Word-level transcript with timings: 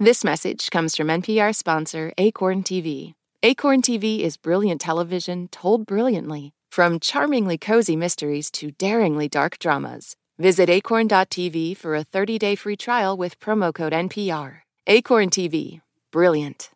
This 0.00 0.22
message 0.22 0.70
comes 0.70 0.94
from 0.94 1.08
NPR 1.08 1.52
sponsor 1.52 2.12
Acorn 2.18 2.62
TV. 2.62 3.14
Acorn 3.42 3.82
TV 3.82 4.20
is 4.20 4.36
brilliant 4.36 4.80
television 4.80 5.48
told 5.48 5.86
brilliantly, 5.86 6.52
from 6.70 7.00
charmingly 7.00 7.58
cozy 7.58 7.96
mysteries 7.96 8.48
to 8.52 8.70
daringly 8.70 9.28
dark 9.28 9.58
dramas. 9.58 10.14
Visit 10.38 10.70
acorn.tv 10.70 11.76
for 11.76 11.96
a 11.96 12.04
30 12.04 12.38
day 12.38 12.54
free 12.54 12.76
trial 12.76 13.16
with 13.16 13.40
promo 13.40 13.74
code 13.74 13.92
NPR. 13.92 14.58
Acorn 14.86 15.30
TV, 15.30 15.80
brilliant. 16.12 16.70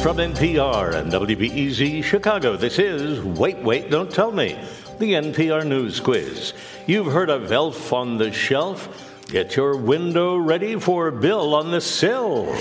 From 0.00 0.16
NPR 0.18 0.94
and 0.94 1.10
WBEZ 1.10 2.04
Chicago, 2.04 2.56
this 2.56 2.78
is 2.78 3.20
Wait, 3.20 3.58
Wait, 3.58 3.90
Don't 3.90 4.10
Tell 4.12 4.30
Me, 4.30 4.56
the 5.00 5.14
NPR 5.14 5.66
News 5.66 5.98
Quiz. 5.98 6.52
You've 6.86 7.10
heard 7.10 7.30
of 7.30 7.50
Elf 7.50 7.90
on 7.90 8.18
the 8.18 8.30
Shelf. 8.30 9.26
Get 9.28 9.56
your 9.56 9.74
window 9.74 10.36
ready 10.36 10.78
for 10.78 11.10
Bill 11.10 11.54
on 11.54 11.70
the 11.70 11.80
Sill. 11.80 12.48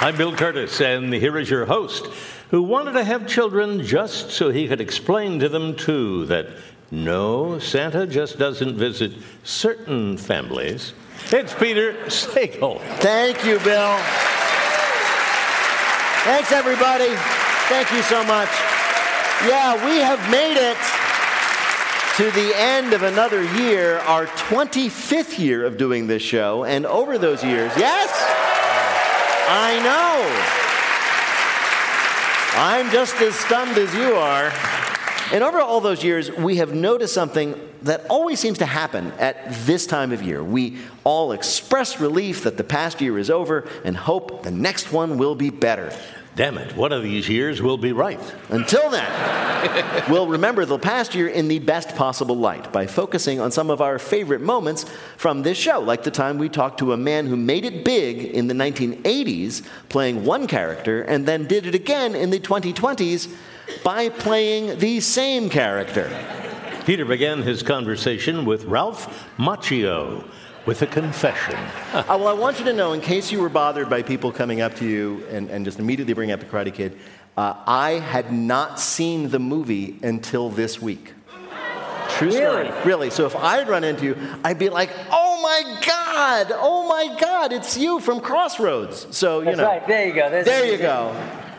I'm 0.00 0.16
Bill 0.16 0.32
Kurtis, 0.32 0.80
and 0.80 1.12
here 1.12 1.38
is 1.38 1.48
your 1.48 1.66
host, 1.66 2.06
who 2.50 2.62
wanted 2.62 2.94
to 2.94 3.04
have 3.04 3.28
children 3.28 3.84
just 3.84 4.30
so 4.30 4.50
he 4.50 4.66
could 4.66 4.80
explain 4.80 5.38
to 5.38 5.48
them, 5.48 5.76
too, 5.76 6.26
that 6.26 6.48
no, 6.90 7.58
Santa 7.58 8.06
just 8.06 8.38
doesn't 8.38 8.76
visit 8.76 9.12
certain 9.42 10.16
families. 10.16 10.92
It's 11.32 11.52
Peter 11.54 11.94
Sagal. 12.06 12.80
Thank 12.98 13.44
you, 13.44 13.58
Bill. 13.60 13.98
Thanks, 16.22 16.52
everybody. 16.52 17.14
Thank 17.68 17.90
you 17.92 18.02
so 18.02 18.24
much. 18.24 18.48
Yeah, 19.46 19.74
we 19.84 20.00
have 20.00 20.20
made 20.30 20.56
it 20.56 20.76
to 22.16 22.30
the 22.30 22.52
end 22.56 22.94
of 22.94 23.02
another 23.02 23.42
year, 23.56 23.98
our 23.98 24.26
25th 24.26 25.38
year 25.38 25.64
of 25.66 25.76
doing 25.76 26.06
this 26.06 26.22
show. 26.22 26.64
And 26.64 26.86
over 26.86 27.18
those 27.18 27.44
years, 27.44 27.70
yes, 27.76 28.10
I 29.48 29.78
know. 29.82 30.22
I'm 32.58 32.90
just 32.90 33.20
as 33.20 33.34
stunned 33.34 33.76
as 33.76 33.94
you 33.94 34.14
are. 34.14 34.50
And 35.32 35.42
over 35.42 35.60
all 35.60 35.80
those 35.80 36.04
years, 36.04 36.30
we 36.30 36.56
have 36.56 36.72
noticed 36.72 37.12
something 37.12 37.58
that 37.82 38.06
always 38.08 38.38
seems 38.38 38.58
to 38.58 38.66
happen 38.66 39.12
at 39.18 39.52
this 39.66 39.86
time 39.86 40.12
of 40.12 40.22
year. 40.22 40.42
We 40.42 40.78
all 41.04 41.32
express 41.32 42.00
relief 42.00 42.44
that 42.44 42.56
the 42.56 42.64
past 42.64 43.00
year 43.00 43.18
is 43.18 43.30
over 43.30 43.68
and 43.84 43.96
hope 43.96 44.44
the 44.44 44.50
next 44.50 44.92
one 44.92 45.18
will 45.18 45.34
be 45.34 45.50
better. 45.50 45.92
Damn 46.36 46.58
it, 46.58 46.76
one 46.76 46.92
of 46.92 47.02
these 47.02 47.30
years 47.30 47.62
will 47.62 47.78
be 47.78 47.92
right. 47.92 48.20
Until 48.50 48.90
then, 48.90 50.04
we'll 50.10 50.26
remember 50.26 50.66
the 50.66 50.78
past 50.78 51.14
year 51.14 51.28
in 51.28 51.48
the 51.48 51.58
best 51.58 51.96
possible 51.96 52.36
light 52.36 52.70
by 52.74 52.86
focusing 52.86 53.40
on 53.40 53.50
some 53.50 53.70
of 53.70 53.80
our 53.80 53.98
favorite 53.98 54.42
moments 54.42 54.84
from 55.16 55.42
this 55.42 55.56
show, 55.56 55.80
like 55.80 56.02
the 56.02 56.10
time 56.10 56.36
we 56.36 56.50
talked 56.50 56.78
to 56.80 56.92
a 56.92 56.96
man 56.96 57.26
who 57.26 57.36
made 57.36 57.64
it 57.64 57.86
big 57.86 58.22
in 58.22 58.48
the 58.48 58.54
1980s 58.54 59.66
playing 59.88 60.26
one 60.26 60.46
character 60.46 61.00
and 61.02 61.24
then 61.24 61.46
did 61.46 61.64
it 61.64 61.74
again 61.74 62.14
in 62.14 62.28
the 62.28 62.38
2020s 62.38 63.34
by 63.84 64.08
playing 64.08 64.78
the 64.78 65.00
same 65.00 65.48
character. 65.48 66.10
Peter 66.84 67.04
began 67.04 67.42
his 67.42 67.62
conversation 67.62 68.44
with 68.44 68.64
Ralph 68.64 69.26
Macchio 69.38 70.24
with 70.66 70.82
a 70.82 70.86
confession. 70.86 71.54
uh, 71.92 72.04
well, 72.08 72.28
I 72.28 72.32
want 72.32 72.58
you 72.58 72.64
to 72.66 72.72
know, 72.72 72.92
in 72.92 73.00
case 73.00 73.30
you 73.32 73.40
were 73.40 73.48
bothered 73.48 73.88
by 73.88 74.02
people 74.02 74.32
coming 74.32 74.60
up 74.60 74.74
to 74.76 74.86
you 74.86 75.24
and, 75.30 75.48
and 75.50 75.64
just 75.64 75.78
immediately 75.78 76.12
bringing 76.12 76.32
up 76.32 76.40
the 76.40 76.46
Karate 76.46 76.74
Kid, 76.74 76.98
uh, 77.36 77.54
I 77.66 77.92
had 77.92 78.32
not 78.32 78.80
seen 78.80 79.30
the 79.30 79.38
movie 79.38 79.98
until 80.02 80.48
this 80.48 80.80
week. 80.80 81.12
True 82.10 82.30
story. 82.30 82.68
Really? 82.68 82.82
Really. 82.84 83.10
So 83.10 83.26
if 83.26 83.36
I 83.36 83.58
had 83.58 83.68
run 83.68 83.84
into 83.84 84.04
you, 84.04 84.16
I'd 84.44 84.58
be 84.58 84.68
like, 84.68 84.90
oh 85.10 85.40
my 85.42 85.80
God, 85.84 86.52
oh 86.52 86.88
my 86.88 87.16
God, 87.20 87.52
it's 87.52 87.76
you 87.76 88.00
from 88.00 88.20
Crossroads. 88.20 89.06
So, 89.10 89.40
you 89.40 89.46
That's 89.46 89.58
know. 89.58 89.66
right. 89.66 89.86
There 89.86 90.06
you 90.06 90.14
go. 90.14 90.30
There's 90.30 90.46
There 90.46 90.64
you 90.64 90.78
go. 90.78 91.14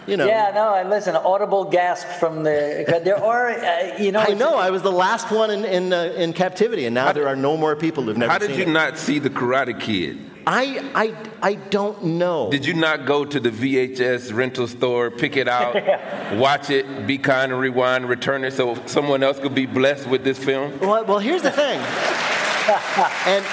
You 0.08 0.16
know. 0.18 0.26
Yeah, 0.26 0.52
no, 0.56 0.70
I 0.70 0.84
listen. 0.84 1.16
Audible 1.16 1.66
gasp 1.66 2.08
from 2.20 2.44
the. 2.44 3.02
There 3.04 3.22
are, 3.22 3.50
uh, 3.50 3.98
you 4.00 4.12
know. 4.14 4.22
I 4.22 4.34
know. 4.34 4.56
I 4.56 4.70
was 4.72 4.82
the 4.82 4.92
last 4.92 5.30
one 5.32 5.52
in 5.52 5.66
in, 5.66 5.94
uh, 5.94 6.14
in 6.16 6.34
captivity, 6.34 6.86
and 6.86 6.96
now 6.96 7.12
there 7.12 7.28
are 7.28 7.36
no 7.36 7.58
more 7.58 7.76
people 7.76 8.04
who've 8.04 8.18
never 8.18 8.32
seen 8.32 8.42
How 8.42 8.48
did 8.48 8.50
seen 8.52 8.60
you 8.60 8.72
it. 8.72 8.74
not 8.74 8.98
see 8.98 9.20
the 9.20 9.30
Karate 9.30 9.78
Kid? 9.80 10.20
I, 10.50 10.82
I, 10.96 11.14
I 11.42 11.54
don't 11.56 12.02
know. 12.06 12.50
Did 12.50 12.66
you 12.66 12.74
not 12.74 13.06
go 13.06 13.26
to 13.26 13.38
the 13.38 13.50
VHS 13.50 14.34
rental 14.34 14.66
store, 14.70 15.12
pick 15.12 15.36
it 15.36 15.50
out, 15.50 15.76
watch 16.38 16.70
it, 16.70 17.06
be 17.06 17.18
kind 17.18 17.52
and 17.52 17.60
rewind, 17.60 18.08
return 18.08 18.46
it 18.46 18.54
so 18.54 18.82
someone 18.86 19.24
else 19.24 19.40
could 19.40 19.54
be 19.54 19.66
blessed 19.66 20.08
with 20.08 20.24
this 20.24 20.38
film? 20.38 20.80
Well, 20.80 21.04
well, 21.04 21.20
here's 21.20 21.42
the 21.42 21.52
thing, 21.52 21.78
and 23.28 23.46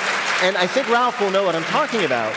and 0.45 0.57
I 0.57 0.69
think 0.69 0.89
Ralph 0.89 1.21
will 1.21 1.33
know 1.33 1.43
what 1.43 1.57
I'm 1.57 1.65
talking 1.65 2.05
about. 2.05 2.33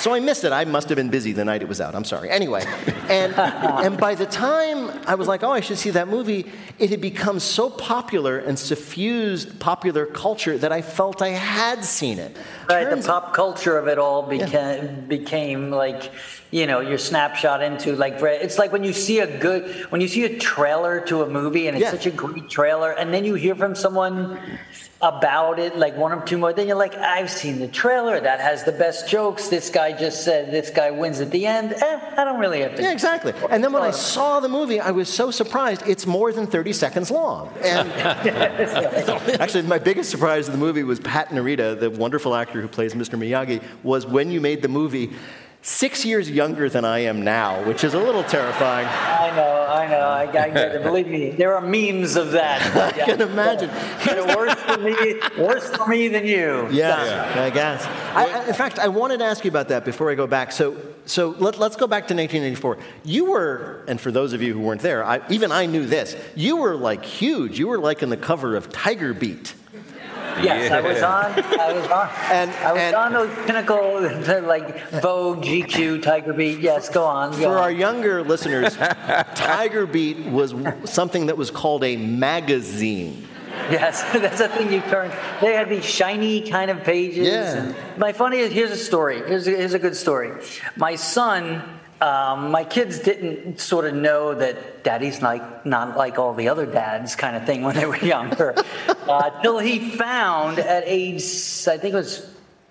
So 0.00 0.14
I 0.14 0.20
missed 0.20 0.44
it. 0.44 0.52
I 0.52 0.64
must 0.64 0.88
have 0.88 0.96
been 0.96 1.10
busy 1.10 1.32
the 1.32 1.44
night 1.44 1.60
it 1.60 1.68
was 1.68 1.78
out. 1.78 1.94
I'm 1.94 2.04
sorry. 2.04 2.30
Anyway, 2.30 2.64
and 3.10 3.34
and 3.84 3.98
by 3.98 4.14
the 4.14 4.24
time 4.24 4.90
I 5.06 5.14
was 5.14 5.28
like, 5.28 5.42
oh, 5.42 5.50
I 5.50 5.60
should 5.60 5.76
see 5.76 5.90
that 5.90 6.08
movie, 6.08 6.50
it 6.78 6.88
had 6.88 7.02
become 7.02 7.38
so 7.38 7.68
popular 7.68 8.38
and 8.38 8.58
suffused 8.58 9.60
popular 9.60 10.06
culture 10.06 10.56
that 10.56 10.72
I 10.72 10.80
felt 10.80 11.20
I 11.20 11.28
had 11.28 11.84
seen 11.84 12.18
it. 12.18 12.34
Right, 12.68 12.88
the 12.88 12.96
pop 13.06 13.34
culture 13.34 13.76
of 13.76 13.88
it 13.88 13.98
all 13.98 14.22
became 14.22 15.04
became 15.06 15.70
like, 15.70 16.10
you 16.50 16.66
know, 16.66 16.80
your 16.80 16.96
snapshot 16.98 17.62
into 17.62 17.94
like 17.94 18.14
it's 18.22 18.58
like 18.58 18.72
when 18.72 18.84
you 18.84 18.94
see 18.94 19.18
a 19.18 19.38
good 19.38 19.68
when 19.90 20.00
you 20.00 20.08
see 20.08 20.24
a 20.24 20.38
trailer 20.38 21.00
to 21.08 21.22
a 21.22 21.28
movie 21.28 21.66
and 21.68 21.76
it's 21.76 21.82
Yeah. 21.84 21.90
such 21.90 22.06
a 22.06 22.10
great 22.10 22.48
trailer, 22.48 22.92
and 22.92 23.12
then 23.12 23.26
you 23.26 23.34
hear 23.34 23.54
from 23.54 23.74
someone 23.74 24.40
about 25.02 25.58
it 25.58 25.78
like 25.78 25.96
one 25.96 26.12
or 26.12 26.20
two 26.26 26.36
more, 26.36 26.52
then 26.52 26.68
you're 26.68 26.76
like, 26.76 26.94
I've 26.94 27.30
seen 27.30 27.58
the 27.58 27.68
trailer 27.68 28.20
that 28.20 28.40
has 28.40 28.64
the 28.64 28.72
best 28.72 29.08
jokes. 29.08 29.48
This 29.48 29.70
guy 29.70 29.92
just 29.92 30.24
said 30.24 30.52
this 30.52 30.68
guy 30.68 30.90
wins 30.90 31.20
at 31.20 31.30
the 31.30 31.46
end. 31.46 31.72
Eh, 31.72 32.00
I 32.18 32.24
don't 32.24 32.38
really 32.38 32.60
have 32.60 32.76
to. 32.76 32.82
Yeah, 32.82 32.92
exactly. 32.92 33.32
And 33.48 33.64
then 33.64 33.72
when 33.72 33.82
I 33.82 33.92
saw 33.92 34.40
the 34.40 34.48
movie, 34.48 34.78
I 34.78 34.90
was 34.90 35.08
so 35.08 35.30
surprised. 35.30 35.82
It's 35.86 36.06
more 36.06 36.32
than 36.32 36.46
30 36.46 36.74
seconds 36.74 37.10
long. 37.10 37.48
And 37.62 37.90
actually, 39.40 39.62
my 39.62 39.78
biggest 39.78 40.10
surprise 40.10 40.48
in 40.48 40.52
the 40.52 40.58
movie 40.58 40.82
was 40.82 41.00
Pat 41.00 41.30
Morita, 41.30 41.80
the 41.80 41.90
wonderful 41.90 42.34
actor 42.34 42.60
who 42.60 42.68
plays 42.68 42.94
Mr. 42.94 43.18
Miyagi, 43.18 43.62
was 43.82 44.06
when 44.06 44.30
you 44.30 44.40
made 44.40 44.60
the 44.60 44.68
movie 44.68 45.12
six 45.62 46.04
years 46.04 46.30
younger 46.30 46.68
than 46.70 46.84
I 46.84 47.00
am 47.00 47.22
now, 47.22 47.62
which 47.64 47.84
is 47.84 47.92
a 47.94 47.98
little 47.98 48.24
terrifying. 48.24 48.86
I 48.86 49.34
know, 49.36 49.66
I 49.68 49.86
know. 49.88 49.98
I, 50.00 50.22
I 50.22 50.26
get 50.50 50.74
it. 50.76 50.82
Believe 50.82 51.06
me, 51.06 51.30
there 51.30 51.54
are 51.54 51.60
memes 51.60 52.16
of 52.16 52.32
that. 52.32 52.60
I 52.76 52.92
can 53.04 53.20
imagine. 53.20 53.68
But 54.04 54.36
worse 54.36 54.54
for 54.54 54.78
me, 54.78 55.20
worse 55.38 55.70
for 55.76 55.86
me 55.86 56.08
than 56.08 56.26
you. 56.26 56.68
Yeah, 56.70 57.34
I 57.36 57.50
guess. 57.50 57.84
I, 58.14 58.26
I- 58.26 58.48
in 58.48 58.54
fact, 58.54 58.78
I 58.78 58.88
wanted 58.88 59.18
to 59.18 59.24
ask 59.26 59.44
you 59.44 59.50
about 59.50 59.68
that 59.68 59.84
before 59.84 60.10
I 60.10 60.14
go 60.14 60.26
back. 60.26 60.50
So, 60.52 60.76
so 61.04 61.30
let, 61.38 61.60
us 61.60 61.76
go 61.76 61.86
back 61.86 62.08
to 62.08 62.14
1984. 62.14 62.78
You 63.04 63.26
were, 63.30 63.84
and 63.86 64.00
for 64.00 64.10
those 64.10 64.32
of 64.32 64.42
you 64.42 64.54
who 64.54 64.60
weren't 64.60 64.80
there, 64.82 65.04
I, 65.04 65.20
even 65.28 65.52
I 65.52 65.66
knew 65.66 65.84
this. 65.84 66.16
You 66.34 66.56
were 66.56 66.74
like 66.74 67.04
huge. 67.04 67.58
You 67.58 67.68
were 67.68 67.78
like 67.78 68.02
in 68.02 68.08
the 68.08 68.16
cover 68.16 68.56
of 68.56 68.70
Tiger 68.72 69.12
Beat. 69.12 69.54
Yes, 70.44 70.70
I 70.70 70.80
was 70.80 71.02
on. 71.02 71.60
I 71.60 71.72
was 71.72 71.86
on. 71.90 72.10
And- 72.30 72.50
I 72.50 72.72
was 72.72 72.80
and- 72.82 72.94
on 72.96 73.12
those 73.12 73.34
pinnacle, 73.46 74.00
like 74.46 74.90
Vogue, 75.02 75.42
GQ, 75.44 76.02
Tiger 76.02 76.32
Beat. 76.32 76.60
Yes, 76.60 76.88
go 76.88 77.04
on. 77.04 77.32
Go 77.32 77.36
For 77.38 77.58
our 77.58 77.70
younger 77.72 78.22
listeners, 78.22 78.76
Tiger 79.34 79.86
Beat 79.86 80.26
was 80.26 80.54
something 80.84 81.26
that 81.26 81.36
was 81.36 81.50
called 81.50 81.84
a 81.84 81.96
magazine. 81.96 83.26
Yes, 83.70 84.02
that's 84.12 84.38
the 84.38 84.48
thing 84.48 84.72
you 84.72 84.80
turn. 84.82 85.10
They 85.40 85.54
had 85.54 85.68
these 85.68 85.84
shiny 85.84 86.48
kind 86.48 86.70
of 86.70 86.82
pages. 86.82 87.26
Yeah. 87.26 87.72
My 87.98 88.12
funny 88.12 88.38
is 88.38 88.52
here's 88.52 88.70
a 88.70 88.76
story. 88.76 89.18
Here's 89.18 89.46
a, 89.46 89.50
here's 89.50 89.74
a 89.74 89.78
good 89.78 89.96
story. 89.96 90.32
My 90.76 90.94
son, 90.96 91.79
um, 92.00 92.50
my 92.50 92.64
kids 92.64 92.98
didn't 93.00 93.60
sort 93.60 93.84
of 93.84 93.94
know 93.94 94.34
that 94.34 94.82
daddy's 94.84 95.20
like 95.20 95.66
not 95.66 95.96
like 95.96 96.18
all 96.18 96.32
the 96.34 96.48
other 96.48 96.66
dads 96.66 97.14
kind 97.14 97.36
of 97.36 97.44
thing 97.44 97.62
when 97.62 97.76
they 97.76 97.86
were 97.86 97.96
younger. 98.04 98.54
uh, 98.88 99.42
till 99.42 99.58
he 99.58 99.90
found 99.90 100.58
at 100.58 100.84
age, 100.86 101.22
I 101.68 101.76
think 101.76 101.92
it 101.92 101.94
was 101.94 102.26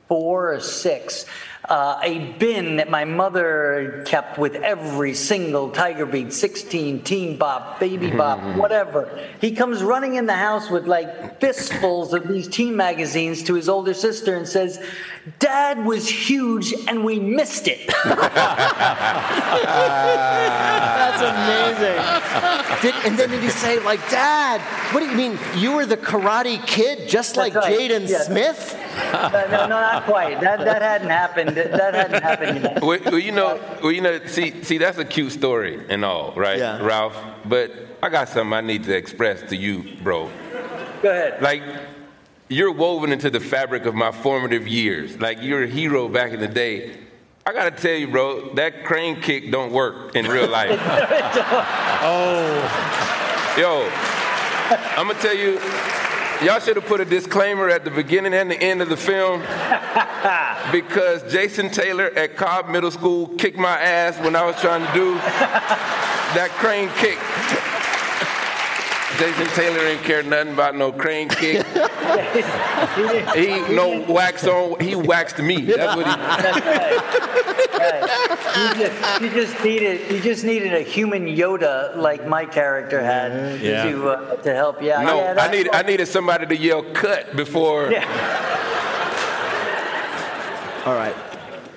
four 0.07 0.53
or 0.53 0.59
six. 0.59 1.25
Uh, 1.69 1.99
a 2.01 2.19
bin 2.39 2.77
that 2.77 2.89
my 2.89 3.05
mother 3.05 4.03
kept 4.07 4.39
with 4.39 4.55
every 4.55 5.13
single 5.13 5.69
Tiger 5.69 6.07
Beat, 6.07 6.33
16, 6.33 7.03
Teen 7.03 7.37
Bop, 7.37 7.79
Baby 7.79 8.09
Bop, 8.09 8.39
whatever. 8.57 9.07
He 9.39 9.51
comes 9.51 9.83
running 9.83 10.15
in 10.15 10.25
the 10.25 10.33
house 10.35 10.71
with 10.71 10.87
like 10.87 11.39
fistfuls 11.39 12.11
of 12.15 12.27
these 12.27 12.47
teen 12.47 12.75
magazines 12.75 13.43
to 13.43 13.53
his 13.53 13.69
older 13.69 13.93
sister 13.93 14.35
and 14.35 14.47
says, 14.47 14.83
Dad 15.37 15.85
was 15.85 16.09
huge 16.09 16.73
and 16.87 17.03
we 17.05 17.19
missed 17.19 17.67
it. 17.67 17.87
That's 20.99 21.21
amazing. 21.21 22.81
Did, 22.81 22.95
and 23.05 23.19
then 23.19 23.29
did 23.29 23.43
he 23.43 23.49
say, 23.49 23.79
like, 23.81 23.99
Dad, 24.09 24.59
what 24.93 25.01
do 25.01 25.05
you 25.05 25.15
mean? 25.15 25.37
You 25.55 25.73
were 25.73 25.85
the 25.85 25.97
karate 25.97 26.65
kid 26.65 27.07
just 27.07 27.37
like 27.37 27.53
right. 27.53 27.71
Jaden 27.77 28.09
Yeah. 28.09 28.21
Smith? 28.21 28.75
No, 29.13 29.49
no, 29.49 29.67
not 29.67 30.03
quite. 30.05 30.39
That, 30.41 30.59
that 30.59 30.81
hadn't 30.81 31.09
happened. 31.09 31.49
That 31.57 31.93
hadn't 31.93 32.21
happened 32.21 32.63
yet. 32.63 32.81
Well, 32.81 32.99
well, 33.05 33.19
you 33.19 33.31
know, 33.31 33.59
well, 33.81 33.91
you 33.91 34.01
know, 34.01 34.25
see, 34.25 34.63
see, 34.63 34.77
that's 34.77 34.97
a 34.97 35.05
cute 35.05 35.31
story 35.31 35.83
and 35.89 36.03
all, 36.05 36.33
right, 36.35 36.57
Yeah. 36.59 36.79
Ralph? 36.83 37.15
But 37.45 37.71
I 38.03 38.09
got 38.09 38.29
something 38.29 38.53
I 38.53 38.61
need 38.61 38.83
to 38.85 38.95
express 38.95 39.41
to 39.49 39.55
you, 39.55 39.83
bro. 40.03 40.29
Go 41.01 41.09
ahead. 41.09 41.41
Like, 41.41 41.63
you're 42.49 42.71
woven 42.71 43.11
into 43.11 43.29
the 43.29 43.39
fabric 43.39 43.85
of 43.85 43.95
my 43.95 44.11
formative 44.11 44.67
years. 44.67 45.17
Like, 45.19 45.41
you're 45.41 45.63
a 45.63 45.67
hero 45.67 46.07
back 46.07 46.31
in 46.31 46.39
the 46.39 46.47
day. 46.47 46.97
I 47.45 47.53
gotta 47.53 47.71
tell 47.71 47.93
you, 47.95 48.07
bro, 48.07 48.53
that 48.55 48.83
crane 48.85 49.21
kick 49.21 49.51
don't 49.51 49.71
work 49.71 50.15
in 50.15 50.27
real 50.27 50.47
life. 50.59 50.77
Oh. 52.01 53.55
Yo, 53.57 53.89
I'm 54.95 55.07
gonna 55.07 55.19
tell 55.19 55.35
you, 55.35 55.59
y'all 56.43 56.59
should 56.59 56.75
have 56.75 56.85
put 56.85 57.01
a 57.01 57.05
disclaimer 57.05 57.69
at 57.69 57.83
the 57.83 57.91
beginning 57.91 58.33
and 58.33 58.49
the 58.49 58.61
end 58.61 58.81
of 58.81 58.89
the 58.89 58.97
film 58.97 59.41
because 60.71 61.29
Jason 61.31 61.69
Taylor 61.69 62.11
at 62.15 62.37
Cobb 62.37 62.69
Middle 62.69 62.91
School 62.91 63.27
kicked 63.37 63.57
my 63.57 63.77
ass 63.79 64.17
when 64.23 64.35
I 64.35 64.45
was 64.45 64.59
trying 64.61 64.85
to 64.85 64.93
do 64.93 65.15
that 65.15 66.49
crane 66.51 66.89
kick. 66.97 67.68
Jason 69.17 69.47
Taylor 69.47 69.79
ain't 69.79 70.03
care 70.03 70.21
nothing 70.23 70.53
about 70.53 70.75
no 70.75 70.91
crane 70.91 71.27
kick. 71.29 71.65
he 73.35 73.47
no 73.73 74.05
wax 74.07 74.45
on. 74.45 74.79
He 74.79 74.95
waxed 74.95 75.39
me. 75.39 75.61
That's 75.61 75.95
what 75.95 76.05
he. 76.05 76.13
Right. 77.79 78.01
You, 78.57 78.73
just, 78.85 79.21
you 79.21 79.29
just 79.29 79.63
needed 79.63 80.11
you 80.11 80.21
just 80.21 80.43
needed 80.43 80.73
a 80.73 80.81
human 80.81 81.25
Yoda 81.25 81.95
like 81.95 82.27
my 82.27 82.45
character 82.45 83.01
had 83.01 83.59
Yeah. 83.61 83.89
to 83.89 84.09
uh, 84.09 84.35
to 84.43 84.53
help 84.53 84.81
you 84.81 84.91
out. 84.91 85.03
No, 85.05 85.17
yeah, 85.19 85.31
I 85.31 85.33
that's 85.33 85.51
need 85.53 85.69
I 85.71 85.81
needed 85.83 86.07
somebody 86.07 86.45
to 86.45 86.55
yell 86.55 86.83
cut 86.93 87.35
before. 87.35 87.91
Yeah. 87.91 88.05
All 90.85 90.95
right. 90.95 91.15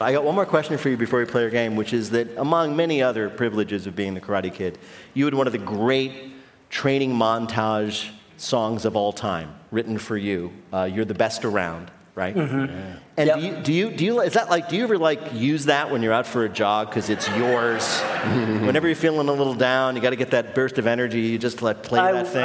I 0.00 0.12
got 0.12 0.24
one 0.24 0.34
more 0.34 0.46
question 0.46 0.76
for 0.78 0.88
you 0.88 0.96
before 0.96 1.20
we 1.20 1.24
play 1.26 1.44
our 1.44 1.50
game, 1.50 1.76
which 1.76 1.92
is 1.92 2.10
that 2.10 2.36
among 2.36 2.74
many 2.76 3.02
other 3.02 3.28
privileges 3.30 3.86
of 3.86 3.94
being 3.94 4.14
the 4.14 4.20
Karate 4.20 4.52
Kid, 4.52 4.78
you 5.14 5.24
had 5.24 5.34
one 5.34 5.46
of 5.46 5.52
the 5.52 5.58
great 5.60 6.31
training 6.72 7.12
montage 7.12 8.08
songs 8.38 8.84
of 8.84 8.96
all 8.96 9.12
time 9.12 9.54
written 9.70 9.98
for 9.98 10.16
you. 10.16 10.50
Uh, 10.72 10.88
You're 10.92 11.04
the 11.04 11.14
best 11.14 11.44
around, 11.44 11.90
right? 12.16 12.34
And 12.34 12.98
Yep. 13.28 13.36
do, 13.36 13.40
you, 13.44 13.56
do 13.62 13.72
you 13.72 13.90
do 13.90 14.04
you 14.06 14.20
is 14.22 14.32
that 14.32 14.48
like 14.50 14.70
do 14.70 14.76
you 14.76 14.82
ever 14.84 14.96
like 14.98 15.34
use 15.34 15.66
that 15.66 15.90
when 15.90 16.02
you're 16.02 16.14
out 16.14 16.26
for 16.26 16.44
a 16.44 16.48
jog 16.48 16.88
because 16.88 17.10
it's 17.10 17.28
yours? 17.36 18.00
Whenever 18.66 18.86
you're 18.88 18.96
feeling 18.96 19.28
a 19.28 19.32
little 19.32 19.54
down, 19.54 19.94
you 19.96 20.02
got 20.02 20.10
to 20.10 20.16
get 20.16 20.30
that 20.30 20.54
burst 20.54 20.78
of 20.78 20.86
energy. 20.86 21.20
You 21.20 21.38
just 21.38 21.60
like 21.62 21.82
play 21.82 22.00
I, 22.00 22.12
that 22.12 22.26
thing. 22.28 22.42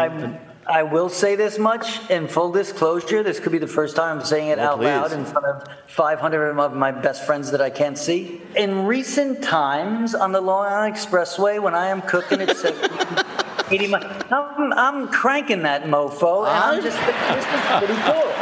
I, 0.68 0.80
I 0.80 0.84
will 0.84 1.08
say 1.08 1.38
this 1.38 1.58
much 1.58 2.10
in 2.10 2.28
full 2.28 2.52
disclosure. 2.52 3.24
This 3.24 3.40
could 3.40 3.54
be 3.54 3.58
the 3.58 3.66
first 3.68 3.96
time 3.96 4.20
I'm 4.20 4.26
saying 4.26 4.50
it 4.50 4.60
Oh, 4.60 4.64
out 4.64 4.82
loud 4.82 5.14
in 5.14 5.24
front 5.24 5.46
of 5.46 5.64
500 5.88 6.60
of 6.60 6.74
my 6.76 6.92
best 6.92 7.26
friends 7.26 7.52
that 7.52 7.62
I 7.62 7.70
can't 7.70 7.98
see. 7.98 8.42
In 8.58 8.86
recent 8.86 9.42
times 9.42 10.14
on 10.14 10.34
the 10.34 10.42
Long 10.42 10.66
Island 10.66 10.96
Expressway, 10.96 11.62
when 11.62 11.74
I 11.74 11.88
am 11.88 12.02
cooking 12.02 12.46
70, 12.46 13.24
80 13.70 13.88
mi- 13.88 13.94
I'm, 14.32 14.74
I'm 14.74 15.08
cranking 15.10 15.64
that 15.64 15.84
mofo, 15.84 16.48
and 16.48 16.58
I'm 16.58 16.82
just 16.82 16.98
this 16.98 17.46
is 17.46 17.78
pretty 17.78 18.02
cool. 18.04 18.34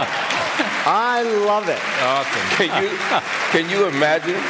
I 0.88 1.24
love 1.46 1.68
it. 1.68 1.80
Awesome. 2.02 2.48
Can 2.58 2.84
you 2.84 2.90
can 3.52 3.70
you 3.70 3.88
imagine? 3.88 4.42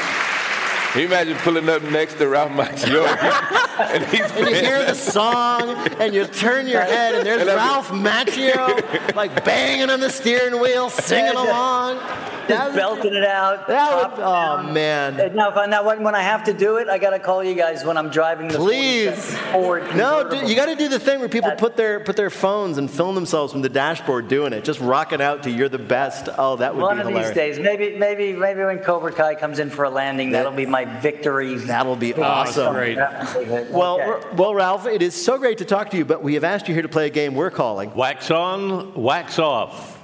Can 0.92 1.02
you 1.02 1.08
imagine 1.08 1.38
pulling 1.38 1.68
up 1.68 1.82
next 1.84 2.16
to 2.20 2.28
Ralph 2.28 2.52
Macchio 2.52 3.06
and 3.80 4.04
he's 4.06 4.32
And 4.32 4.48
you 4.48 4.56
hear 4.56 4.86
the 4.86 4.94
song, 4.94 5.70
and 6.00 6.14
you 6.14 6.26
turn 6.26 6.68
your 6.68 6.82
head, 6.82 7.16
and 7.16 7.26
there's 7.26 7.42
And 7.42 7.50
Ralph 7.50 7.90
Macchio, 7.90 9.16
like 9.16 9.44
banging 9.44 9.90
on 9.90 10.00
the 10.00 10.10
steering 10.10 10.60
wheel, 10.62 10.90
singing 10.90 11.36
along. 11.36 12.00
That 12.48 12.58
Just 12.58 12.66
would- 12.72 12.76
belting 12.76 13.16
it 13.16 13.26
out. 13.26 13.68
that 13.68 13.90
top 13.90 14.12
would, 14.18 14.22
down. 14.22 14.66
oh 14.70 14.72
man. 14.72 15.20
And 15.20 15.36
Now, 15.36 15.50
if 15.50 15.58
I, 15.58 15.66
now 15.66 15.84
when, 15.86 16.04
when 16.04 16.16
I 16.16 16.22
have 16.22 16.44
to 16.46 16.54
do 16.54 16.78
it, 16.78 16.88
I 16.90 16.98
got 16.98 17.12
to 17.12 17.20
call 17.20 17.44
you 17.44 17.56
guys 17.56 17.84
when 17.84 17.98
I'm 17.98 18.10
driving 18.10 18.48
the 18.50 18.58
Please. 18.58 19.10
47 19.16 19.52
Ford 19.54 19.82
No, 19.84 19.88
convertible. 20.24 20.40
dude, 20.42 20.50
you 20.50 20.56
got 20.56 20.66
to 20.68 20.76
do 20.76 20.88
the 20.88 21.00
thing 21.00 21.20
where 21.20 21.30
people 21.30 21.52
put 21.58 21.76
their 21.76 22.00
put 22.02 22.16
their 22.16 22.30
phones 22.30 22.78
and 22.78 22.90
film 22.90 23.16
themselves 23.16 23.52
from 23.52 23.62
the 23.62 23.70
dashboard 23.70 24.28
doing 24.28 24.54
it, 24.54 24.64
just 24.64 24.80
rocking 24.80 25.22
out 25.22 25.44
to 25.44 25.50
"You're 25.52 25.70
the 25.70 25.78
best." 25.80 26.30
Oh, 26.38 26.56
that 26.58 26.76
would 26.76 26.82
One 26.82 26.98
be 26.98 27.04
one 27.04 27.08
of 27.08 27.14
hilarious. 27.14 27.30
these 27.30 27.58
days, 27.58 27.60
maybe, 27.60 27.98
maybe, 27.98 28.34
maybe 28.34 28.64
when 28.64 28.80
Cobra 28.80 29.12
Kai 29.12 29.36
comes 29.36 29.60
in 29.60 29.70
for 29.70 29.86
a 29.86 29.90
landing, 29.90 30.32
that'll 30.32 30.52
be 30.52 30.66
my 30.66 30.86
victory. 30.86 31.56
That'll 31.56 31.96
be 31.96 32.14
awesome. 32.14 32.74
great. 32.74 32.98
Well, 33.72 33.96
Okay. 34.02 34.28
Well, 34.36 34.54
Ralph, 34.54 34.86
it 34.88 35.02
is 35.02 35.16
so 35.16 35.38
great 35.38 35.58
to 35.60 35.66
talk 35.66 35.90
to 35.92 35.98
you, 35.98 36.06
but 36.06 36.22
we 36.22 36.34
have 36.36 36.44
asked 36.44 36.68
you 36.68 36.74
here 36.74 36.84
to 36.84 36.90
play 36.90 37.08
a 37.08 37.10
game 37.10 37.34
we're 37.36 37.50
calling. 37.50 37.94
Wax 37.96 38.30
on, 38.32 38.94
wax 38.94 39.40
off. 39.40 39.95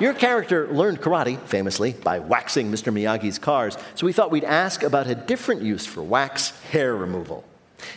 Your 0.00 0.14
character 0.14 0.68
learned 0.68 1.00
karate, 1.00 1.40
famously, 1.40 1.92
by 1.92 2.20
waxing 2.20 2.70
Mr. 2.70 2.92
Miyagi's 2.92 3.38
cars, 3.38 3.76
so 3.96 4.06
we 4.06 4.12
thought 4.12 4.30
we'd 4.30 4.44
ask 4.44 4.84
about 4.84 5.08
a 5.08 5.14
different 5.16 5.62
use 5.62 5.86
for 5.86 6.02
wax 6.02 6.50
hair 6.70 6.94
removal. 6.94 7.44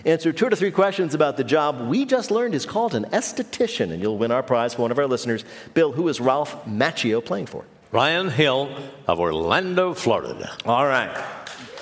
Answer 0.04 0.34
two 0.34 0.50
to 0.50 0.56
three 0.56 0.72
questions 0.72 1.14
about 1.14 1.38
the 1.38 1.44
job 1.44 1.88
we 1.90 2.06
just 2.06 2.32
learned 2.32 2.56
is 2.56 2.66
called 2.66 2.96
an 2.96 3.06
esthetician, 3.06 3.92
and 3.92 4.02
you'll 4.02 4.18
win 4.18 4.32
our 4.32 4.42
prize 4.42 4.74
for 4.74 4.82
one 4.82 4.92
of 4.92 4.98
our 4.98 5.08
listeners. 5.08 5.46
Bill, 5.76 5.92
who 5.92 6.08
is 6.08 6.20
Ralph 6.20 6.66
Macchio 6.66 7.24
playing 7.24 7.46
for? 7.46 7.66
Ryan 7.92 8.30
Hill 8.30 8.76
of 9.08 9.20
Orlando, 9.20 9.94
Florida. 9.94 10.52
All 10.66 10.88
right. 10.88 11.14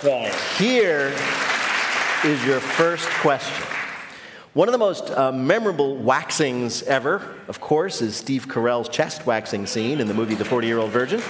Right. 0.03 0.33
Here 0.57 1.13
is 2.25 2.45
your 2.45 2.59
first 2.59 3.07
question. 3.21 3.78
One 4.55 4.67
of 4.67 4.71
the 4.71 4.79
most 4.79 5.11
uh, 5.11 5.31
memorable 5.31 5.95
waxings 5.95 6.81
ever, 6.83 7.21
of 7.47 7.61
course, 7.61 8.01
is 8.01 8.15
Steve 8.15 8.47
Carell's 8.47 8.89
chest 8.89 9.27
waxing 9.27 9.67
scene 9.67 9.99
in 9.99 10.07
the 10.07 10.13
movie 10.15 10.33
The 10.33 10.43
40 10.43 10.65
Year 10.65 10.79
Old 10.79 10.89
Virgin. 10.89 11.21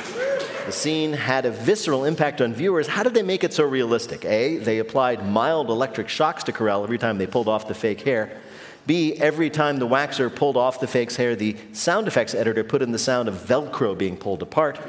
The 0.66 0.72
scene 0.72 1.12
had 1.12 1.46
a 1.46 1.52
visceral 1.52 2.06
impact 2.06 2.40
on 2.40 2.54
viewers. 2.54 2.88
How 2.88 3.04
did 3.04 3.14
they 3.14 3.22
make 3.22 3.44
it 3.44 3.52
so 3.52 3.66
realistic? 3.66 4.24
A, 4.24 4.56
they 4.60 4.80
applied 4.80 5.28
mild 5.28 5.70
electric 5.70 6.08
shocks 6.08 6.46
to 6.46 6.54
Carell 6.54 6.82
every 6.82 6.98
time 6.98 7.18
they 7.18 7.28
pulled 7.28 7.50
off 7.50 7.68
the 7.68 7.74
fake 7.74 8.02
hair. 8.02 8.40
B, 8.88 9.16
every 9.18 9.50
time 9.50 9.80
the 9.80 9.88
waxer 9.88 10.34
pulled 10.34 10.56
off 10.56 10.80
the 10.80 10.88
fake's 10.88 11.18
hair, 11.18 11.36
the 11.36 11.58
sound 11.74 12.08
effects 12.08 12.34
editor 12.34 12.64
put 12.64 12.82
in 12.82 12.94
the 12.94 12.98
sound 12.98 13.28
of 13.28 13.36
Velcro 13.36 13.98
being 13.98 14.16
pulled 14.16 14.42
apart. 14.42 14.80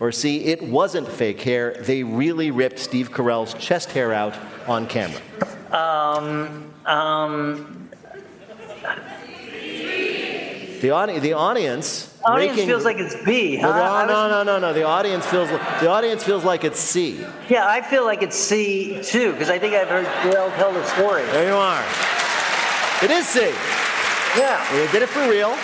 Or 0.00 0.12
C, 0.12 0.44
it 0.46 0.62
wasn't 0.62 1.08
fake 1.08 1.42
hair. 1.42 1.74
They 1.74 2.02
really 2.04 2.50
ripped 2.50 2.78
Steve 2.78 3.10
Carell's 3.12 3.52
chest 3.52 3.90
hair 3.92 4.14
out 4.14 4.34
on 4.66 4.86
camera. 4.86 5.20
Um, 5.72 6.70
um, 6.86 7.88
The, 10.80 10.90
audi- 10.90 11.18
the 11.20 11.32
audience. 11.32 12.14
audience 12.24 12.52
making- 12.52 12.68
feels 12.68 12.84
like 12.84 12.98
it's 12.98 13.16
B. 13.24 13.56
Huh? 13.56 13.68
No, 14.06 14.06
no, 14.06 14.28
no, 14.28 14.42
no, 14.44 14.58
no. 14.58 14.72
The 14.74 14.82
audience 14.84 15.24
feels 15.26 15.48
the 15.48 15.88
audience 15.88 16.22
feels 16.22 16.44
like 16.44 16.64
it's 16.64 16.78
C. 16.78 17.24
Yeah, 17.48 17.66
I 17.66 17.80
feel 17.80 18.04
like 18.04 18.22
it's 18.22 18.36
C 18.36 19.00
too, 19.02 19.32
because 19.32 19.48
I 19.48 19.58
think 19.58 19.72
I've 19.74 19.88
heard 19.88 20.06
Joel 20.22 20.50
tell 20.52 20.72
the 20.72 20.84
story. 20.84 21.24
There 21.32 21.48
you 21.48 21.56
are. 21.56 21.82
It 23.02 23.10
is 23.10 23.26
C. 23.26 23.40
Yeah. 24.36 24.62
They 24.70 24.92
did 24.92 25.02
it 25.02 25.08
for 25.08 25.26
real. 25.28 25.56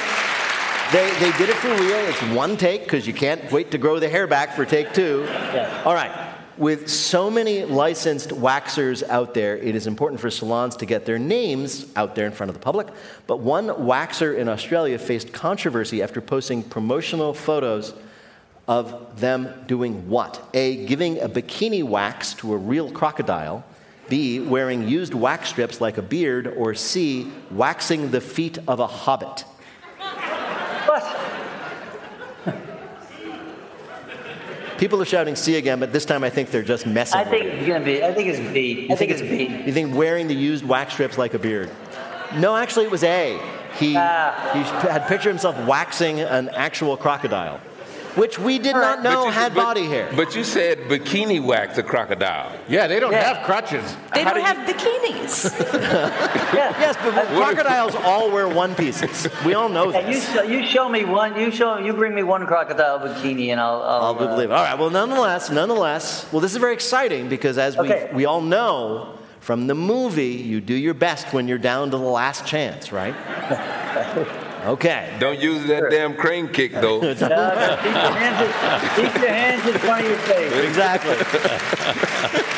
They, 0.93 1.11
they 1.21 1.31
did 1.39 1.51
it 1.51 1.57
for 1.57 1.69
real. 1.75 1.99
It's 2.09 2.23
one 2.35 2.57
take 2.57 2.85
because 2.85 3.07
you 3.07 3.13
can't 3.15 3.53
wait 3.53 3.71
to 3.73 3.79
grow 3.79 3.99
the 3.99 4.09
hair 4.09 4.27
back 4.27 4.55
for 4.57 4.65
take 4.65 4.93
two. 4.95 5.25
Yeah. 5.29 5.83
All 5.85 5.95
right. 5.95 6.11
With 6.59 6.91
so 6.91 7.31
many 7.31 7.65
licensed 7.65 8.29
waxers 8.29 9.03
out 9.09 9.33
there, 9.33 9.57
it 9.57 9.75
is 9.75 9.87
important 9.87 10.21
for 10.21 10.31
salons 10.31 10.77
to 10.77 10.87
get 10.87 11.07
their 11.07 11.19
names 11.19 11.87
out 11.97 12.15
there 12.15 12.27
in 12.27 12.33
front 12.33 12.51
of 12.51 12.55
the 12.55 12.61
public. 12.61 12.89
But 13.27 13.41
one 13.41 13.69
waxer 13.69 14.37
in 14.37 14.49
Australia 14.49 14.99
faced 14.99 15.33
controversy 15.33 16.03
after 16.03 16.21
posting 16.21 16.63
promotional 16.63 17.33
photos 17.33 17.95
of 18.69 19.19
them 19.19 19.65
doing 19.67 20.09
what? 20.11 20.47
A, 20.53 20.85
giving 20.85 21.21
a 21.21 21.29
bikini 21.29 21.83
wax 21.83 22.35
to 22.35 22.53
a 22.53 22.57
real 22.57 22.91
crocodile. 22.91 23.65
B, 24.11 24.41
wearing 24.41 24.87
used 24.87 25.15
wax 25.15 25.49
strips 25.49 25.81
like 25.81 25.97
a 25.97 26.03
beard. 26.03 26.47
Or 26.47 26.75
C, 26.75 27.33
waxing 27.51 28.11
the 28.11 28.21
feet 28.21 28.59
of 28.69 28.79
a 28.79 28.87
hobbit. 28.87 29.47
What? 30.87 31.03
People 34.83 35.01
are 35.01 35.05
shouting 35.05 35.37
C 35.37 35.55
again, 35.59 35.79
but 35.79 35.93
this 35.93 36.05
time 36.05 36.25
I 36.25 36.29
think 36.29 36.51
they're 36.51 36.65
just 36.65 36.89
messing 36.89 37.17
I 37.17 37.23
with 37.23 37.31
think 37.31 37.45
it's 37.45 37.69
gonna 37.69 37.85
be. 37.85 38.03
I 38.03 38.13
think 38.13 38.29
it's 38.31 38.53
B. 38.53 38.89
I 38.91 38.97
think 38.97 39.13
it's 39.13 39.21
B. 39.21 39.63
You 39.65 39.73
think 39.73 39.95
wearing 39.95 40.27
the 40.27 40.35
used 40.35 40.65
wax 40.65 40.95
strips 40.95 41.17
like 41.17 41.35
a 41.35 41.39
beard? 41.39 41.71
No, 42.35 42.57
actually, 42.57 42.87
it 42.87 42.91
was 42.91 43.05
A. 43.05 43.39
He, 43.79 43.95
Ah. 43.97 44.51
he 44.53 44.59
had 44.89 45.07
pictured 45.07 45.29
himself 45.29 45.57
waxing 45.69 46.19
an 46.19 46.49
actual 46.49 46.97
crocodile. 46.97 47.61
Which 48.15 48.39
we 48.39 48.59
did 48.59 48.75
not 48.75 49.03
know 49.03 49.29
had 49.31 49.55
but, 49.55 49.63
body 49.65 49.87
hair. 49.87 50.11
But 50.15 50.35
you 50.35 50.45
said 50.45 50.79
bikini 50.89 51.43
wax 51.43 51.79
a 51.79 51.83
crocodile. 51.83 52.53
Yeah, 52.69 52.87
they 52.87 53.01
don't 53.01 53.13
Yeah. 53.13 53.35
have 53.35 53.45
crutches. 53.47 53.85
They 54.15 54.23
How 54.23 54.35
don't 54.35 54.35
do 54.35 54.41
you- 54.41 54.47
have 54.47 54.69
bikinis. 54.69 55.33
Yeah. 56.53 56.75
yes, 56.79 56.97
but 57.03 57.27
crocodiles 57.29 57.95
all 57.95 58.31
wear 58.31 58.47
one 58.49 58.75
pieces. 58.75 59.27
We 59.47 59.55
all 59.55 59.69
know 59.69 59.91
Yeah, 59.91 60.07
you, 60.09 60.15
this. 60.15 60.33
show, 60.33 60.43
you 60.43 60.67
show 60.67 60.89
me 60.89 61.05
one. 61.05 61.39
You 61.41 61.51
show. 61.51 61.79
You 61.79 61.93
bring 61.95 62.15
me 62.15 62.23
one 62.23 62.47
crocodile 62.47 62.99
bikini, 63.01 63.49
and 63.49 63.61
I'll. 63.61 63.83
I'll, 63.83 64.03
I'll 64.03 64.19
uh, 64.19 64.35
believe. 64.37 64.51
All 64.51 64.63
right. 64.63 64.79
Well, 64.79 64.91
nonetheless, 64.91 65.51
nonetheless, 65.51 66.27
well, 66.31 66.41
this 66.41 66.53
is 66.53 66.59
very 66.59 66.75
exciting 66.75 67.29
because 67.29 67.57
as 67.59 67.77
Okay. 67.79 68.09
we 68.11 68.17
we 68.19 68.25
all 68.27 68.41
know 68.43 69.19
from 69.41 69.67
the 69.67 69.75
movie, 69.75 70.27
you 70.37 70.61
do 70.61 70.75
your 70.75 70.95
best 70.95 71.33
when 71.33 71.49
you're 71.49 71.59
down 71.59 71.91
to 71.91 71.97
the 71.97 72.03
last 72.05 72.47
chance, 72.47 72.93
right? 72.93 73.15
Okay. 74.65 75.17
Don't 75.19 75.41
use 75.41 75.67
that 75.67 75.91
damn 75.91 76.15
crane 76.15 76.49
kick 76.49 76.73
though. 76.73 77.01
No, 77.03 77.13
no, 77.13 77.79
keep, 77.83 77.93
your 77.93 78.13
hands, 78.13 78.41
in- 78.47 79.05
keep 79.05 79.15
your 79.21 79.29
hands 79.31 79.67
in 79.67 79.79
front 79.79 80.05
of 80.05 80.11
your 80.11 80.19
face. 80.21 80.53
Exactly. 80.69 81.15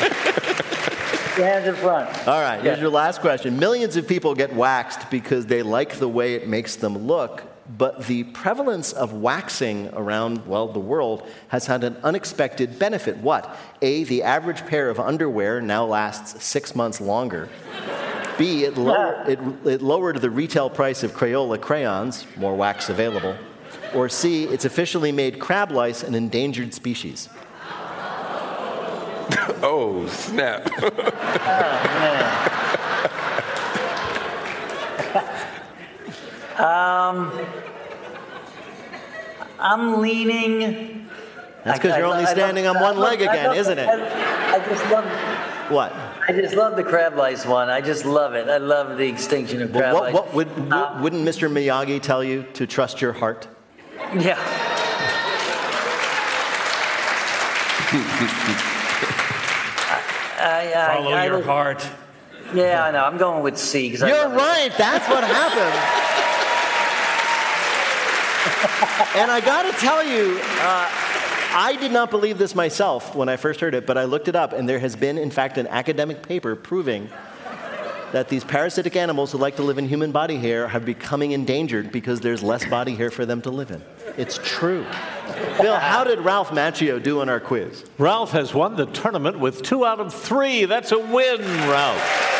Keep 0.05 1.37
your 1.37 1.47
hands 1.47 1.67
in 1.67 1.75
front. 1.75 2.27
All 2.27 2.39
right, 2.41 2.61
here's 2.61 2.77
Yeah. 2.77 2.81
your 2.83 2.91
last 2.91 3.21
question. 3.21 3.57
Millions 3.59 3.95
of 3.97 4.07
people 4.07 4.33
get 4.35 4.53
waxed 4.53 5.09
because 5.09 5.45
they 5.47 5.63
like 5.63 5.95
the 5.99 6.07
way 6.07 6.35
it 6.35 6.47
makes 6.47 6.75
them 6.75 6.97
look, 7.07 7.43
but 7.77 8.05
the 8.05 8.25
prevalence 8.25 8.93
of 8.93 9.13
waxing 9.13 9.89
around, 9.93 10.45
well, 10.45 10.67
the 10.67 10.79
world 10.79 11.27
has 11.47 11.65
had 11.65 11.83
an 11.83 11.97
unexpected 12.03 12.77
benefit. 12.77 13.17
What? 13.17 13.57
A, 13.81 14.03
the 14.03 14.21
average 14.23 14.65
pair 14.67 14.89
of 14.89 14.99
underwear 14.99 15.61
now 15.61 15.85
lasts 15.85 16.43
six 16.43 16.75
months 16.75 17.01
longer. 17.01 17.49
B, 18.37 18.65
it, 18.65 18.77
lower, 18.77 19.23
it, 19.27 19.39
it 19.65 19.81
lowered 19.81 20.21
the 20.21 20.29
retail 20.29 20.69
price 20.69 21.01
of 21.03 21.13
Crayola 21.13 21.59
crayons, 21.59 22.27
more 22.37 22.55
wax 22.55 22.89
available. 22.89 23.35
Or 23.93 24.09
C, 24.09 24.43
it's 24.43 24.65
officially 24.65 25.11
made 25.11 25.39
crab 25.39 25.71
lice 25.71 26.03
an 26.03 26.15
endangered 26.15 26.73
species. 26.73 27.29
Oh 29.61 30.05
snap! 30.07 30.69
Oh, 30.79 30.91
I'm 39.59 40.01
leaning. 40.01 41.07
That's 41.63 41.79
because 41.79 41.97
you're 41.97 42.05
I- 42.05 42.09
only 42.11 42.23
I 42.23 42.27
love- 42.27 42.37
standing 42.37 42.67
on 42.67 42.75
one 42.79 42.97
love- 42.97 43.19
leg 43.19 43.27
I 43.27 43.33
again, 43.33 43.47
love- 43.47 43.57
isn't 43.57 43.79
it? 43.79 43.87
I, 43.87 44.55
I 44.55 44.59
just 44.69 44.91
love. 44.91 45.05
What? 45.71 45.93
I 46.27 46.31
just 46.31 46.55
love 46.55 46.75
the 46.75 46.83
crab 46.83 47.15
lice 47.15 47.45
one. 47.45 47.69
I 47.69 47.81
just 47.81 48.05
love 48.05 48.35
it. 48.35 48.47
I 48.49 48.57
love 48.57 48.97
the 48.97 49.07
extinction 49.07 49.61
of 49.63 49.71
crab 49.71 49.93
Well, 49.93 49.95
what, 49.95 50.03
lice. 50.03 50.13
what 50.13 50.33
would, 50.33 50.73
Uh, 50.73 50.97
wouldn't 51.01 51.27
Mr. 51.27 51.49
Miyagi 51.51 52.01
tell 52.01 52.23
you 52.23 52.43
to 52.53 52.67
trust 52.67 53.01
your 53.01 53.13
heart? 53.13 53.47
yeah. 54.17 54.37
I, 60.37 60.73
I, 60.75 60.95
Follow 60.95 61.11
I, 61.11 61.25
your 61.25 61.37
I, 61.39 61.41
heart. 61.41 61.87
Yeah, 62.53 62.85
I 62.85 62.91
know. 62.91 63.03
I'm 63.03 63.17
going 63.17 63.43
with 63.43 63.57
C 63.57 63.89
because 63.89 64.07
You're 64.07 64.29
right. 64.29 64.71
That's 64.77 65.07
what 65.09 65.23
happened. 65.23 66.15
and 69.15 69.31
I 69.31 69.41
got 69.43 69.63
to 69.63 69.71
tell 69.79 70.05
you, 70.05 70.39
uh, 70.41 70.89
I 71.57 71.77
did 71.79 71.91
not 71.91 72.11
believe 72.11 72.37
this 72.37 72.53
myself 72.53 73.15
when 73.15 73.29
I 73.29 73.37
first 73.37 73.61
heard 73.61 73.73
it, 73.73 73.85
but 73.85 73.97
I 73.97 74.03
looked 74.03 74.27
it 74.27 74.35
up, 74.35 74.51
and 74.51 74.67
there 74.67 74.79
has 74.79 74.95
been, 74.95 75.17
in 75.17 75.31
fact, 75.31 75.57
an 75.57 75.67
academic 75.67 76.27
paper 76.27 76.55
proving 76.55 77.09
that 78.11 78.29
these 78.29 78.43
parasitic 78.43 78.95
animals 78.95 79.31
who 79.31 79.37
like 79.37 79.55
to 79.55 79.63
live 79.63 79.77
in 79.77 79.87
human 79.87 80.11
body 80.11 80.37
hair 80.37 80.67
are 80.69 80.79
becoming 80.79 81.31
endangered 81.31 81.91
because 81.91 82.21
there's 82.21 82.43
less 82.43 82.65
body 82.65 82.95
hair 82.95 83.11
for 83.11 83.25
them 83.25 83.41
to 83.41 83.49
live 83.49 83.71
in. 83.71 83.81
It's 84.17 84.39
true. 84.43 84.85
Bill, 85.59 85.77
how 85.77 86.03
did 86.03 86.19
Ralph 86.19 86.51
Macchio 86.51 87.01
do 87.01 87.21
on 87.21 87.29
our 87.29 87.39
quiz? 87.39 87.85
Ralph 87.97 88.31
has 88.31 88.53
won 88.53 88.75
the 88.75 88.85
tournament 88.85 89.39
with 89.39 89.63
two 89.63 89.85
out 89.85 89.99
of 89.99 90.13
three. 90.13 90.65
That's 90.65 90.91
a 90.91 90.99
win, 90.99 91.41
Ralph. 91.41 92.34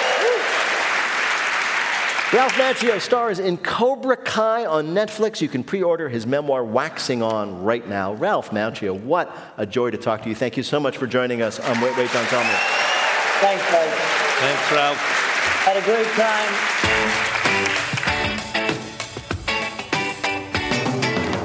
Ralph 2.36 2.56
Macchio 2.56 3.00
stars 3.00 3.40
in 3.40 3.56
Cobra 3.56 4.18
Kai 4.18 4.66
on 4.66 4.88
Netflix. 4.88 5.40
You 5.40 5.48
can 5.48 5.64
pre 5.64 5.82
order 5.82 6.10
his 6.10 6.28
memoir, 6.28 6.66
Waxing 6.66 7.24
On, 7.24 7.64
right 7.64 7.88
now. 7.88 8.14
Ralph 8.16 8.52
Macchio, 8.52 9.00
what 9.00 9.34
a 9.56 9.66
joy 9.66 9.92
to 9.92 9.98
talk 9.98 10.24
to 10.24 10.30
you. 10.30 10.36
Thank 10.36 10.58
you 10.58 10.64
so 10.64 10.78
much 10.78 10.98
for 10.98 11.08
joining 11.08 11.42
us 11.42 11.62
on 11.62 11.80
Wait, 11.80 11.96
Wait, 11.96 12.12
Don't 12.12 12.28
Tell 12.28 12.44
Me. 12.44 12.50
Thanks, 13.40 13.64
guys. 13.72 13.90
Thanks, 13.90 14.70
Ralph. 14.74 14.98
Had 15.64 15.78
a 15.78 15.82
great 15.86 16.08
time. 16.08 16.52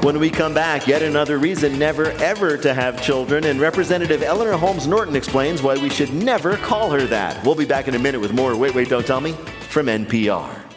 When 0.03 0.19
we 0.19 0.29
come 0.29 0.55
back, 0.55 0.89
yet 0.89 1.03
another 1.03 1.39
reason 1.39 1.79
never 1.79 2.11
ever 2.15 2.57
to 2.57 2.75
have 2.75 3.01
children, 3.01 3.45
and 3.45 3.61
Representative 3.61 4.25
Eleanor 4.25 4.57
Holmes 4.57 4.89
Norton 4.89 5.15
explains 5.15 5.63
why 5.63 5.77
we 5.77 5.89
should 5.89 6.13
never 6.13 6.57
call 6.57 6.91
her 6.91 7.07
that. 7.07 7.47
We'll 7.47 7.55
be 7.55 7.65
back 7.65 7.87
in 7.87 7.95
a 7.95 7.99
minute 8.01 8.21
with 8.21 8.33
more 8.33 8.57
Wait, 8.57 8.75
Wait, 8.75 8.89
Don't 8.89 9.07
Tell 9.07 9.21
Me 9.21 9.35
from 9.69 9.87
NPR. 9.87 10.70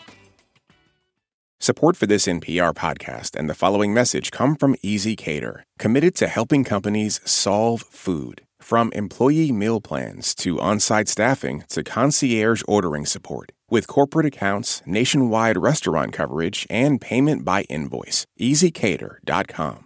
Support 1.64 1.96
for 1.96 2.08
this 2.08 2.28
NPR 2.28 2.74
podcast 2.74 3.38
and 3.40 3.50
the 3.50 3.54
following 3.54 3.94
message 3.94 4.32
come 4.32 4.56
from 4.56 4.76
ezCater, 4.84 5.62
committed 5.80 6.14
to 6.16 6.28
helping 6.28 6.66
companies 6.66 7.22
solve 7.24 7.84
food. 7.84 8.42
From 8.60 8.92
employee 8.92 9.54
meal 9.54 9.80
plans 9.80 10.36
to 10.36 10.60
on 10.60 10.82
site 10.82 11.08
staffing 11.08 11.64
to 11.70 11.82
concierge 11.82 12.64
ordering 12.68 13.06
support. 13.06 13.54
With 13.70 13.88
corporate 13.88 14.26
accounts, 14.26 14.82
nationwide 14.86 15.56
restaurant 15.56 16.12
coverage, 16.12 16.68
and 16.70 17.00
payment 17.00 17.46
by 17.46 17.62
invoice. 17.70 18.26
ezCater.com. 18.42 19.86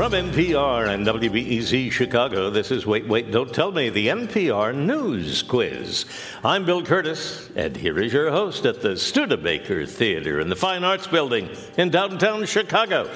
From 0.00 0.12
NPR 0.12 0.88
and 0.88 1.06
WBEZ 1.06 1.92
Chicago, 1.92 2.48
this 2.48 2.70
is 2.70 2.86
Wait, 2.86 3.06
Wait, 3.06 3.30
Don't 3.30 3.52
Tell 3.52 3.70
Me, 3.70 3.90
the 3.90 4.08
NPR 4.08 4.74
News 4.74 5.42
Quiz. 5.42 6.06
I'm 6.42 6.64
Bill 6.64 6.80
Kurtis, 6.80 7.54
and 7.54 7.76
here 7.76 7.98
is 7.98 8.10
your 8.10 8.30
host 8.30 8.64
at 8.64 8.80
the 8.80 8.96
Studebaker 8.96 9.84
Theater 9.84 10.40
in 10.40 10.48
the 10.48 10.56
Fine 10.56 10.84
Arts 10.84 11.06
Building 11.06 11.50
in 11.76 11.90
downtown 11.90 12.46
Chicago. 12.46 13.10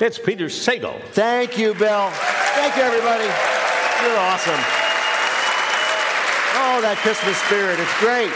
It's 0.00 0.18
Peter 0.18 0.46
Sagal. 0.46 0.98
Thank 1.08 1.58
you, 1.58 1.74
Bill. 1.74 2.08
Thank 2.10 2.76
you, 2.76 2.82
everybody. 2.82 3.24
You're 3.24 4.16
awesome. 4.16 4.64
Oh, 6.56 6.80
that 6.80 6.96
Christmas 7.02 7.36
spirit. 7.42 7.78
It's 7.78 8.00
great. 8.00 8.32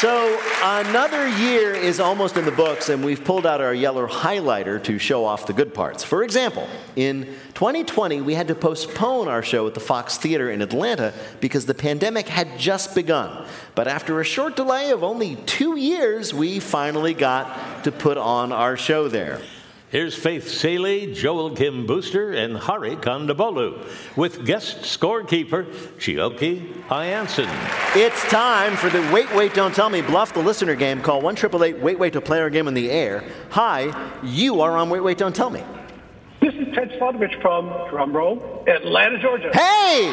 So, 0.00 0.38
another 0.62 1.26
year 1.26 1.72
is 1.72 2.00
almost 2.00 2.36
in 2.36 2.44
the 2.44 2.50
books, 2.50 2.90
and 2.90 3.02
we've 3.02 3.24
pulled 3.24 3.46
out 3.46 3.62
our 3.62 3.72
yellow 3.72 4.06
highlighter 4.06 4.82
to 4.84 4.98
show 4.98 5.24
off 5.24 5.46
the 5.46 5.54
good 5.54 5.72
parts. 5.72 6.04
For 6.04 6.22
example, 6.22 6.68
in 6.96 7.24
2020, 7.54 8.20
we 8.20 8.34
had 8.34 8.48
to 8.48 8.54
postpone 8.54 9.26
our 9.28 9.42
show 9.42 9.66
at 9.66 9.72
the 9.72 9.80
Fox 9.80 10.18
Theater 10.18 10.50
in 10.50 10.60
Atlanta 10.60 11.14
because 11.40 11.64
the 11.64 11.72
pandemic 11.72 12.28
had 12.28 12.58
just 12.58 12.94
begun. 12.94 13.46
But 13.74 13.88
after 13.88 14.20
a 14.20 14.24
short 14.24 14.54
delay 14.54 14.90
of 14.90 15.02
only 15.02 15.36
two 15.36 15.78
years, 15.78 16.34
we 16.34 16.60
finally 16.60 17.14
got 17.14 17.84
to 17.84 17.90
put 17.90 18.18
on 18.18 18.52
our 18.52 18.76
show 18.76 19.08
there. 19.08 19.40
Here's 19.88 20.16
Faith 20.16 20.48
Salie, 20.48 21.14
Joel 21.14 21.54
Kim 21.54 21.86
Booster, 21.86 22.32
and 22.32 22.56
Hari 22.56 22.96
Kondabolu 22.96 23.86
with 24.16 24.44
guest 24.44 24.78
scorekeeper 24.78 25.72
Chioke 25.96 26.82
I'Anson. 26.90 27.48
It's 27.94 28.20
time 28.24 28.76
for 28.76 28.90
the 28.90 29.00
Wait, 29.12 29.32
Wait, 29.32 29.54
Don't 29.54 29.72
Tell 29.72 29.88
Me 29.88 30.02
Bluff 30.02 30.34
the 30.34 30.42
Listener 30.42 30.74
game. 30.74 31.00
Call 31.00 31.20
1 31.20 31.36
Wait, 31.80 31.98
Wait 32.00 32.12
to 32.14 32.20
play 32.20 32.40
our 32.40 32.50
game 32.50 32.66
in 32.66 32.74
the 32.74 32.90
air. 32.90 33.22
Hi, 33.50 34.10
you 34.24 34.60
are 34.60 34.76
on 34.76 34.90
Wait, 34.90 34.98
Wait, 34.98 35.18
Don't 35.18 35.36
Tell 35.36 35.50
Me. 35.50 35.62
This 36.40 36.54
is 36.54 36.74
Ted 36.74 36.90
Slotowich 36.98 37.40
from, 37.40 37.68
drumroll, 37.88 38.66
Atlanta, 38.68 39.22
Georgia. 39.22 39.50
Hey! 39.54 40.08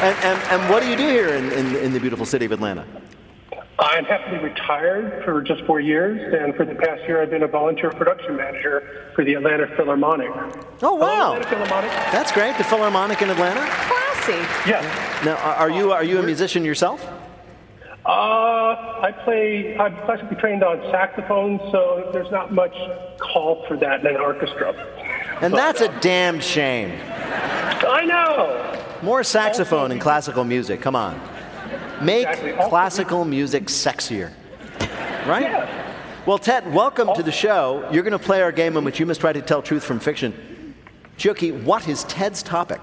And, 0.00 0.16
and, 0.24 0.42
and 0.50 0.70
what 0.70 0.82
do 0.82 0.88
you 0.88 0.96
do 0.96 1.06
here 1.06 1.28
in, 1.28 1.52
in, 1.52 1.76
in 1.76 1.92
the 1.92 2.00
beautiful 2.00 2.24
city 2.24 2.46
of 2.46 2.52
Atlanta? 2.52 2.86
I'm 3.78 4.04
happily 4.04 4.38
retired 4.38 5.24
for 5.24 5.42
just 5.42 5.64
four 5.64 5.80
years, 5.80 6.32
and 6.40 6.54
for 6.54 6.64
the 6.64 6.76
past 6.76 7.02
year, 7.08 7.20
I've 7.20 7.30
been 7.30 7.42
a 7.42 7.48
volunteer 7.48 7.90
production 7.90 8.36
manager 8.36 9.10
for 9.16 9.24
the 9.24 9.34
Atlanta 9.34 9.66
Philharmonic. 9.76 10.30
Oh, 10.30 10.66
Hello, 10.78 10.94
wow. 10.94 11.32
Atlanta 11.34 11.48
Philharmonic. 11.48 11.90
That's 12.12 12.30
great. 12.30 12.56
The 12.56 12.64
Philharmonic 12.64 13.20
in 13.20 13.30
Atlanta? 13.30 13.60
Classy. 13.60 14.32
Yes. 14.70 15.24
Now, 15.24 15.36
are 15.36 15.54
are 15.54 15.70
you, 15.70 15.90
are 15.90 16.04
you 16.04 16.20
a 16.20 16.22
musician 16.22 16.64
yourself? 16.64 17.04
Uh, 18.06 19.00
I 19.00 19.12
play, 19.24 19.76
I'm 19.76 19.96
classically 20.04 20.36
trained 20.36 20.62
on 20.62 20.78
saxophone, 20.92 21.58
so 21.72 22.10
there's 22.12 22.30
not 22.30 22.52
much 22.52 22.74
call 23.18 23.64
for 23.66 23.76
that 23.78 24.00
in 24.00 24.06
an 24.06 24.16
orchestra. 24.16 24.72
And 25.40 25.52
that's 25.52 25.80
a 25.80 25.88
damn 26.00 26.38
shame. 26.38 26.92
I 27.10 28.04
know. 28.04 28.80
More 29.02 29.24
saxophone 29.24 29.90
in 29.90 29.98
classical 29.98 30.44
music. 30.44 30.80
Come 30.80 30.94
on. 30.94 31.20
Make 32.02 32.26
Exactly. 32.28 32.52
Also- 32.52 32.68
classical 32.68 33.24
music 33.24 33.64
sexier. 33.66 34.32
Right? 35.26 35.44
Yeah. 35.44 35.94
Well, 36.26 36.36
Ted, 36.38 36.70
welcome 36.74 37.08
to 37.14 37.22
the 37.22 37.32
show. 37.32 37.88
You're 37.90 38.02
going 38.02 38.12
to 38.12 38.18
play 38.18 38.42
our 38.42 38.52
game 38.52 38.76
in 38.76 38.84
which 38.84 39.00
you 39.00 39.06
must 39.06 39.20
try 39.20 39.32
to 39.32 39.40
tell 39.40 39.62
truth 39.62 39.82
from 39.84 40.00
fiction. 40.00 40.74
Chioke, 41.16 41.62
what 41.64 41.88
is 41.88 42.04
Ted's 42.04 42.42
topic? 42.42 42.82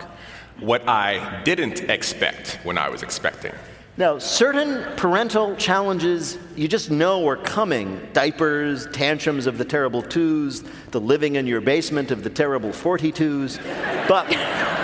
What 0.59 0.87
I 0.87 1.41
didn't 1.43 1.81
expect 1.89 2.59
when 2.63 2.77
I 2.79 2.89
was 2.89 3.03
expecting. 3.03 3.53
Now, 3.97 4.17
certain 4.19 4.83
parental 4.95 5.55
challenges 5.55 6.37
you 6.55 6.67
just 6.67 6.89
know 6.89 7.27
are 7.27 7.35
coming 7.35 7.99
diapers, 8.13 8.87
tantrums 8.87 9.45
of 9.47 9.57
the 9.57 9.65
terrible 9.65 10.01
twos, 10.01 10.63
the 10.91 10.99
living 11.01 11.35
in 11.35 11.45
your 11.45 11.61
basement 11.61 12.09
of 12.09 12.23
the 12.23 12.29
terrible 12.29 12.69
42s. 12.69 13.59
But 14.07 14.27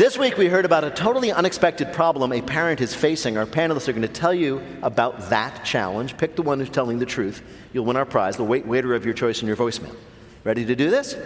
this 0.00 0.16
week 0.16 0.38
we 0.38 0.46
heard 0.46 0.64
about 0.64 0.82
a 0.82 0.90
totally 0.90 1.30
unexpected 1.30 1.92
problem 1.92 2.32
a 2.32 2.40
parent 2.40 2.80
is 2.80 2.94
facing. 2.94 3.36
Our 3.36 3.44
panelists 3.44 3.86
are 3.86 3.92
going 3.92 4.00
to 4.00 4.08
tell 4.08 4.32
you 4.32 4.62
about 4.80 5.28
that 5.28 5.62
challenge. 5.62 6.16
Pick 6.16 6.36
the 6.36 6.42
one 6.42 6.58
who's 6.58 6.70
telling 6.70 6.98
the 6.98 7.04
truth. 7.04 7.42
You'll 7.74 7.84
win 7.84 7.98
our 7.98 8.06
prize, 8.06 8.38
the 8.38 8.42
wait- 8.42 8.66
waiter 8.66 8.94
of 8.94 9.04
your 9.04 9.12
choice 9.12 9.42
in 9.42 9.46
your 9.46 9.58
voicemail. 9.58 9.94
Ready 10.42 10.64
to 10.64 10.74
do 10.74 10.88
this? 10.88 11.16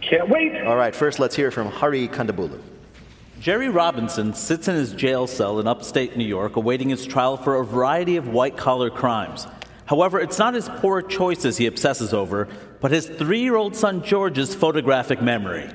Can't 0.00 0.30
wait. 0.30 0.58
All 0.62 0.74
right, 0.74 0.96
first 0.96 1.18
let's 1.18 1.36
hear 1.36 1.50
from 1.50 1.66
Hari 1.66 2.08
Kondabolu. 2.08 2.62
Jerry 3.40 3.68
Robinson 3.68 4.32
sits 4.32 4.68
in 4.68 4.74
his 4.74 4.94
jail 4.94 5.26
cell 5.26 5.60
in 5.60 5.66
upstate 5.66 6.16
New 6.16 6.24
York 6.24 6.56
awaiting 6.56 6.88
his 6.88 7.04
trial 7.04 7.36
for 7.36 7.56
a 7.56 7.64
variety 7.64 8.16
of 8.16 8.28
white 8.28 8.56
collar 8.56 8.88
crimes. 8.88 9.46
However, 9.84 10.18
it's 10.18 10.38
not 10.38 10.54
his 10.54 10.70
poor 10.76 11.02
choices 11.02 11.58
he 11.58 11.66
obsesses 11.66 12.14
over, 12.14 12.48
but 12.80 12.90
his 12.90 13.06
three 13.06 13.40
year 13.40 13.56
old 13.56 13.76
son 13.76 14.02
George's 14.02 14.54
photographic 14.54 15.20
memory. 15.20 15.70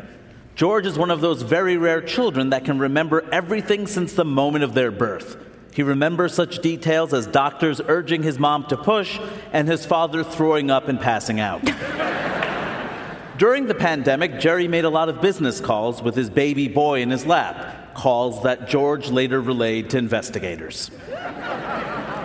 George 0.59 0.85
is 0.85 0.97
one 0.97 1.09
of 1.09 1.21
those 1.21 1.41
very 1.41 1.77
rare 1.77 2.01
children 2.01 2.49
that 2.49 2.65
can 2.65 2.79
remember 2.79 3.23
everything 3.31 3.87
since 3.87 4.11
the 4.11 4.25
moment 4.25 4.61
of 4.61 4.73
their 4.73 4.91
birth. 4.91 5.37
He 5.73 5.83
remembers 5.83 6.33
such 6.33 6.59
details 6.59 7.13
as 7.13 7.27
doctors 7.27 7.79
urging 7.87 8.23
his 8.23 8.37
mom 8.37 8.65
to 8.65 8.75
push 8.75 9.21
and 9.53 9.69
his 9.69 9.85
father 9.85 10.21
throwing 10.21 10.69
up 10.69 10.89
and 10.89 10.99
passing 10.99 11.39
out. 11.39 11.63
During 13.37 13.67
the 13.67 13.73
pandemic, 13.73 14.41
Jerry 14.41 14.67
made 14.67 14.83
a 14.83 14.89
lot 14.89 15.07
of 15.07 15.21
business 15.21 15.61
calls 15.61 16.03
with 16.03 16.13
his 16.13 16.29
baby 16.29 16.67
boy 16.67 17.03
in 17.03 17.09
his 17.09 17.25
lap, 17.25 17.95
calls 17.95 18.43
that 18.43 18.67
George 18.67 19.09
later 19.09 19.39
relayed 19.39 19.89
to 19.91 19.97
investigators. 19.97 20.91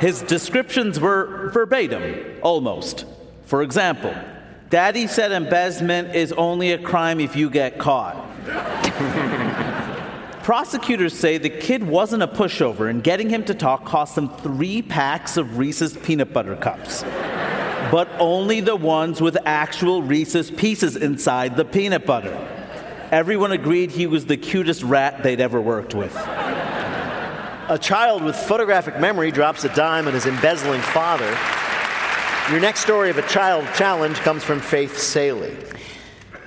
His 0.00 0.22
descriptions 0.22 0.98
were 0.98 1.50
verbatim, 1.54 2.40
almost. 2.42 3.04
For 3.44 3.62
example, 3.62 4.12
Daddy 4.74 5.06
said 5.06 5.30
embezzlement 5.30 6.16
is 6.16 6.32
only 6.32 6.72
a 6.72 6.78
crime 6.78 7.20
if 7.20 7.36
you 7.36 7.48
get 7.48 7.78
caught. 7.78 8.16
Prosecutors 10.42 11.16
say 11.16 11.38
the 11.38 11.48
kid 11.48 11.84
wasn't 11.84 12.24
a 12.24 12.26
pushover, 12.26 12.90
and 12.90 13.00
getting 13.00 13.30
him 13.30 13.44
to 13.44 13.54
talk 13.54 13.84
cost 13.84 14.16
them 14.16 14.28
three 14.38 14.82
packs 14.82 15.36
of 15.36 15.58
Reese's 15.58 15.96
peanut 15.98 16.32
butter 16.32 16.56
cups. 16.56 17.04
But 17.92 18.08
only 18.18 18.60
the 18.60 18.74
ones 18.74 19.20
with 19.20 19.38
actual 19.44 20.02
Reese's 20.02 20.50
pieces 20.50 20.96
inside 20.96 21.54
the 21.54 21.64
peanut 21.64 22.04
butter. 22.04 22.36
Everyone 23.12 23.52
agreed 23.52 23.92
he 23.92 24.08
was 24.08 24.26
the 24.26 24.36
cutest 24.36 24.82
rat 24.82 25.22
they'd 25.22 25.40
ever 25.40 25.60
worked 25.60 25.94
with. 25.94 26.16
A 26.16 27.78
child 27.80 28.24
with 28.24 28.34
photographic 28.34 28.98
memory 28.98 29.30
drops 29.30 29.62
a 29.62 29.72
dime 29.72 30.08
on 30.08 30.14
his 30.14 30.26
embezzling 30.26 30.80
father. 30.80 31.32
Your 32.50 32.60
next 32.60 32.80
story 32.80 33.08
of 33.08 33.16
a 33.16 33.26
child 33.26 33.66
challenge 33.74 34.18
comes 34.18 34.44
from 34.44 34.60
Faith 34.60 34.98
Salie. 34.98 35.56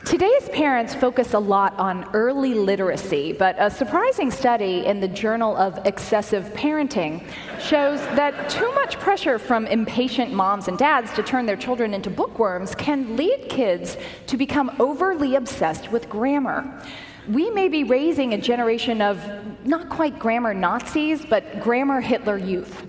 Today's 0.06 0.48
parents 0.50 0.94
focus 0.94 1.34
a 1.34 1.39
lot 1.39 1.74
on 1.80 2.08
early 2.13 2.54
literacy, 2.54 3.34
but 3.34 3.56
a 3.58 3.72
surprising 3.72 4.30
study 4.30 4.86
in 4.86 5.00
the 5.00 5.08
Journal 5.08 5.58
of 5.58 5.84
Excessive 5.88 6.54
Parenting 6.54 7.27
shows 7.60 8.00
that 8.16 8.48
too 8.48 8.72
much 8.74 9.00
pressure 9.00 9.39
from 9.39 9.66
impatient 9.66 10.32
moms 10.32 10.68
and 10.68 10.77
dads 10.77 11.12
to 11.13 11.24
turn 11.24 11.48
their 11.48 11.58
children 11.58 11.96
into 11.96 12.12
bookworms 12.12 12.75
can 12.75 13.18
lead 13.18 13.50
kids 13.50 13.98
to 14.27 14.38
become 14.38 14.75
overly 14.80 15.34
obsessed 15.34 15.92
with 15.92 16.08
grammar. 16.10 16.80
We 17.27 17.50
may 17.50 17.70
be 17.70 17.84
raising 17.84 18.36
a 18.36 18.38
generation 18.38 19.01
of 19.01 19.20
not 19.66 19.89
quite 19.89 20.20
grammar 20.20 20.54
Nazis, 20.54 21.25
but 21.25 21.60
grammar 21.60 22.01
Hitler 22.01 22.38
youth. 22.38 22.86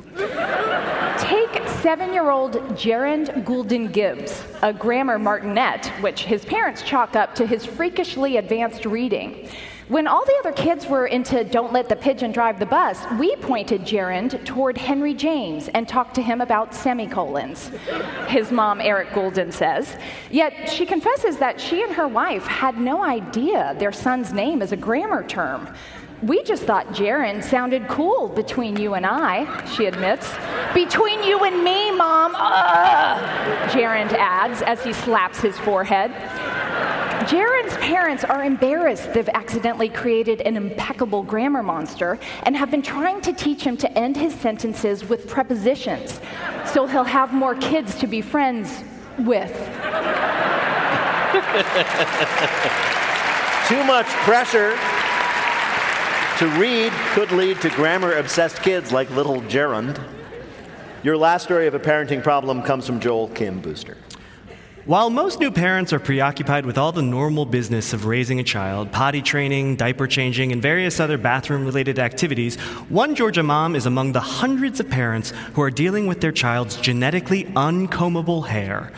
Seven 1.82 2.12
year 2.12 2.30
old 2.30 2.54
Gerund 2.76 3.44
Goulden 3.44 3.92
Gibbs, 3.92 4.42
a 4.62 4.72
grammar 4.72 5.16
martinet, 5.16 5.86
which 6.00 6.24
his 6.24 6.44
parents 6.44 6.82
chalk 6.82 7.14
up 7.14 7.36
to 7.36 7.46
his 7.46 7.64
freakishly 7.64 8.36
advanced 8.36 8.84
reading. 8.84 9.48
When 9.86 10.08
all 10.08 10.24
the 10.24 10.36
other 10.40 10.52
kids 10.52 10.86
were 10.86 11.06
into 11.06 11.44
Don't 11.44 11.72
Let 11.72 11.88
the 11.88 11.96
Pigeon 11.96 12.32
Drive 12.32 12.58
the 12.58 12.66
Bus, 12.66 13.06
we 13.18 13.36
pointed 13.36 13.86
Gerund 13.86 14.44
toward 14.44 14.76
Henry 14.76 15.14
James 15.14 15.68
and 15.68 15.88
talked 15.88 16.14
to 16.16 16.22
him 16.22 16.40
about 16.40 16.74
semicolons. 16.74 17.70
His 18.26 18.50
mom, 18.50 18.80
Eric 18.80 19.12
Goulden, 19.14 19.52
says. 19.52 19.96
Yet 20.30 20.68
she 20.68 20.84
confesses 20.84 21.38
that 21.38 21.60
she 21.60 21.82
and 21.82 21.92
her 21.94 22.08
wife 22.08 22.44
had 22.44 22.76
no 22.76 23.02
idea 23.02 23.76
their 23.78 23.92
son's 23.92 24.32
name 24.32 24.60
is 24.60 24.72
a 24.72 24.76
grammar 24.76 25.26
term. 25.26 25.72
We 26.22 26.42
just 26.42 26.64
thought 26.64 26.88
Gerund 26.88 27.44
sounded 27.44 27.86
cool 27.86 28.28
between 28.28 28.76
you 28.76 28.94
and 28.94 29.06
I, 29.06 29.64
she 29.66 29.86
admits. 29.86 30.28
Between 30.74 31.22
you 31.22 31.44
and 31.44 31.62
me, 31.62 31.92
Mom, 31.92 32.34
ugh, 32.34 33.70
Gerund 33.70 34.12
adds 34.14 34.60
as 34.62 34.82
he 34.82 34.92
slaps 34.92 35.38
his 35.38 35.56
forehead. 35.58 36.10
Gerund's 37.28 37.76
parents 37.76 38.24
are 38.24 38.42
embarrassed 38.42 39.12
they've 39.12 39.28
accidentally 39.28 39.88
created 39.88 40.40
an 40.40 40.56
impeccable 40.56 41.22
grammar 41.22 41.62
monster 41.62 42.18
and 42.44 42.56
have 42.56 42.70
been 42.70 42.82
trying 42.82 43.20
to 43.20 43.32
teach 43.32 43.62
him 43.62 43.76
to 43.76 43.98
end 43.98 44.16
his 44.16 44.34
sentences 44.34 45.08
with 45.08 45.28
prepositions 45.28 46.20
so 46.66 46.86
he'll 46.86 47.04
have 47.04 47.32
more 47.32 47.54
kids 47.56 47.94
to 47.96 48.08
be 48.08 48.20
friends 48.20 48.82
with. 49.18 49.52
Too 53.68 53.84
much 53.84 54.06
pressure 54.24 54.76
to 56.38 56.46
read 56.50 56.92
could 57.14 57.32
lead 57.32 57.60
to 57.60 57.68
grammar 57.70 58.12
obsessed 58.12 58.62
kids 58.62 58.92
like 58.92 59.10
little 59.10 59.40
Gerund. 59.42 60.00
Your 61.02 61.16
last 61.16 61.42
story 61.42 61.66
of 61.66 61.74
a 61.74 61.80
parenting 61.80 62.22
problem 62.22 62.62
comes 62.62 62.86
from 62.86 63.00
Joel 63.00 63.26
Kim 63.30 63.60
Booster. 63.60 63.96
While 64.84 65.10
most 65.10 65.40
new 65.40 65.50
parents 65.50 65.92
are 65.92 65.98
preoccupied 65.98 66.64
with 66.64 66.78
all 66.78 66.92
the 66.92 67.02
normal 67.02 67.44
business 67.44 67.92
of 67.92 68.06
raising 68.06 68.38
a 68.38 68.44
child, 68.44 68.92
potty 68.92 69.20
training, 69.20 69.74
diaper 69.74 70.06
changing, 70.06 70.52
and 70.52 70.62
various 70.62 71.00
other 71.00 71.18
bathroom 71.18 71.66
related 71.66 71.98
activities, 71.98 72.54
one 72.88 73.16
Georgia 73.16 73.42
mom 73.42 73.74
is 73.74 73.86
among 73.86 74.12
the 74.12 74.20
hundreds 74.20 74.78
of 74.78 74.88
parents 74.88 75.32
who 75.54 75.62
are 75.62 75.72
dealing 75.72 76.06
with 76.06 76.20
their 76.20 76.30
child's 76.30 76.76
genetically 76.76 77.46
uncombable 77.56 78.46
hair. 78.46 78.92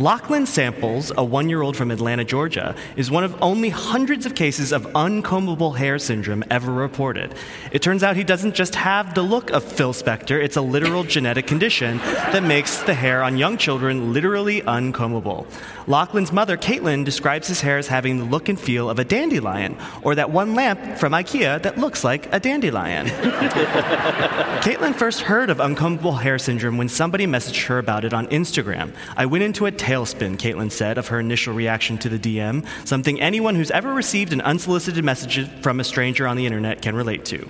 Lachlan 0.00 0.46
Samples, 0.46 1.12
a 1.18 1.22
one 1.22 1.50
year 1.50 1.60
old 1.60 1.76
from 1.76 1.90
Atlanta, 1.90 2.24
Georgia, 2.24 2.74
is 2.96 3.10
one 3.10 3.22
of 3.22 3.36
only 3.42 3.68
hundreds 3.68 4.24
of 4.24 4.34
cases 4.34 4.72
of 4.72 4.86
uncombable 4.94 5.76
hair 5.76 5.98
syndrome 5.98 6.42
ever 6.50 6.72
reported. 6.72 7.34
It 7.70 7.82
turns 7.82 8.02
out 8.02 8.16
he 8.16 8.24
doesn't 8.24 8.54
just 8.54 8.74
have 8.76 9.14
the 9.14 9.20
look 9.20 9.50
of 9.50 9.62
Phil 9.62 9.92
Spector, 9.92 10.42
it's 10.42 10.56
a 10.56 10.62
literal 10.62 11.04
genetic 11.04 11.46
condition 11.46 11.98
that 11.98 12.42
makes 12.42 12.82
the 12.84 12.94
hair 12.94 13.22
on 13.22 13.36
young 13.36 13.58
children 13.58 14.14
literally 14.14 14.62
uncombable. 14.62 15.46
Lachlan's 15.86 16.32
mother, 16.32 16.56
Caitlin, 16.56 17.04
describes 17.04 17.48
his 17.48 17.60
hair 17.60 17.76
as 17.76 17.88
having 17.88 18.16
the 18.16 18.24
look 18.24 18.48
and 18.48 18.58
feel 18.58 18.88
of 18.88 18.98
a 18.98 19.04
dandelion, 19.04 19.76
or 20.00 20.14
that 20.14 20.30
one 20.30 20.54
lamp 20.54 20.96
from 20.96 21.12
IKEA 21.12 21.60
that 21.60 21.76
looks 21.76 22.04
like 22.04 22.32
a 22.32 22.40
dandelion. 22.40 23.06
Caitlin 24.60 24.94
first 24.94 25.20
heard 25.20 25.50
of 25.50 25.58
uncombable 25.58 26.20
hair 26.20 26.38
syndrome 26.38 26.78
when 26.78 26.88
somebody 26.88 27.26
messaged 27.26 27.66
her 27.66 27.78
about 27.78 28.06
it 28.06 28.14
on 28.14 28.28
Instagram. 28.28 28.94
I 29.14 29.26
went 29.26 29.44
into 29.44 29.66
a 29.66 29.70
tailspin, 29.90 30.36
Caitlin 30.36 30.70
said, 30.70 30.98
of 30.98 31.08
her 31.08 31.18
initial 31.18 31.52
reaction 31.52 31.98
to 31.98 32.08
the 32.08 32.18
DM, 32.18 32.64
something 32.86 33.20
anyone 33.20 33.56
who's 33.56 33.72
ever 33.72 33.92
received 33.92 34.32
an 34.32 34.40
unsolicited 34.42 35.04
message 35.04 35.48
from 35.62 35.80
a 35.80 35.84
stranger 35.84 36.28
on 36.28 36.36
the 36.36 36.46
internet 36.46 36.80
can 36.80 36.94
relate 36.94 37.24
to. 37.24 37.48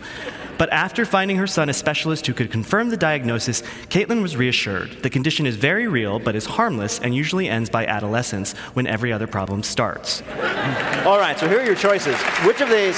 But 0.57 0.73
after 0.73 1.05
finding 1.05 1.37
her 1.37 1.47
son 1.47 1.69
a 1.69 1.75
specialist 1.75 2.27
who 2.27 2.33
could 2.33 2.51
confirm 2.51 2.89
the 2.89 2.97
diagnosis, 2.97 3.63
Caitlin 3.89 4.23
was 4.23 4.37
reassured. 4.37 5.03
The 5.03 5.11
condition 5.11 5.47
is 5.47 5.57
very 5.57 5.87
real, 5.87 6.19
but 6.19 6.35
is 6.35 6.47
harmless 6.47 6.99
and 7.01 7.15
usually 7.15 7.47
ends 7.47 7.69
by 7.69 7.85
adolescence 7.85 8.53
when 8.73 8.87
every 8.87 9.13
other 9.13 9.27
problem 9.27 9.63
starts. 9.63 10.23
All 11.05 11.19
right, 11.19 11.39
so 11.39 11.47
here 11.47 11.61
are 11.61 11.65
your 11.65 11.75
choices. 11.75 12.17
Which 12.47 12.63
of 12.63 12.71
these 12.71 12.97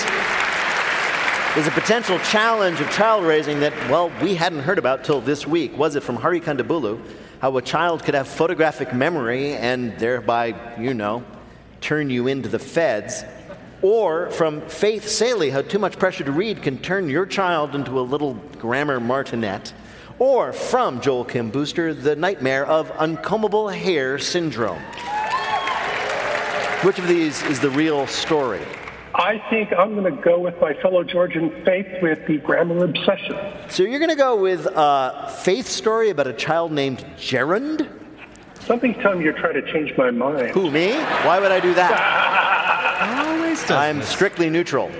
is 1.56 1.66
a 1.66 1.72
potential 1.72 2.18
challenge 2.20 2.80
of 2.80 2.88
child 2.92 3.24
raising 3.24 3.58
that, 3.60 3.72
well, 3.90 4.12
we 4.22 4.36
hadn't 4.36 4.60
heard 4.60 4.78
about 4.78 5.02
till 5.02 5.20
this 5.20 5.48
week? 5.48 5.76
Was 5.76 5.96
it 5.96 6.04
from 6.04 6.16
Hari 6.16 6.40
Kondabolu, 6.40 7.00
how 7.42 7.56
a 7.56 7.62
child 7.62 8.04
could 8.04 8.14
have 8.14 8.28
photographic 8.28 8.94
memory 8.94 9.54
and 9.54 9.98
thereby, 9.98 10.54
you 10.78 10.94
know, 10.94 11.24
turn 11.80 12.08
you 12.08 12.28
into 12.28 12.48
the 12.48 12.58
feds? 12.60 13.24
Or 13.82 14.30
from 14.30 14.60
Faith 14.68 15.08
Salie, 15.08 15.50
how 15.50 15.62
too 15.62 15.80
much 15.80 15.98
pressure 15.98 16.22
to 16.22 16.30
read 16.30 16.62
can 16.62 16.78
turn 16.78 17.08
your 17.08 17.26
child 17.26 17.74
into 17.74 17.98
a 17.98 18.00
little 18.00 18.34
grammar 18.60 19.00
martinet? 19.00 19.74
Or 20.20 20.52
from 20.52 21.00
Joel 21.00 21.24
Kim 21.24 21.50
Booster, 21.50 21.92
the 21.92 22.14
nightmare 22.14 22.64
of 22.64 22.92
uncombable 22.92 23.74
hair 23.74 24.20
syndrome? 24.20 24.80
Which 26.84 27.00
of 27.00 27.08
these 27.08 27.42
is 27.42 27.58
the 27.58 27.70
real 27.70 28.06
story? 28.06 28.62
I 29.14 29.42
think 29.50 29.72
I'm 29.72 29.94
going 29.94 30.14
to 30.14 30.22
go 30.22 30.38
with 30.38 30.58
my 30.60 30.72
fellow 30.74 31.04
Georgian 31.04 31.50
Faith 31.64 31.86
with 32.00 32.26
the 32.26 32.38
grammar 32.38 32.84
obsession. 32.84 33.36
So 33.68 33.82
you're 33.82 33.98
going 33.98 34.10
to 34.10 34.16
go 34.16 34.36
with 34.36 34.66
a 34.66 35.28
faith 35.42 35.66
story 35.66 36.08
about 36.10 36.26
a 36.26 36.32
child 36.32 36.72
named 36.72 37.04
Gerund? 37.18 37.88
Something's 38.60 38.96
telling 39.02 39.18
me 39.18 39.24
you're 39.24 39.38
trying 39.38 39.54
to 39.54 39.72
change 39.72 39.92
my 39.98 40.10
mind. 40.10 40.50
Who, 40.50 40.70
me? 40.70 40.92
Why 41.24 41.38
would 41.40 41.52
I 41.52 41.60
do 41.60 41.74
that? 41.74 43.26
Always 43.28 43.60
does 43.60 43.70
I'm 43.70 43.98
this. 43.98 44.08
strictly 44.08 44.48
neutral. 44.48 44.90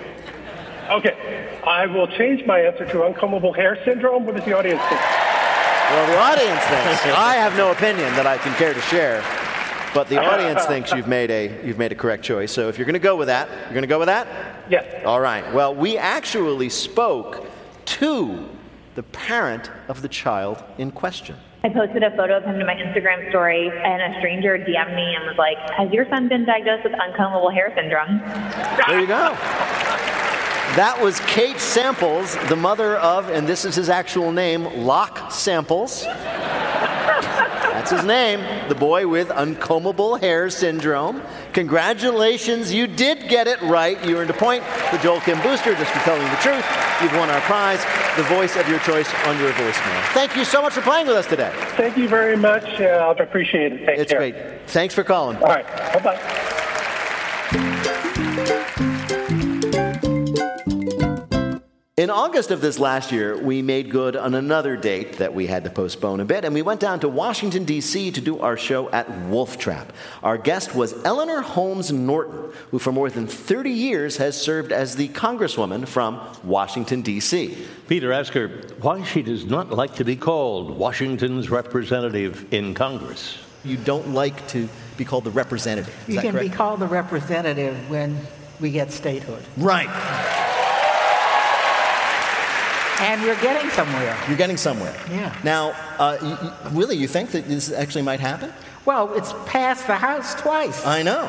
Okay, 0.90 1.59
I 1.64 1.87
will 1.87 2.09
change 2.09 2.44
my 2.44 2.61
answer 2.61 2.85
to 2.85 2.98
uncombable 2.98 3.55
hair 3.57 3.79
syndrome. 3.85 4.27
What 4.27 4.37
does 4.37 4.44
the 4.44 4.53
audience 4.59 4.83
think? 4.83 5.01
Well, 5.01 6.07
the 6.07 6.18
audience 6.18 6.61
thinks. 6.64 7.07
I 7.16 7.35
have 7.37 7.57
no 7.57 7.70
opinion 7.70 8.12
that 8.16 8.27
I 8.27 8.37
can 8.37 8.53
care 8.55 8.75
to 8.75 8.81
share, 8.83 9.22
but 9.94 10.09
the 10.09 10.18
audience 10.18 10.64
thinks 10.66 10.92
you've 10.92 11.09
made 11.09 11.31
a 11.31 11.64
you've 11.64 11.78
made 11.78 11.92
a 11.92 11.94
correct 11.94 12.24
choice. 12.24 12.52
So 12.52 12.68
if 12.68 12.78
you're 12.78 12.87
going 12.87 12.94
to 12.94 12.98
go 12.98 13.16
with 13.16 13.28
that, 13.28 13.48
you're 13.48 13.70
going 13.70 13.83
to 13.83 13.88
go 13.88 13.98
with 13.98 14.07
that. 14.07 14.26
Yeah. 14.68 15.02
All 15.05 15.20
right. 15.20 15.52
Well, 15.52 15.74
we 15.74 15.98
actually 15.98 16.68
spoke 16.68 17.46
to 17.85 18.48
the 18.94 19.02
parent 19.02 19.70
of 19.88 20.02
the 20.02 20.09
child 20.09 20.62
in 20.78 20.90
question. 20.90 21.37
I 21.64 21.68
posted 21.68 22.02
a 22.02 22.11
photo 22.16 22.38
of 22.38 22.44
him 22.44 22.59
to 22.59 22.64
my 22.64 22.74
Instagram 22.74 23.28
story, 23.31 23.70
and 23.70 24.02
a 24.02 24.18
stranger 24.18 24.59
DM'd 24.59 24.96
me 24.96 25.14
and 25.14 25.24
was 25.26 25.37
like, 25.38 25.57
Has 25.76 25.92
your 25.92 26.09
son 26.09 26.28
been 26.28 26.44
diagnosed 26.44 26.85
with 26.85 26.92
uncombable 26.94 27.52
hair 27.52 27.72
syndrome? 27.76 28.18
There 28.88 29.00
you 29.00 29.07
go. 29.07 29.37
That 30.74 30.98
was 31.00 31.20
Kate 31.20 31.61
Samples, 31.61 32.35
the 32.48 32.57
mother 32.57 32.96
of, 32.96 33.28
and 33.28 33.46
this 33.46 33.64
is 33.64 33.76
his 33.76 33.90
actual 33.90 34.33
name, 34.33 34.64
Locke 34.85 35.31
Samples. 35.31 36.05
That's 37.83 37.90
his 38.01 38.05
name, 38.05 38.68
the 38.68 38.77
boy 38.77 39.09
with 39.09 39.27
uncombable 39.31 40.21
hair 40.21 40.51
syndrome. 40.51 41.21
Congratulations, 41.53 42.73
you 42.73 42.87
did 42.87 43.29
get 43.29 43.49
it 43.49 43.61
right. 43.62 44.03
You 44.07 44.18
earned 44.18 44.31
a 44.31 44.35
point 44.35 44.62
for 44.62 44.99
Joel 44.99 45.18
Kim 45.21 45.42
Booster 45.42 45.75
just 45.75 45.90
for 45.90 45.99
telling 46.05 46.23
the 46.23 46.37
truth. 46.37 46.64
You've 47.03 47.12
won 47.16 47.29
our 47.29 47.40
prize, 47.40 47.81
the 48.16 48.23
voice 48.23 48.55
of 48.55 48.68
your 48.68 48.79
choice 48.79 49.12
on 49.27 49.37
your 49.40 49.51
voicemail. 49.55 50.05
Thank 50.12 50.37
you 50.37 50.45
so 50.45 50.62
much 50.62 50.75
for 50.75 50.83
playing 50.83 51.09
with 51.09 51.16
us 51.16 51.27
today. 51.27 51.53
Thank 51.77 51.97
you 51.97 52.09
very 52.09 52.37
much. 52.37 52.62
Uh, 52.81 53.12
I 53.18 53.21
appreciate 53.21 53.73
it. 53.73 53.85
Take 53.85 53.99
It's 53.99 54.12
care. 54.12 54.21
great. 54.21 54.37
Thanks 54.68 54.95
for 54.95 55.03
calling. 55.03 55.38
All 55.38 55.49
right. 55.49 55.66
Bye 55.66 56.01
bye. 56.05 56.59
In 61.98 62.09
August 62.09 62.50
of 62.50 62.62
this 62.62 62.78
last 62.78 63.12
year, 63.12 63.37
we 63.37 63.61
made 63.61 63.90
good 63.90 64.16
on 64.16 64.35
another 64.35 64.76
date 64.78 65.18
that 65.18 65.35
we 65.35 65.46
had 65.46 65.64
to 65.64 65.68
postpone 65.70 66.20
a 66.20 66.24
bit, 66.24 66.42
and 66.46 66.55
we 66.55 66.62
went 66.62 66.81
down 66.81 67.00
to 67.00 67.09
Washington, 67.11 67.64
D.C. 67.66 68.12
to 68.12 68.20
do 68.22 68.38
our 68.40 68.57
show 68.57 68.88
at 68.92 69.11
Wolf 69.26 69.59
Trap. 69.59 69.92
Our 70.22 70.38
guest 70.38 70.74
was 70.74 70.94
Eleanor 71.05 71.42
Holmes 71.42 71.92
Norton, 71.92 72.50
who 72.70 72.78
for 72.78 72.92
more 72.92 73.11
than 73.11 73.26
30 73.26 73.68
years 73.68 74.16
has 74.16 74.40
served 74.40 74.72
as 74.72 74.96
the 74.96 75.09
Congresswoman 75.11 75.87
from 75.87 76.18
Washington, 76.42 77.02
D.C. 77.02 77.59
Peter, 77.88 78.11
ask 78.11 78.33
her 78.33 78.48
why 78.81 79.02
she 79.05 79.20
does 79.20 79.44
not 79.44 79.68
like 79.68 79.96
to 79.96 80.05
be 80.05 80.16
called 80.16 80.70
Washington's 80.78 81.50
representative 81.50 82.50
in 82.55 82.72
Congress. 82.72 83.37
You 83.66 83.76
don't 83.76 84.14
like 84.14 84.48
to 84.48 84.66
be 84.96 85.05
called 85.05 85.24
the 85.24 85.31
representative. 85.31 85.94
Is 86.05 86.09
You 86.09 86.14
that 86.14 86.22
can 86.22 86.33
correct? 86.33 86.50
be 86.52 86.57
called 86.57 86.81
the 86.81 86.87
representative 86.87 87.90
when 87.90 88.18
we 88.61 88.70
get 88.70 88.92
statehood. 88.92 89.44
Right. 89.59 89.90
And 93.02 93.22
we're 93.22 93.40
getting 93.42 93.68
somewhere. 93.70 94.16
You're 94.28 94.36
getting 94.36 94.56
somewhere. 94.56 94.94
Yeah. 95.10 95.34
Now, 95.44 95.70
uh, 95.98 96.18
you, 96.22 96.28
you- 96.30 96.52
really, 96.78 96.96
you 96.96 97.08
think 97.08 97.30
that 97.32 97.48
this 97.48 97.72
actually 97.72 98.02
might 98.02 98.20
happen? 98.20 98.52
Well, 98.84 99.12
it's 99.14 99.32
passed 99.46 99.86
the 99.86 99.96
House 99.96 100.34
twice. 100.40 100.84
I 100.86 101.02
know. 101.02 101.22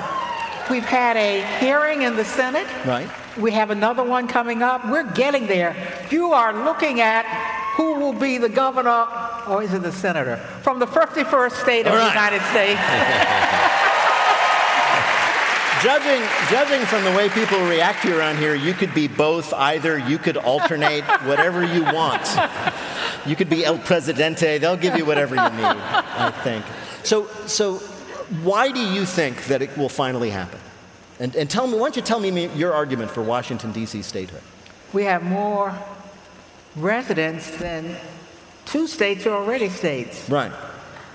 We've 0.69 0.85
had 0.85 1.17
a 1.17 1.41
hearing 1.59 2.03
in 2.03 2.15
the 2.15 2.23
Senate. 2.25 2.67
Right. 2.85 3.09
We 3.37 3.51
have 3.51 3.69
another 3.71 4.03
one 4.03 4.27
coming 4.27 4.61
up. 4.61 4.87
We're 4.87 5.11
getting 5.11 5.47
there. 5.47 5.75
You 6.11 6.31
are 6.33 6.53
looking 6.63 7.01
at 7.01 7.25
who 7.75 7.95
will 7.95 8.13
be 8.13 8.37
the 8.37 8.49
governor, 8.49 9.07
or 9.47 9.63
is 9.63 9.73
it 9.73 9.81
the 9.81 9.91
senator, 9.91 10.37
from 10.61 10.79
the 10.79 10.85
51st 10.87 11.51
state 11.53 11.85
of 11.87 11.93
All 11.93 11.99
the. 11.99 12.07
United 12.07 12.41
States. 12.51 12.79
Judging, 15.83 16.21
judging 16.49 16.85
from 16.85 17.03
the 17.03 17.11
way 17.11 17.29
people 17.29 17.59
react 17.67 18.03
to 18.03 18.09
you 18.09 18.17
around 18.17 18.37
here, 18.37 18.55
you 18.55 18.73
could 18.73 18.93
be 18.93 19.07
both. 19.07 19.53
Either 19.53 19.97
you 19.97 20.17
could 20.17 20.37
alternate 20.37 21.03
whatever 21.25 21.63
you 21.63 21.83
want. 21.83 22.25
You 23.25 23.35
could 23.35 23.49
be 23.49 23.65
El 23.65 23.77
Presidente. 23.77 24.57
They'll 24.59 24.77
give 24.77 24.95
you 24.95 25.05
whatever 25.05 25.35
you 25.35 25.49
need, 25.49 25.65
I 25.65 26.31
think. 26.43 26.63
So, 27.03 27.27
so 27.47 27.79
why 28.43 28.71
do 28.71 28.79
you 28.79 29.05
think 29.05 29.45
that 29.47 29.61
it 29.61 29.77
will 29.77 29.89
finally 29.89 30.29
happen? 30.29 30.59
And, 31.19 31.35
and 31.35 31.49
tell 31.49 31.67
me, 31.67 31.73
why 31.73 31.87
don't 31.87 31.97
you 31.97 32.01
tell 32.01 32.19
me 32.19 32.47
your 32.55 32.73
argument 32.73 33.11
for 33.11 33.21
Washington, 33.21 33.71
D.C. 33.73 34.01
statehood? 34.01 34.41
we 34.93 35.03
have 35.03 35.23
more 35.23 35.75
residents 36.75 37.57
than 37.57 37.95
two 38.65 38.87
states 38.87 39.25
are 39.25 39.35
already 39.35 39.69
states. 39.69 40.29
Right. 40.29 40.51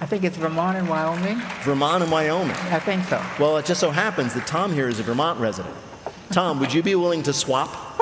I 0.01 0.07
think 0.07 0.23
it's 0.25 0.37
Vermont 0.37 0.77
and 0.79 0.89
Wyoming. 0.89 1.41
Vermont 1.63 2.03
and 2.03 2.13
Wyoming. 2.13 2.55
I 2.71 2.79
think 2.79 3.05
so. 3.05 3.21
Well, 3.39 3.57
it 3.57 3.67
just 3.67 3.81
so 3.81 3.91
happens 3.91 4.33
that 4.35 4.47
Tom 4.47 4.73
here 4.73 4.89
is 4.89 5.01
a 5.01 5.03
Vermont 5.03 5.41
resident. 5.41 5.75
Tom, 6.31 6.61
would 6.61 6.73
you 6.73 6.83
be 6.83 6.95
willing 6.95 7.23
to 7.25 7.33
swap? 7.33 7.69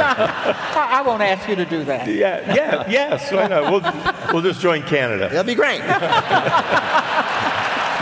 I, 0.00 0.88
I 0.90 1.02
won't 1.02 1.22
ask 1.22 1.48
you 1.48 1.56
to 1.56 1.64
do 1.64 1.82
that. 1.84 2.06
Yeah, 2.06 2.54
yeah, 2.54 2.88
yes. 2.88 3.32
Why 3.32 3.48
not? 3.48 3.72
We'll, 3.72 4.32
we'll 4.32 4.42
just 4.42 4.60
join 4.60 4.82
Canada. 4.82 5.28
That'd 5.28 5.46
be 5.46 5.54
great. 5.54 5.78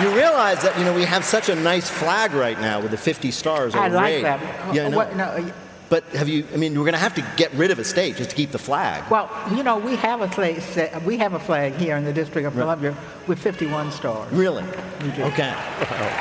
you 0.03 0.15
realize 0.15 0.61
that 0.63 0.75
you 0.79 0.85
know 0.85 0.93
we 0.95 1.05
have 1.05 1.25
such 1.25 1.49
a 1.49 1.55
nice 1.55 1.89
flag 1.89 2.33
right 2.33 2.61
now 2.61 2.81
with 2.81 2.91
the 2.91 2.99
50 2.99 3.31
stars. 3.31 3.75
I 3.75 3.89
like 3.89 4.03
arrayed. 4.15 4.25
that. 4.25 4.75
Yeah, 4.75 4.87
I 4.87 4.89
know. 4.91 4.97
What- 4.99 5.17
no, 5.17 5.51
But 5.89 6.03
have 6.15 6.29
you? 6.29 6.45
I 6.53 6.57
mean, 6.57 6.73
we're 6.73 6.85
going 6.85 6.95
to 6.95 6.99
have 6.99 7.15
to 7.15 7.25
get 7.37 7.53
rid 7.55 7.71
of 7.71 7.79
a 7.79 7.85
state 7.85 8.17
just 8.17 8.31
to 8.31 8.37
keep 8.37 8.51
the 8.51 8.59
flag. 8.59 9.09
Well, 9.11 9.31
you 9.55 9.63
know, 9.63 9.79
we 9.79 9.95
have 9.97 10.21
a 10.21 10.29
flag, 10.29 10.61
we 11.05 11.17
have 11.19 11.35
a 11.35 11.39
flag 11.39 11.75
here 11.75 11.97
in 11.97 12.05
the 12.05 12.13
District 12.13 12.47
of 12.47 12.55
Columbia 12.55 12.97
with 13.29 13.39
51 13.39 13.93
stars. 13.93 14.33
Really? 14.33 14.65
Okay. 15.03 15.55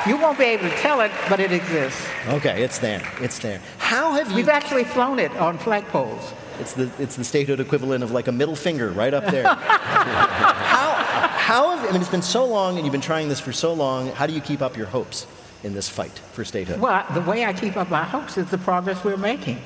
You 0.06 0.16
won't 0.18 0.38
be 0.38 0.44
able 0.44 0.68
to 0.68 0.76
tell 0.76 1.00
it, 1.00 1.10
but 1.28 1.40
it 1.40 1.50
exists. 1.50 2.06
Okay, 2.28 2.62
it's 2.62 2.78
there. 2.78 3.02
It's 3.20 3.40
there. 3.40 3.60
How 3.78 4.12
have 4.12 4.30
you? 4.30 4.36
We've 4.36 4.48
actually 4.48 4.84
flown 4.84 5.18
it 5.18 5.32
on 5.36 5.58
flagpoles. 5.58 6.32
It's 6.60 6.72
the 6.72 6.90
it's 6.98 7.16
the 7.16 7.24
statehood 7.24 7.60
equivalent 7.60 8.02
of 8.02 8.12
like 8.12 8.28
a 8.28 8.32
middle 8.32 8.56
finger 8.56 8.90
right 8.90 9.12
up 9.12 9.26
there. 9.26 9.44
how 9.54 10.92
how 10.92 11.76
have? 11.76 11.88
I 11.88 11.92
mean, 11.92 12.00
it's 12.00 12.10
been 12.10 12.22
so 12.22 12.46
long, 12.46 12.76
and 12.76 12.86
you've 12.86 12.92
been 12.92 13.00
trying 13.00 13.28
this 13.28 13.40
for 13.40 13.52
so 13.52 13.74
long. 13.74 14.10
How 14.12 14.26
do 14.26 14.32
you 14.32 14.40
keep 14.40 14.62
up 14.62 14.76
your 14.76 14.86
hopes 14.86 15.26
in 15.66 15.74
this 15.74 15.88
fight 15.88 16.16
for 16.32 16.44
statehood? 16.44 16.80
Well, 16.80 17.04
the 17.12 17.20
way 17.22 17.44
I 17.44 17.52
keep 17.52 17.76
up 17.76 17.90
my 17.90 18.04
hopes 18.04 18.38
is 18.38 18.46
the 18.50 18.58
progress 18.58 19.02
we're 19.04 19.16
making. 19.16 19.58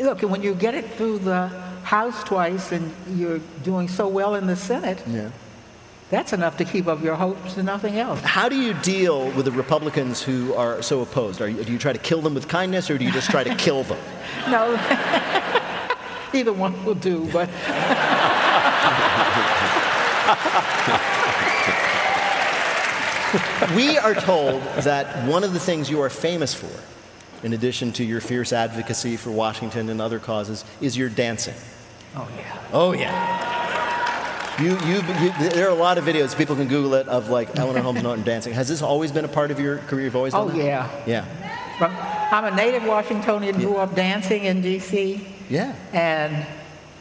Look, 0.00 0.22
when 0.22 0.42
you 0.42 0.54
get 0.54 0.74
it 0.74 0.90
through 0.92 1.18
the 1.20 1.48
House 1.84 2.24
twice 2.24 2.72
and 2.72 2.92
you're 3.14 3.38
doing 3.62 3.86
so 3.86 4.08
well 4.08 4.34
in 4.34 4.46
the 4.48 4.56
Senate, 4.56 4.98
Yeah. 5.06 5.28
that's 6.10 6.32
enough 6.32 6.56
to 6.56 6.64
keep 6.64 6.88
up 6.88 7.00
your 7.02 7.14
hopes 7.14 7.56
and 7.56 7.66
nothing 7.66 7.96
else. 7.98 8.20
How 8.22 8.48
do 8.48 8.56
you 8.56 8.74
deal 8.82 9.30
with 9.36 9.44
the 9.44 9.52
Republicans 9.52 10.20
who 10.20 10.52
are 10.54 10.82
so 10.82 11.00
opposed? 11.02 11.40
Are 11.40 11.48
you, 11.48 11.62
do 11.62 11.72
you 11.72 11.78
try 11.78 11.92
to 11.92 11.98
kill 12.00 12.20
them 12.22 12.34
with 12.34 12.48
kindness, 12.48 12.90
or 12.90 12.98
do 12.98 13.04
you 13.04 13.12
just 13.12 13.30
try 13.30 13.44
to 13.44 13.54
kill 13.66 13.84
them? 13.84 13.98
No, 14.48 14.74
either 16.32 16.52
one 16.52 16.74
will 16.84 16.94
do, 16.96 17.28
but 17.32 17.48
we 23.74 23.98
are 23.98 24.14
told 24.14 24.62
that 24.84 25.26
one 25.28 25.44
of 25.44 25.52
the 25.52 25.60
things 25.60 25.88
you 25.90 26.00
are 26.02 26.10
famous 26.10 26.54
for, 26.54 26.70
in 27.44 27.52
addition 27.52 27.92
to 27.92 28.04
your 28.04 28.20
fierce 28.20 28.52
advocacy 28.52 29.16
for 29.16 29.30
Washington 29.30 29.88
and 29.88 30.00
other 30.00 30.18
causes, 30.18 30.64
is 30.80 30.96
your 30.96 31.08
dancing. 31.08 31.54
oh 32.16 32.28
yeah. 32.36 32.58
Oh 32.72 32.92
yeah. 32.92 34.62
You, 34.62 34.70
you, 34.86 34.94
you, 35.20 35.50
there 35.50 35.66
are 35.66 35.70
a 35.70 35.74
lot 35.74 35.98
of 35.98 36.04
videos 36.04 36.34
people 36.34 36.56
can 36.56 36.66
Google 36.66 36.94
it 36.94 37.06
of 37.08 37.28
like 37.28 37.58
Eleanor 37.58 37.82
Holmes 37.82 38.02
Norton 38.02 38.24
dancing. 38.24 38.54
Has 38.54 38.68
this 38.68 38.80
always 38.80 39.12
been 39.12 39.26
a 39.26 39.28
part 39.28 39.50
of 39.50 39.60
your 39.60 39.78
career? 39.78 40.04
You've 40.04 40.16
always 40.16 40.32
done 40.32 40.48
Oh 40.48 40.48
that? 40.50 40.56
yeah. 41.06 41.26
Yeah. 41.78 42.28
I'm 42.32 42.44
a 42.50 42.56
native 42.56 42.84
Washingtonian, 42.84 43.56
grew 43.58 43.76
up 43.76 43.94
dancing 43.94 44.44
in 44.44 44.62
D.C., 44.62 45.20
Yeah. 45.50 45.74
and 45.92 46.46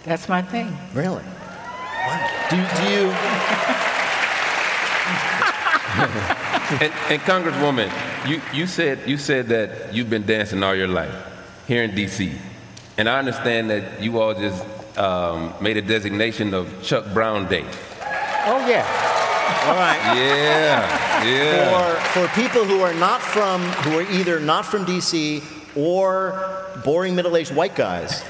that's 0.04 0.28
my 0.28 0.41
thing. 0.41 0.76
Really? 0.93 1.24
Wow. 1.24 2.48
Do, 2.50 2.58
do 2.58 2.91
you? 2.91 3.75
and, 6.82 6.93
and 7.10 7.21
Congresswoman, 7.21 7.91
you, 8.28 8.41
you 8.54 8.67
said 8.67 9.08
you 9.08 9.17
said 9.17 9.47
that 9.47 9.93
you've 9.93 10.10
been 10.10 10.25
dancing 10.25 10.63
all 10.63 10.75
your 10.75 10.88
life 10.88 11.13
here 11.67 11.84
in 11.84 11.93
D.C. 11.95 12.34
And 12.97 13.10
I 13.10 13.19
understand 13.19 13.69
that 13.69 14.01
you 14.01 14.19
all 14.19 14.34
just 14.34 14.65
um, 14.97 15.54
made 15.60 15.78
a 15.78 15.82
designation 15.82 16.54
of 16.54 16.82
Chuck 16.82 17.13
Brown 17.13 17.47
Day. 17.49 17.65
Oh 18.47 18.65
yeah. 18.67 18.86
All 19.67 19.75
right. 19.75 20.01
Yeah, 20.15 21.25
yeah. 21.25 22.01
For, 22.13 22.28
for 22.28 22.28
people 22.39 22.63
who 22.63 22.82
are 22.82 22.93
not 22.93 23.21
from, 23.21 23.62
who 23.62 23.99
are 23.99 24.12
either 24.12 24.39
not 24.39 24.65
from 24.65 24.86
D.C. 24.86 25.41
or 25.75 26.65
boring 26.86 27.15
middle-aged 27.15 27.54
white 27.54 27.75
guys, 27.75 28.21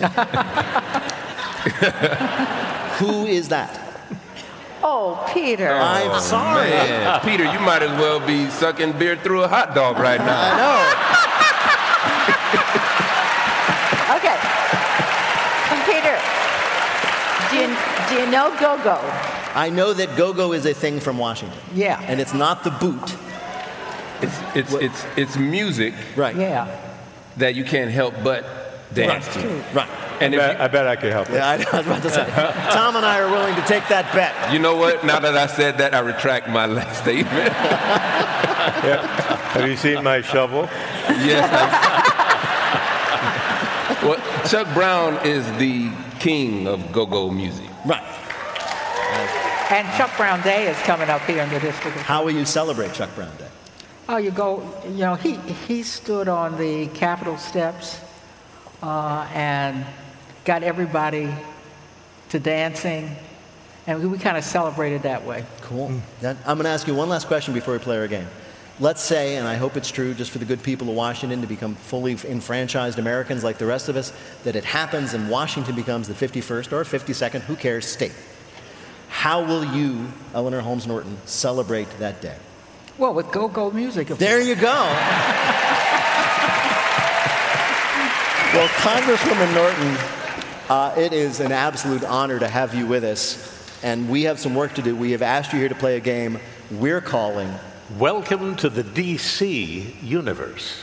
who 2.97 3.25
is 3.25 3.49
that? 3.49 3.84
Oh, 4.87 5.19
Peter. 5.33 5.67
I'm 5.67 6.11
oh, 6.11 6.19
sorry. 6.19 6.69
Man, 6.69 7.19
Peter, 7.21 7.43
you 7.43 7.59
might 7.59 7.81
as 7.81 7.89
well 7.99 8.19
be 8.19 8.47
sucking 8.51 8.99
beer 8.99 9.15
through 9.15 9.41
a 9.41 9.47
hot 9.47 9.73
dog 9.73 9.97
right 9.97 10.19
now. 10.19 10.39
I 10.39 10.57
know. 10.61 10.79
Okay. 14.17 14.37
Peter, 15.89 16.15
do 17.49 17.55
you, 17.57 17.67
do 18.09 18.13
you 18.23 18.31
know 18.31 18.55
go-go? 18.59 18.99
I 19.55 19.71
know 19.71 19.91
that 19.93 20.15
go-go 20.15 20.53
is 20.53 20.67
a 20.67 20.73
thing 20.75 20.99
from 20.99 21.17
Washington. 21.17 21.57
Yeah. 21.73 21.99
And 22.03 22.21
it's 22.21 22.35
not 22.35 22.63
the 22.63 22.69
boot. 22.69 23.15
It's 24.21 24.39
it's 24.55 24.73
it's 24.73 25.05
it's 25.17 25.35
music 25.37 25.93
Right. 26.15 26.35
Yeah. 26.35 26.67
that 27.37 27.55
you 27.55 27.65
can't 27.65 27.89
help 27.89 28.13
but 28.23 28.45
dance 28.93 29.27
to. 29.33 29.63
Right. 29.73 29.89
And 30.21 30.33
I 30.33 30.37
if 30.37 30.39
bet, 30.51 30.61
I 30.61 30.67
bet 30.67 30.87
I 30.87 30.95
could 30.95 31.11
help 31.11 31.29
Yeah, 31.29 31.47
I, 31.47 31.53
I 31.55 31.77
was 31.77 31.87
about 31.87 32.01
to 32.03 32.09
say. 32.09 32.25
Tom 32.71 32.95
and 32.95 33.05
I 33.05 33.19
are 33.19 33.29
willing 33.29 33.55
to 33.55 33.61
take 33.63 33.87
that 33.89 34.11
bet. 34.13 34.33
you, 34.49 34.57
you 34.57 34.59
know 34.61 34.75
what? 34.77 35.03
Now 35.05 35.19
that 35.19 35.35
I 35.35 35.47
said 35.47 35.77
that, 35.79 35.93
I 35.93 35.99
retract 35.99 36.47
my 36.49 36.65
last 36.65 37.01
statement. 37.01 37.53
Yeah. 38.83 39.05
Have 39.53 39.69
you 39.69 39.77
seen 39.77 40.03
my 40.03 40.21
shovel? 40.21 40.63
yes. 41.23 41.49
Well, 44.03 44.19
Chuck 44.47 44.71
Brown 44.73 45.23
is 45.25 45.45
the 45.53 45.91
king 46.19 46.67
of 46.67 46.91
go-go 46.91 47.29
music. 47.31 47.67
Right. 47.85 48.01
And 49.71 49.87
Chuck 49.97 50.15
Brown 50.17 50.41
Day 50.41 50.67
is 50.67 50.77
coming 50.79 51.09
up 51.09 51.21
here 51.21 51.41
in 51.41 51.49
the 51.49 51.59
district. 51.59 51.97
How 51.97 52.23
will 52.23 52.31
you 52.31 52.45
celebrate 52.45 52.93
Chuck 52.93 53.13
Brown 53.15 53.35
Day? 53.37 53.47
Oh, 54.09 54.17
you 54.17 54.29
go, 54.31 54.61
you 54.85 54.97
know, 54.97 55.15
he, 55.15 55.33
he 55.67 55.81
stood 55.83 56.27
on 56.27 56.57
the 56.57 56.87
Capitol 56.87 57.37
steps 57.37 57.99
uh, 58.83 59.27
and 59.33 59.83
got 60.45 60.61
everybody 60.63 61.33
to 62.29 62.39
dancing, 62.39 63.11
and 63.87 63.99
we, 63.99 64.05
we 64.07 64.17
kind 64.17 64.37
of 64.37 64.43
celebrated 64.43 65.01
that 65.03 65.25
way. 65.25 65.43
Cool. 65.61 65.91
That, 66.21 66.37
I'm 66.45 66.57
going 66.57 66.65
to 66.65 66.69
ask 66.69 66.87
you 66.87 66.95
one 66.95 67.09
last 67.09 67.27
question 67.27 67.53
before 67.53 67.73
we 67.73 67.79
play 67.79 67.97
our 67.97 68.07
game. 68.07 68.27
Let's 68.79 69.01
say, 69.01 69.37
and 69.37 69.47
I 69.47 69.55
hope 69.55 69.77
it's 69.77 69.89
true 69.89 70.13
just 70.13 70.31
for 70.31 70.37
the 70.37 70.45
good 70.45 70.61
people 70.61 70.89
of 70.89 70.95
Washington 70.95 71.41
to 71.41 71.47
become 71.47 71.75
fully 71.75 72.11
enfranchised 72.11 72.99
Americans 72.99 73.43
like 73.43 73.57
the 73.57 73.65
rest 73.65 73.89
of 73.89 73.95
us, 73.95 74.13
that 74.43 74.55
it 74.55 74.65
happens 74.65 75.13
and 75.13 75.29
Washington 75.29 75.75
becomes 75.75 76.07
the 76.07 76.13
51st 76.13 76.73
or 76.73 76.83
52nd, 76.83 77.41
who 77.41 77.55
cares, 77.55 77.85
state. 77.85 78.13
How 79.07 79.43
will 79.43 79.63
you, 79.63 80.07
Eleanor 80.33 80.59
Holmes 80.59 80.85
Norton, 80.85 81.17
celebrate 81.25 81.89
that 81.99 82.21
day? 82.21 82.35
Well, 82.97 83.13
with 83.13 83.31
go-go 83.31 83.71
music. 83.71 84.09
of 84.09 84.19
There 84.19 84.41
you 84.41 84.55
go. 84.55 85.81
Well, 88.55 88.69
Congresswoman 88.69 89.53
Norton, 89.53 89.97
uh, 90.69 90.93
it 90.97 91.13
is 91.13 91.39
an 91.39 91.51
absolute 91.51 92.03
honor 92.03 92.39
to 92.39 92.47
have 92.47 92.73
you 92.73 92.87
with 92.87 93.03
us. 93.03 93.53
And 93.83 94.09
we 94.09 94.23
have 94.23 94.39
some 94.39 94.55
work 94.55 94.73
to 94.75 94.81
do. 94.81 94.95
We 94.95 95.11
have 95.11 95.21
asked 95.21 95.53
you 95.53 95.59
here 95.59 95.69
to 95.69 95.75
play 95.75 95.97
a 95.97 95.99
game 95.99 96.39
we're 96.71 97.01
calling 97.01 97.53
Welcome 97.99 98.55
to 98.55 98.69
the 98.69 98.83
DC 98.83 100.01
universe. 100.01 100.75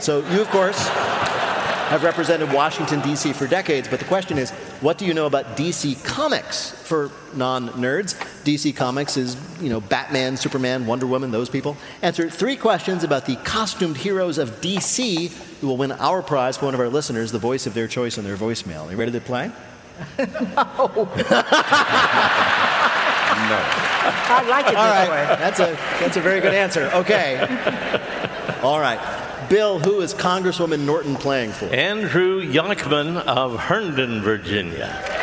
So, 0.00 0.18
you, 0.30 0.40
of 0.40 0.48
course, 0.48 0.88
have 0.88 2.02
represented 2.02 2.52
Washington, 2.52 3.00
D.C. 3.02 3.32
for 3.32 3.46
decades, 3.46 3.86
but 3.86 4.00
the 4.00 4.04
question 4.04 4.36
is 4.36 4.50
what 4.80 4.98
do 4.98 5.06
you 5.06 5.14
know 5.14 5.26
about 5.26 5.56
DC 5.56 6.04
Comics 6.04 6.72
for 6.72 7.12
non 7.34 7.68
nerds? 7.70 8.16
DC 8.44 8.74
Comics 8.76 9.16
is, 9.16 9.36
you 9.60 9.68
know, 9.68 9.80
Batman, 9.80 10.36
Superman, 10.36 10.86
Wonder 10.86 11.06
Woman, 11.06 11.30
those 11.30 11.48
people. 11.50 11.76
Answer 12.02 12.28
three 12.30 12.56
questions 12.56 13.04
about 13.04 13.26
the 13.26 13.36
costumed 13.36 13.96
heroes 13.96 14.38
of 14.38 14.60
DC 14.60 15.30
who 15.60 15.66
will 15.66 15.76
win 15.76 15.92
our 15.92 16.22
prize 16.22 16.56
for 16.56 16.64
one 16.66 16.74
of 16.74 16.80
our 16.80 16.88
listeners, 16.88 17.32
the 17.32 17.38
voice 17.38 17.66
of 17.66 17.74
their 17.74 17.86
choice 17.88 18.18
on 18.18 18.24
their 18.24 18.36
voicemail. 18.36 18.86
Are 18.86 18.90
you 18.92 18.96
ready 18.96 19.12
to 19.12 19.20
play? 19.20 19.50
No. 20.18 21.08
No. 23.40 23.56
I 23.62 24.44
like 24.48 24.66
it 24.68 24.74
All 24.76 24.84
this 24.84 25.08
right. 25.08 25.10
way. 25.10 25.36
That's 25.38 25.60
a, 25.60 25.76
that's 25.98 26.16
a 26.16 26.20
very 26.20 26.40
good 26.40 26.52
answer. 26.54 26.90
Okay. 26.94 27.38
All 28.62 28.78
right. 28.80 28.98
Bill, 29.48 29.78
who 29.78 30.00
is 30.00 30.14
Congresswoman 30.14 30.84
Norton 30.84 31.16
playing 31.16 31.52
for? 31.52 31.66
Andrew 31.66 32.40
Yonkman 32.42 33.16
of 33.26 33.58
Herndon, 33.58 34.20
Virginia. 34.20 35.19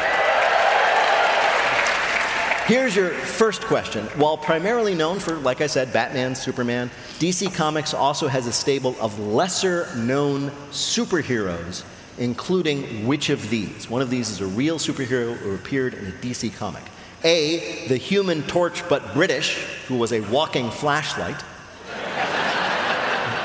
Here's 2.67 2.97
your 2.97 3.11
first 3.11 3.61
question. 3.61 4.03
While 4.17 4.37
primarily 4.37 4.93
known 4.93 5.19
for, 5.19 5.35
like 5.35 5.61
I 5.61 5.67
said, 5.67 5.93
Batman, 5.93 6.35
Superman, 6.35 6.91
DC 7.17 7.55
Comics 7.55 7.93
also 7.93 8.27
has 8.27 8.45
a 8.45 8.51
stable 8.51 8.93
of 8.99 9.17
lesser 9.19 9.87
known 9.95 10.51
superheroes, 10.69 11.85
including 12.17 13.07
which 13.07 13.29
of 13.29 13.49
these? 13.49 13.89
One 13.89 14.01
of 14.01 14.09
these 14.09 14.29
is 14.29 14.41
a 14.41 14.45
real 14.47 14.79
superhero 14.79 15.33
who 15.37 15.55
appeared 15.55 15.93
in 15.93 16.07
a 16.07 16.11
DC 16.11 16.57
comic. 16.57 16.83
A, 17.23 17.87
the 17.87 17.95
human 17.95 18.43
torch 18.43 18.83
but 18.89 19.13
British, 19.13 19.63
who 19.87 19.95
was 19.95 20.11
a 20.11 20.19
walking 20.19 20.69
flashlight. 20.69 21.41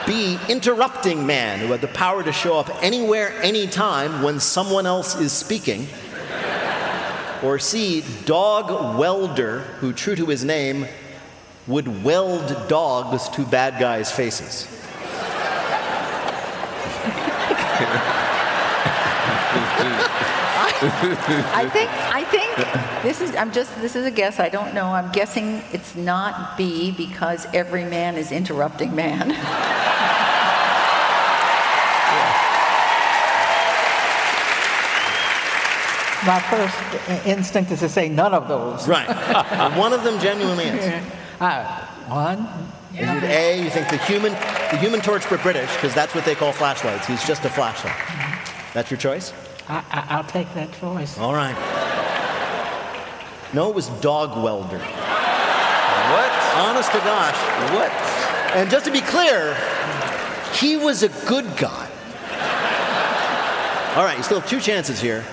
B, 0.04 0.36
interrupting 0.48 1.24
man, 1.24 1.60
who 1.60 1.66
had 1.66 1.80
the 1.80 1.86
power 1.86 2.24
to 2.24 2.32
show 2.32 2.58
up 2.58 2.68
anywhere, 2.82 3.40
anytime 3.40 4.22
when 4.22 4.40
someone 4.40 4.84
else 4.84 5.14
is 5.14 5.30
speaking. 5.30 5.86
Or 7.42 7.58
C, 7.58 8.04
dog 8.24 8.98
welder, 8.98 9.60
who, 9.80 9.92
true 9.92 10.14
to 10.14 10.26
his 10.26 10.44
name, 10.44 10.86
would 11.66 12.04
weld 12.04 12.68
dogs 12.68 13.28
to 13.30 13.44
bad 13.44 13.80
guys' 13.80 14.12
faces. 14.12 14.68
I 20.84 21.68
think 21.72 21.90
I 21.90 22.24
think 22.24 23.02
this 23.02 23.20
is 23.20 23.36
I'm 23.36 23.52
just 23.52 23.74
this 23.80 23.94
is 23.94 24.04
a 24.04 24.10
guess. 24.10 24.40
I 24.40 24.48
don't 24.48 24.74
know. 24.74 24.86
I'm 24.86 25.12
guessing 25.12 25.62
it's 25.72 25.94
not 25.94 26.56
B 26.56 26.90
because 26.90 27.46
every 27.54 27.84
man 27.84 28.16
is 28.16 28.32
interrupting 28.32 28.94
man. 28.94 29.30
My 36.26 36.40
first 36.40 37.26
instinct 37.26 37.72
is 37.72 37.80
to 37.80 37.88
say 37.88 38.08
none 38.08 38.32
of 38.32 38.46
those. 38.46 38.86
Right. 38.86 39.08
One 39.76 39.92
of 39.92 40.04
them 40.04 40.20
genuinely 40.20 40.64
is. 40.66 41.02
Uh, 41.40 41.64
one. 42.06 42.46
Is 42.94 43.08
it 43.08 43.24
A, 43.24 43.60
you 43.64 43.68
think 43.68 43.88
the 43.88 43.96
human, 43.96 44.30
the 44.70 44.76
human 44.76 45.00
torch 45.00 45.28
but 45.28 45.42
British, 45.42 45.74
because 45.74 45.92
that's 45.92 46.14
what 46.14 46.24
they 46.24 46.36
call 46.36 46.52
flashlights. 46.52 47.04
He's 47.04 47.26
just 47.26 47.44
a 47.44 47.48
flashlight. 47.48 47.96
That's 48.74 48.92
your 48.92 48.98
choice? 48.98 49.32
I, 49.68 49.82
I, 49.90 50.06
I'll 50.10 50.24
take 50.24 50.54
that 50.54 50.72
choice. 50.74 51.18
All 51.18 51.34
right. 51.34 51.56
No, 53.52 53.70
it 53.70 53.74
was 53.74 53.88
dog 54.00 54.40
welder. 54.40 54.78
What? 54.78 56.32
Honest 56.54 56.92
to 56.92 56.98
gosh. 56.98 57.34
What? 57.72 57.90
And 58.54 58.70
just 58.70 58.84
to 58.84 58.92
be 58.92 59.00
clear, 59.00 59.56
he 60.54 60.76
was 60.76 61.02
a 61.02 61.08
good 61.26 61.56
guy. 61.56 61.88
All 63.96 64.04
right, 64.04 64.16
you 64.16 64.22
still 64.22 64.38
have 64.38 64.48
two 64.48 64.60
chances 64.60 65.00
here. 65.00 65.24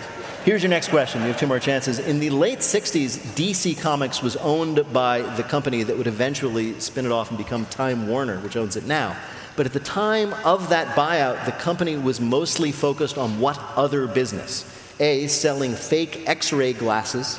Here's 0.45 0.63
your 0.63 0.69
next 0.69 0.88
question. 0.88 1.21
You 1.21 1.28
have 1.28 1.38
two 1.38 1.47
more 1.47 1.60
chances. 1.60 1.99
In 1.99 2.21
the 2.21 2.30
late 2.30 2.60
60s, 2.60 3.17
DC 3.36 3.78
Comics 3.78 4.21
was 4.21 4.38
owned 4.38 4.86
by 4.93 5.21
the 5.36 5.43
company 5.43 5.84
that 5.84 5.97
would 5.97 6.08
eventually 6.08 6.80
spin 6.80 7.06
it 7.06 7.12
off 7.12 7.28
and 7.28 7.38
become 7.38 7.65
Time 7.65 8.08
Warner, 8.08 8.39
which 8.39 8.56
owns 8.56 8.78
it 8.78 8.86
now. 8.86 9.17
But 9.58 9.65
at 9.65 9.73
the 9.73 9.82
time 9.82 10.34
of 10.45 10.69
that 10.69 10.95
buyout, 10.95 11.45
the 11.45 11.52
company 11.52 11.97
was 11.97 12.21
mostly 12.21 12.71
focused 12.71 13.17
on 13.17 13.41
what 13.41 13.60
other 13.75 14.08
business? 14.08 14.63
A, 15.02 15.28
selling 15.28 15.73
fake 15.75 16.23
x 16.25 16.54
ray 16.54 16.71
glasses. 16.71 17.38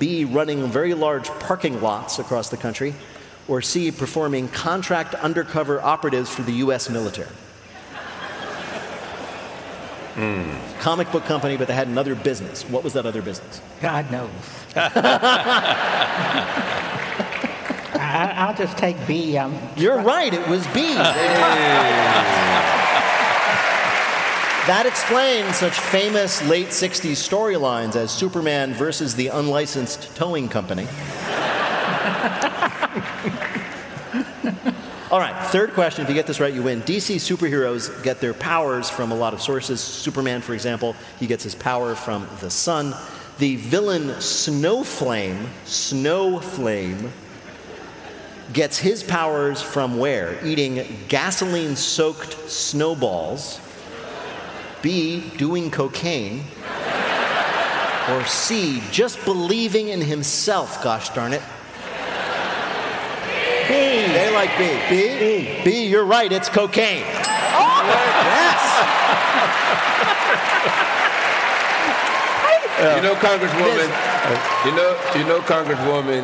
B, 0.00 0.24
running 0.24 0.66
very 0.66 0.94
large 0.94 1.28
parking 1.38 1.80
lots 1.80 2.18
across 2.18 2.48
the 2.48 2.56
country. 2.56 2.96
Or 3.46 3.62
C, 3.62 3.92
performing 3.92 4.48
contract 4.48 5.14
undercover 5.14 5.80
operatives 5.80 6.34
for 6.34 6.42
the 6.42 6.54
US 6.54 6.90
military. 6.90 7.30
Comic 10.80 11.12
book 11.12 11.26
company, 11.26 11.58
but 11.58 11.68
they 11.68 11.74
had 11.74 11.88
another 11.88 12.14
business. 12.14 12.62
What 12.64 12.82
was 12.82 12.94
that 12.94 13.04
other 13.04 13.20
business? 13.20 13.60
God 13.82 14.10
knows. 14.10 14.30
I, 17.98 18.32
I'll 18.36 18.54
just 18.54 18.78
take 18.78 18.96
B. 19.06 19.36
Um, 19.36 19.54
You're 19.76 20.00
right, 20.00 20.32
it 20.32 20.48
was 20.48 20.66
B. 20.68 20.96
That 24.66 24.84
explains 24.84 25.58
such 25.58 25.78
famous 25.78 26.42
late 26.48 26.70
60s 26.70 27.12
storylines 27.12 27.94
as 27.94 28.10
Superman 28.10 28.74
versus 28.74 29.14
the 29.14 29.28
unlicensed 29.28 30.12
towing 30.16 30.48
company. 30.48 30.82
All 35.08 35.20
right, 35.20 35.40
third 35.52 35.72
question. 35.72 36.02
If 36.02 36.08
you 36.08 36.16
get 36.16 36.26
this 36.26 36.40
right, 36.40 36.52
you 36.52 36.64
win. 36.64 36.82
DC 36.82 37.16
superheroes 37.16 38.02
get 38.02 38.20
their 38.20 38.34
powers 38.34 38.90
from 38.90 39.12
a 39.12 39.14
lot 39.14 39.34
of 39.34 39.40
sources. 39.40 39.80
Superman, 39.80 40.40
for 40.40 40.52
example, 40.52 40.96
he 41.20 41.28
gets 41.28 41.44
his 41.44 41.54
power 41.54 41.94
from 41.94 42.26
the 42.40 42.50
sun. 42.50 42.92
The 43.38 43.54
villain 43.54 44.08
Snowflame, 44.18 45.46
Snowflame, 45.64 47.10
gets 48.52 48.78
his 48.78 49.04
powers 49.04 49.62
from 49.62 49.96
where? 49.96 50.44
Eating 50.44 50.84
gasoline 51.06 51.76
soaked 51.76 52.50
snowballs. 52.50 53.60
B, 54.82 55.30
doing 55.36 55.70
cocaine. 55.70 56.42
Or 58.10 58.24
C, 58.24 58.82
just 58.90 59.24
believing 59.24 59.88
in 59.88 60.00
himself, 60.00 60.82
gosh 60.82 61.10
darn 61.10 61.32
it. 61.32 61.42
B. 63.68 64.05
They 64.36 64.48
like 64.48 64.58
B. 64.58 64.64
B? 64.90 65.18
B. 65.18 65.64
B, 65.64 65.86
you're 65.86 66.04
right, 66.04 66.30
it's 66.30 66.50
cocaine. 66.50 67.04
Oh! 67.06 67.82
Yes. 68.26 68.62
You 72.76 73.00
know, 73.00 73.14
Congresswoman, 73.14 73.88
you 74.66 74.72
know, 74.76 75.00
you 75.16 75.24
know, 75.24 75.40
Congresswoman, 75.40 76.22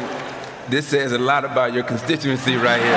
this 0.69 0.87
says 0.87 1.13
a 1.13 1.19
lot 1.19 1.47
about 1.47 1.73
your 1.73 1.83
constituency 1.83 2.57
right 2.57 2.79
here. 2.81 2.93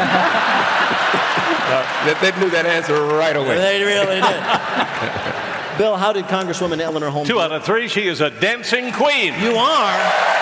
that 2.04 2.19
they 2.21 2.38
knew 2.41 2.49
that 2.49 2.65
answer 2.65 2.93
right 3.01 3.34
away. 3.38 3.56
They 3.56 3.82
really 3.82 4.19
did. 4.19 5.78
Bill, 5.78 5.95
how 5.95 6.12
did 6.12 6.25
Congresswoman 6.25 6.82
Eleanor 6.82 7.10
Holmes? 7.10 7.30
Two 7.30 7.39
out 7.39 7.54
of 7.54 7.63
three. 7.63 7.88
She 7.88 8.08
is 8.08 8.19
a 8.19 8.30
dancing 8.30 8.91
queen. 8.91 9.34
You 9.39 9.56
are. 9.56 10.36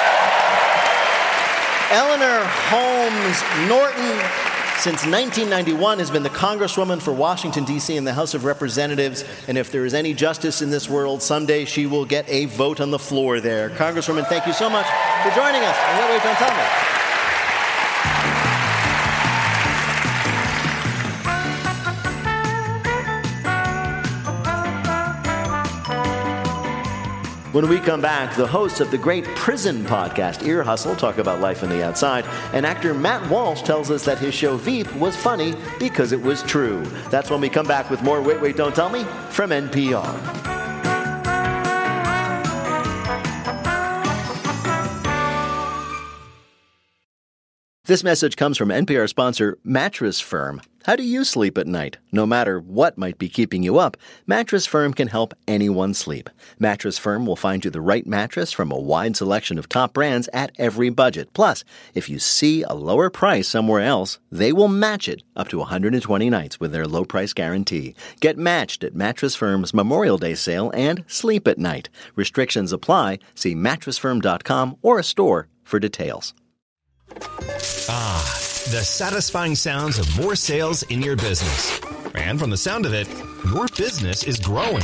Eleanor 1.94 2.42
Holmes 2.74 3.38
Norton, 3.70 4.18
since 4.78 5.06
1991, 5.06 6.00
has 6.00 6.12
been 6.12 6.24
the 6.24 6.30
Congresswoman 6.30 7.02
for 7.02 7.14
Washington, 7.14 7.64
D.C. 7.64 7.96
in 7.96 8.04
the 8.04 8.14
House 8.14 8.34
of 8.34 8.44
Representatives. 8.44 9.24
And 9.48 9.58
if 9.58 9.72
there 9.72 9.86
is 9.86 9.94
any 9.94 10.14
justice 10.14 10.62
in 10.62 10.70
this 10.70 10.90
world, 10.90 11.22
someday 11.22 11.66
she 11.66 11.86
will 11.86 12.06
get 12.06 12.28
a 12.30 12.46
vote 12.46 12.82
on 12.82 12.92
the 12.92 13.00
floor 13.00 13.40
there. 13.40 13.70
Congresswoman, 13.70 14.28
thank 14.28 14.46
you 14.46 14.54
so 14.54 14.70
much 14.70 14.86
for 15.24 15.30
joining 15.36 15.62
us. 15.62 15.78
And 15.78 16.00
wait, 16.00 16.12
wait, 16.12 16.24
don't 16.24 16.36
tell 16.36 16.56
me. 16.56 17.03
When 27.54 27.70
we 27.70 27.80
come 27.80 28.02
back, 28.02 28.36
the 28.36 28.48
hosts 28.48 28.80
of 28.80 28.90
the 28.90 28.98
great 28.98 29.26
prison 29.36 29.86
podcast, 29.86 30.44
Ear 30.44 30.64
Hustle, 30.64 30.96
talk 30.96 31.20
about 31.20 31.40
life 31.40 31.62
on 31.62 31.70
the 31.70 31.84
outside, 31.84 32.26
and 32.52 32.66
actor 32.66 32.96
Matt 32.96 33.30
Walsh 33.30 33.62
tells 33.62 33.92
us 33.92 34.04
that 34.06 34.18
his 34.18 34.34
show 34.34 34.58
Veep 34.58 34.92
was 34.96 35.16
funny 35.16 35.54
because 35.78 36.14
it 36.14 36.22
was 36.24 36.42
true. 36.42 36.84
That's 37.12 37.30
when 37.30 37.42
we 37.42 37.50
come 37.50 37.68
back 37.68 37.92
with 37.92 38.02
more 38.02 38.24
Wait, 38.24 38.42
Wait, 38.42 38.58
Don't 38.58 38.74
Tell 38.74 38.90
Me 38.90 39.04
from 39.30 39.52
NPR. 39.52 40.63
This 47.94 48.04
message 48.04 48.38
comes 48.38 48.58
from 48.58 48.70
NPR 48.70 49.08
sponsor 49.08 49.60
Mattress 49.64 50.20
Firm. 50.20 50.64
How 50.86 50.96
do 50.96 51.04
you 51.04 51.24
sleep 51.24 51.60
at 51.60 51.68
night? 51.68 51.98
No 52.12 52.26
matter 52.26 52.60
what 52.60 52.98
might 52.98 53.20
be 53.20 53.30
keeping 53.30 53.62
you 53.62 53.78
up, 53.78 53.98
Mattress 54.26 54.66
Firm 54.66 54.96
can 54.96 55.10
help 55.10 55.36
anyone 55.48 55.94
sleep. 55.94 56.28
Mattress 56.58 56.98
Firm 56.98 57.28
will 57.28 57.36
find 57.36 57.64
you 57.64 57.70
the 57.70 57.82
right 57.82 58.08
mattress 58.08 58.52
from 58.52 58.72
a 58.72 58.80
wide 58.80 59.16
selection 59.16 59.60
of 59.60 59.70
top 59.70 59.94
brands 59.94 60.28
at 60.34 60.52
every 60.58 60.90
budget. 60.90 61.32
Plus, 61.34 61.64
if 61.94 62.10
you 62.10 62.18
see 62.18 62.64
a 62.64 62.74
lower 62.74 63.12
price 63.12 63.48
somewhere 63.48 63.82
else, 63.82 64.18
they 64.32 64.52
will 64.52 64.68
match 64.68 65.08
it 65.08 65.22
up 65.36 65.48
to 65.50 65.60
120 65.60 66.32
nights 66.32 66.60
with 66.60 66.72
their 66.72 66.88
low 66.88 67.06
price 67.06 67.32
guarantee. 67.32 67.94
Get 68.20 68.40
matched 68.40 68.84
at 68.84 68.96
Mattress 68.96 69.36
Firm's 69.36 69.72
Memorial 69.72 70.18
Day 70.18 70.34
sale 70.34 70.72
and 70.74 71.04
sleep 71.06 71.48
at 71.48 71.60
night. 71.60 71.90
Restrictions 72.16 72.74
apply. 72.74 73.20
See 73.36 73.54
mattressfirm.com 73.54 74.78
or 74.82 74.98
a 74.98 75.04
store 75.04 75.48
for 75.64 75.80
details. 75.80 76.34
Ah, 77.90 78.24
the 78.72 78.82
satisfying 78.84 79.56
sounds 79.56 80.00
of 80.00 80.20
more 80.20 80.36
sales 80.36 80.84
in 80.84 81.02
your 81.02 81.16
business. 81.16 81.80
And 82.16 82.40
from 82.40 82.50
the 82.50 82.58
sound 82.58 82.86
of 82.86 82.94
it, 82.94 83.08
your 83.46 83.68
business 83.78 84.24
is 84.24 84.38
growing. 84.40 84.84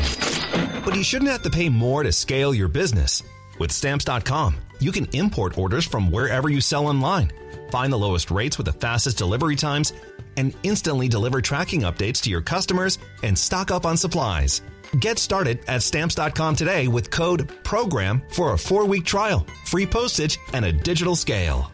But 0.83 0.95
you 0.95 1.03
shouldn't 1.03 1.31
have 1.31 1.43
to 1.43 1.49
pay 1.49 1.69
more 1.69 2.03
to 2.03 2.11
scale 2.11 2.53
your 2.53 2.67
business. 2.67 3.23
With 3.59 3.71
stamps.com, 3.71 4.55
you 4.79 4.91
can 4.91 5.07
import 5.13 5.57
orders 5.57 5.85
from 5.85 6.11
wherever 6.11 6.49
you 6.49 6.61
sell 6.61 6.87
online, 6.87 7.31
find 7.71 7.91
the 7.91 7.97
lowest 7.97 8.31
rates 8.31 8.57
with 8.57 8.65
the 8.65 8.73
fastest 8.73 9.17
delivery 9.17 9.55
times, 9.55 9.93
and 10.37 10.55
instantly 10.63 11.07
deliver 11.07 11.41
tracking 11.41 11.81
updates 11.81 12.21
to 12.21 12.29
your 12.29 12.41
customers 12.41 12.97
and 13.23 13.37
stock 13.37 13.71
up 13.71 13.85
on 13.85 13.97
supplies. 13.97 14.61
Get 14.99 15.19
started 15.19 15.59
at 15.67 15.83
stamps.com 15.83 16.55
today 16.55 16.87
with 16.87 17.11
code 17.11 17.51
PROGRAM 17.63 18.23
for 18.29 18.53
a 18.53 18.57
four 18.57 18.85
week 18.85 19.05
trial, 19.05 19.45
free 19.65 19.85
postage, 19.85 20.39
and 20.53 20.65
a 20.65 20.71
digital 20.71 21.15
scale. 21.15 21.71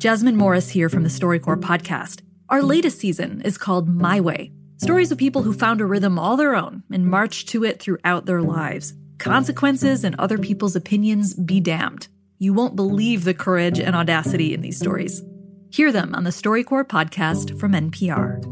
Jasmine 0.00 0.36
Morris 0.36 0.70
here 0.70 0.88
from 0.88 1.02
the 1.02 1.10
StoryCorps 1.10 1.60
podcast. 1.60 2.22
Our 2.48 2.62
latest 2.62 2.98
season 2.98 3.42
is 3.42 3.58
called 3.58 3.86
My 3.86 4.18
Way 4.18 4.50
stories 4.78 5.12
of 5.12 5.18
people 5.18 5.42
who 5.42 5.52
found 5.52 5.82
a 5.82 5.84
rhythm 5.84 6.18
all 6.18 6.38
their 6.38 6.56
own 6.56 6.82
and 6.90 7.06
marched 7.06 7.50
to 7.50 7.64
it 7.64 7.82
throughout 7.82 8.24
their 8.24 8.40
lives. 8.40 8.94
Consequences 9.18 10.02
and 10.02 10.16
other 10.18 10.38
people's 10.38 10.74
opinions 10.74 11.34
be 11.34 11.60
damned. 11.60 12.08
You 12.38 12.54
won't 12.54 12.76
believe 12.76 13.24
the 13.24 13.34
courage 13.34 13.78
and 13.78 13.94
audacity 13.94 14.54
in 14.54 14.62
these 14.62 14.78
stories. 14.78 15.22
Hear 15.68 15.92
them 15.92 16.14
on 16.14 16.24
the 16.24 16.30
StoryCorps 16.30 16.88
podcast 16.88 17.60
from 17.60 17.72
NPR. 17.72 18.42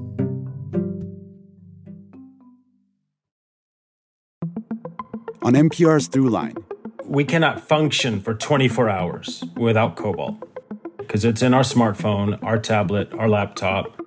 On 5.40 5.54
NPR's 5.54 6.10
Throughline, 6.10 6.62
we 7.06 7.24
cannot 7.24 7.66
function 7.66 8.20
for 8.20 8.34
24 8.34 8.90
hours 8.90 9.42
without 9.56 9.96
cobalt 9.96 10.44
because 11.08 11.24
it's 11.24 11.40
in 11.40 11.54
our 11.54 11.62
smartphone, 11.62 12.38
our 12.42 12.58
tablet, 12.58 13.10
our 13.14 13.30
laptop. 13.30 13.98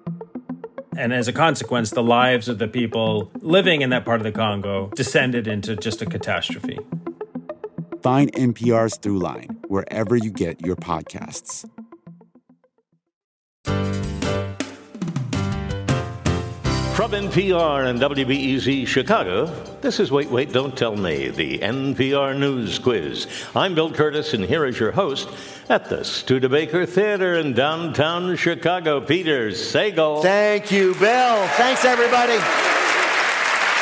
And 0.95 1.11
as 1.11 1.27
a 1.27 1.33
consequence, 1.33 1.89
the 1.89 2.03
lives 2.03 2.47
of 2.47 2.59
the 2.59 2.67
people 2.67 3.31
living 3.39 3.81
in 3.81 3.89
that 3.89 4.05
part 4.05 4.21
of 4.21 4.23
the 4.23 4.31
Congo 4.31 4.91
descended 4.95 5.47
into 5.47 5.75
just 5.75 6.03
a 6.03 6.05
catastrophe. 6.05 6.77
Find 8.03 8.31
NPR's 8.33 8.99
Throughline 8.99 9.65
wherever 9.67 10.15
you 10.15 10.31
get 10.31 10.63
your 10.63 10.75
podcasts. 10.75 11.67
From 16.95 17.11
NPR 17.11 17.89
and 17.89 17.99
WBEZ 18.01 18.85
Chicago, 18.85 19.45
this 19.79 19.99
is 19.99 20.11
Wait, 20.11 20.29
Wait, 20.29 20.51
Don't 20.51 20.77
Tell 20.77 20.95
Me, 20.95 21.29
the 21.29 21.59
NPR 21.59 22.37
News 22.37 22.79
Quiz. 22.79 23.27
I'm 23.55 23.73
Bill 23.73 23.89
Kurtis, 23.89 24.33
and 24.33 24.43
here 24.43 24.65
is 24.65 24.77
your 24.77 24.91
host 24.91 25.29
at 25.69 25.87
the 25.87 26.03
Studebaker 26.03 26.85
Theater 26.85 27.35
in 27.35 27.53
downtown 27.53 28.35
Chicago, 28.35 28.99
Peter 28.99 29.51
Sagal. 29.51 30.21
Thank 30.21 30.69
you, 30.69 30.93
Bill. 30.95 31.47
Thanks, 31.55 31.85
everybody. 31.85 32.37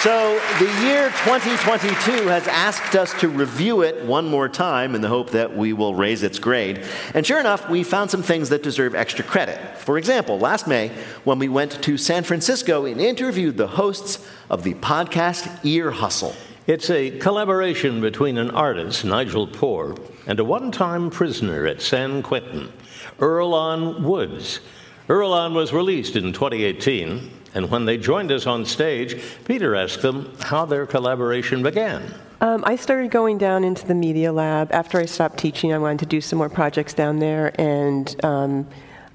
So, 0.01 0.39
the 0.59 0.87
year 0.87 1.09
2022 1.25 2.29
has 2.29 2.47
asked 2.47 2.95
us 2.95 3.13
to 3.19 3.27
review 3.27 3.81
it 3.81 4.05
one 4.05 4.27
more 4.27 4.47
time 4.47 4.95
in 4.95 5.01
the 5.01 5.09
hope 5.09 5.31
that 5.31 5.57
we 5.57 5.73
will 5.73 5.93
raise 5.93 6.23
its 6.23 6.39
grade. 6.39 6.85
And 7.13 7.27
sure 7.27 7.37
enough, 7.37 7.69
we 7.69 7.83
found 7.83 8.09
some 8.09 8.23
things 8.23 8.47
that 8.47 8.63
deserve 8.63 8.95
extra 8.95 9.25
credit. 9.25 9.59
For 9.77 9.97
example, 9.97 10.39
last 10.39 10.67
May, 10.67 10.87
when 11.25 11.37
we 11.37 11.49
went 11.49 11.83
to 11.83 11.97
San 11.97 12.23
Francisco 12.23 12.85
and 12.85 13.01
interviewed 13.01 13.57
the 13.57 13.67
hosts 13.67 14.25
of 14.49 14.63
the 14.63 14.75
podcast 14.75 15.65
Ear 15.65 15.91
Hustle. 15.91 16.33
It's 16.65 16.89
a 16.89 17.19
collaboration 17.19 17.99
between 17.99 18.37
an 18.37 18.51
artist, 18.51 19.03
Nigel 19.03 19.47
Poor, 19.47 19.97
and 20.25 20.39
a 20.39 20.45
one 20.45 20.71
time 20.71 21.09
prisoner 21.09 21.67
at 21.67 21.81
San 21.81 22.23
Quentin, 22.23 22.71
Earlonne 23.19 24.01
Woods. 24.01 24.61
Earlonne 25.09 25.53
was 25.53 25.73
released 25.73 26.15
in 26.15 26.31
2018, 26.31 27.31
and 27.53 27.69
when 27.71 27.85
they 27.85 27.97
joined 27.97 28.31
us 28.31 28.45
on 28.47 28.65
stage, 28.65 29.21
Peter 29.45 29.75
asked 29.75 30.01
them 30.01 30.33
how 30.41 30.65
their 30.65 30.85
collaboration 30.85 31.63
began. 31.63 32.13
Um, 32.41 32.63
I 32.65 32.75
started 32.77 33.11
going 33.11 33.37
down 33.37 33.63
into 33.63 33.85
the 33.85 33.95
media 33.95 34.31
lab. 34.31 34.71
After 34.71 34.97
I 34.99 35.05
stopped 35.05 35.37
teaching, 35.37 35.73
I 35.73 35.77
wanted 35.77 35.99
to 35.99 36.05
do 36.05 36.21
some 36.21 36.37
more 36.39 36.47
projects 36.49 36.93
down 36.93 37.19
there, 37.19 37.51
and 37.59 38.15
um, 38.23 38.67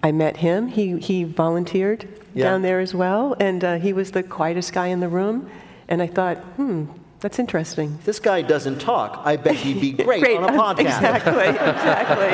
I 0.03 0.12
met 0.12 0.37
him. 0.37 0.68
He, 0.68 0.99
he 0.99 1.25
volunteered 1.25 2.07
Yeah. 2.35 2.44
down 2.51 2.62
there 2.62 2.81
as 2.81 2.94
well, 2.94 3.35
and 3.40 3.64
uh, 3.64 3.77
he 3.77 3.92
was 3.92 4.11
the 4.11 4.23
quietest 4.23 4.73
guy 4.75 4.88
in 4.88 5.01
the 5.01 5.09
room. 5.09 5.49
And 5.88 6.03
I 6.03 6.07
thought, 6.07 6.38
hmm, 6.57 6.87
that's 7.25 7.39
interesting. 7.39 7.99
This 8.05 8.21
guy 8.21 8.43
doesn't 8.43 8.81
talk. 8.83 9.23
I 9.25 9.37
bet 9.37 9.55
he'd 9.57 9.81
be 9.81 9.93
great, 10.05 10.23
on 10.37 10.45
a 10.45 10.49
podcast. 10.49 10.81
Exactly, 10.81 11.49
exactly. 11.49 12.29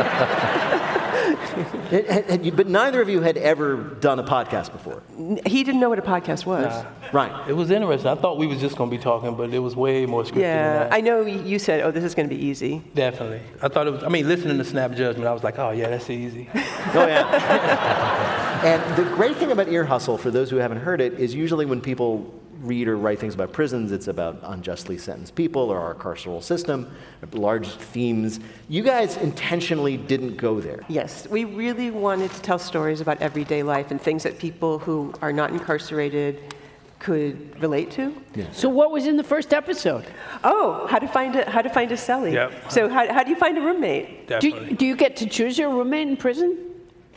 Had- 1.90 2.06
had- 2.10 2.24
had 2.30 2.44
you- 2.44 2.50
but 2.50 2.66
neither 2.66 3.00
of 3.00 3.08
you 3.08 3.20
had 3.20 3.36
ever 3.36 3.76
done 3.76 4.18
a 4.18 4.24
podcast 4.24 4.72
before. 4.72 5.00
he 5.46 5.62
didn't 5.62 5.80
know 5.80 5.88
what 5.88 6.00
a 6.00 6.02
podcast 6.02 6.44
was. 6.44 6.84
Right. 7.12 7.30
It 7.48 7.52
was 7.52 7.70
interesting. 7.70 8.10
I 8.10 8.16
thought 8.16 8.36
we 8.36 8.48
was 8.48 8.58
just 8.60 8.76
going 8.76 8.90
to 8.90 8.96
be 8.96 9.00
talking, 9.00 9.36
but 9.36 9.54
it 9.54 9.60
was 9.60 9.76
way 9.76 10.06
more 10.06 10.24
scripted 10.24 10.40
Yeah, 10.40 10.72
than 10.80 10.88
that. 10.90 10.92
I 10.92 11.00
know 11.02 11.20
you 11.24 11.60
said, 11.60 11.82
oh, 11.82 11.92
this 11.92 12.02
is 12.02 12.16
going 12.16 12.28
to 12.28 12.34
be 12.34 12.42
easy. 12.44 12.82
Definitely. 12.96 13.42
I 13.62 13.68
thought 13.68 13.86
it 13.86 13.92
was, 13.92 14.02
I 14.02 14.08
mean, 14.08 14.26
listening 14.26 14.58
to 14.58 14.64
Snap 14.64 14.92
Judgment, 14.94 15.28
I 15.28 15.32
was 15.32 15.44
like, 15.44 15.56
oh, 15.60 15.70
yeah, 15.70 15.88
that's 15.90 16.10
easy. 16.10 16.48
Oh, 16.92 17.06
yeah. 17.06 18.64
and 18.64 18.96
the 18.96 19.04
great 19.14 19.36
thing 19.36 19.52
about 19.52 19.68
Ear 19.68 19.84
Hustle, 19.84 20.18
for 20.18 20.32
those 20.32 20.50
who 20.50 20.56
haven't 20.56 20.78
heard 20.78 21.00
it, 21.00 21.12
is 21.20 21.32
usually 21.34 21.64
when 21.66 21.80
people 21.80 22.34
read 22.60 22.88
or 22.88 22.96
write 22.96 23.18
things 23.18 23.34
about 23.34 23.52
prisons, 23.52 23.92
it's 23.92 24.08
about 24.08 24.38
unjustly 24.42 24.98
sentenced 24.98 25.34
people 25.34 25.62
or 25.62 25.78
our 25.78 25.94
carceral 25.94 26.42
system, 26.42 26.90
large 27.32 27.68
themes. 27.68 28.40
You 28.68 28.82
guys 28.82 29.16
intentionally 29.16 29.96
didn't 29.96 30.36
go 30.36 30.60
there. 30.60 30.84
Yes, 30.88 31.26
we 31.28 31.44
really 31.44 31.90
wanted 31.90 32.30
to 32.32 32.42
tell 32.42 32.58
stories 32.58 33.00
about 33.00 33.20
everyday 33.20 33.62
life 33.62 33.90
and 33.90 34.00
things 34.00 34.22
that 34.22 34.38
people 34.38 34.78
who 34.78 35.14
are 35.22 35.32
not 35.32 35.50
incarcerated 35.50 36.54
could 36.98 37.58
relate 37.60 37.90
to. 37.92 38.14
Yeah. 38.34 38.44
So 38.52 38.68
what 38.68 38.90
was 38.90 39.06
in 39.06 39.16
the 39.16 39.24
first 39.24 39.54
episode? 39.54 40.06
Oh, 40.44 40.86
how 40.86 40.98
to 40.98 41.08
find 41.08 41.34
a 41.34 41.50
how 41.50 41.62
to 41.62 41.70
find 41.70 41.90
a 41.92 41.96
cellie. 41.96 42.34
Yep. 42.34 42.70
So 42.70 42.88
how, 42.90 43.10
how 43.10 43.22
do 43.22 43.30
you 43.30 43.36
find 43.36 43.56
a 43.56 43.62
roommate? 43.62 44.28
Definitely. 44.28 44.68
Do, 44.68 44.76
do 44.76 44.86
you 44.86 44.96
get 44.96 45.16
to 45.16 45.26
choose 45.26 45.56
your 45.58 45.70
roommate 45.70 46.08
in 46.08 46.16
prison? 46.18 46.58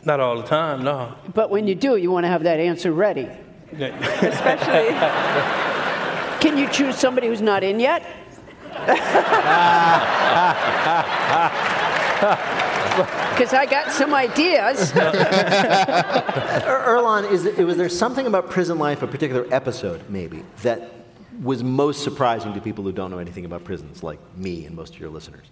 Not 0.06 0.20
all 0.20 0.36
the 0.36 0.46
time, 0.46 0.82
no. 0.84 1.14
But 1.32 1.50
when 1.50 1.66
you 1.66 1.74
do, 1.74 1.96
you 1.96 2.10
want 2.10 2.24
to 2.24 2.28
have 2.28 2.42
that 2.44 2.60
answer 2.60 2.92
ready. 2.92 3.28
Especially. 3.72 4.94
Can 6.40 6.58
you 6.58 6.68
choose 6.68 6.96
somebody 6.96 7.28
who's 7.28 7.40
not 7.40 7.64
in 7.64 7.80
yet? 7.80 8.04
Because 12.94 13.52
I 13.52 13.66
got 13.66 13.90
some 13.90 14.14
ideas. 14.14 14.92
Er- 14.94 16.84
Earlonne, 16.86 17.28
is 17.30 17.44
it, 17.44 17.58
was 17.64 17.76
there 17.76 17.88
something 17.88 18.26
about 18.28 18.50
prison 18.50 18.78
life, 18.78 19.02
a 19.02 19.08
particular 19.08 19.46
episode 19.50 20.00
maybe, 20.08 20.44
that 20.62 20.92
was 21.42 21.64
most 21.64 22.04
surprising 22.04 22.54
to 22.54 22.60
people 22.60 22.84
who 22.84 22.92
don't 22.92 23.10
know 23.10 23.18
anything 23.18 23.44
about 23.44 23.64
prisons, 23.64 24.04
like 24.04 24.20
me 24.36 24.64
and 24.66 24.76
most 24.76 24.94
of 24.94 25.00
your 25.00 25.10
listeners? 25.10 25.46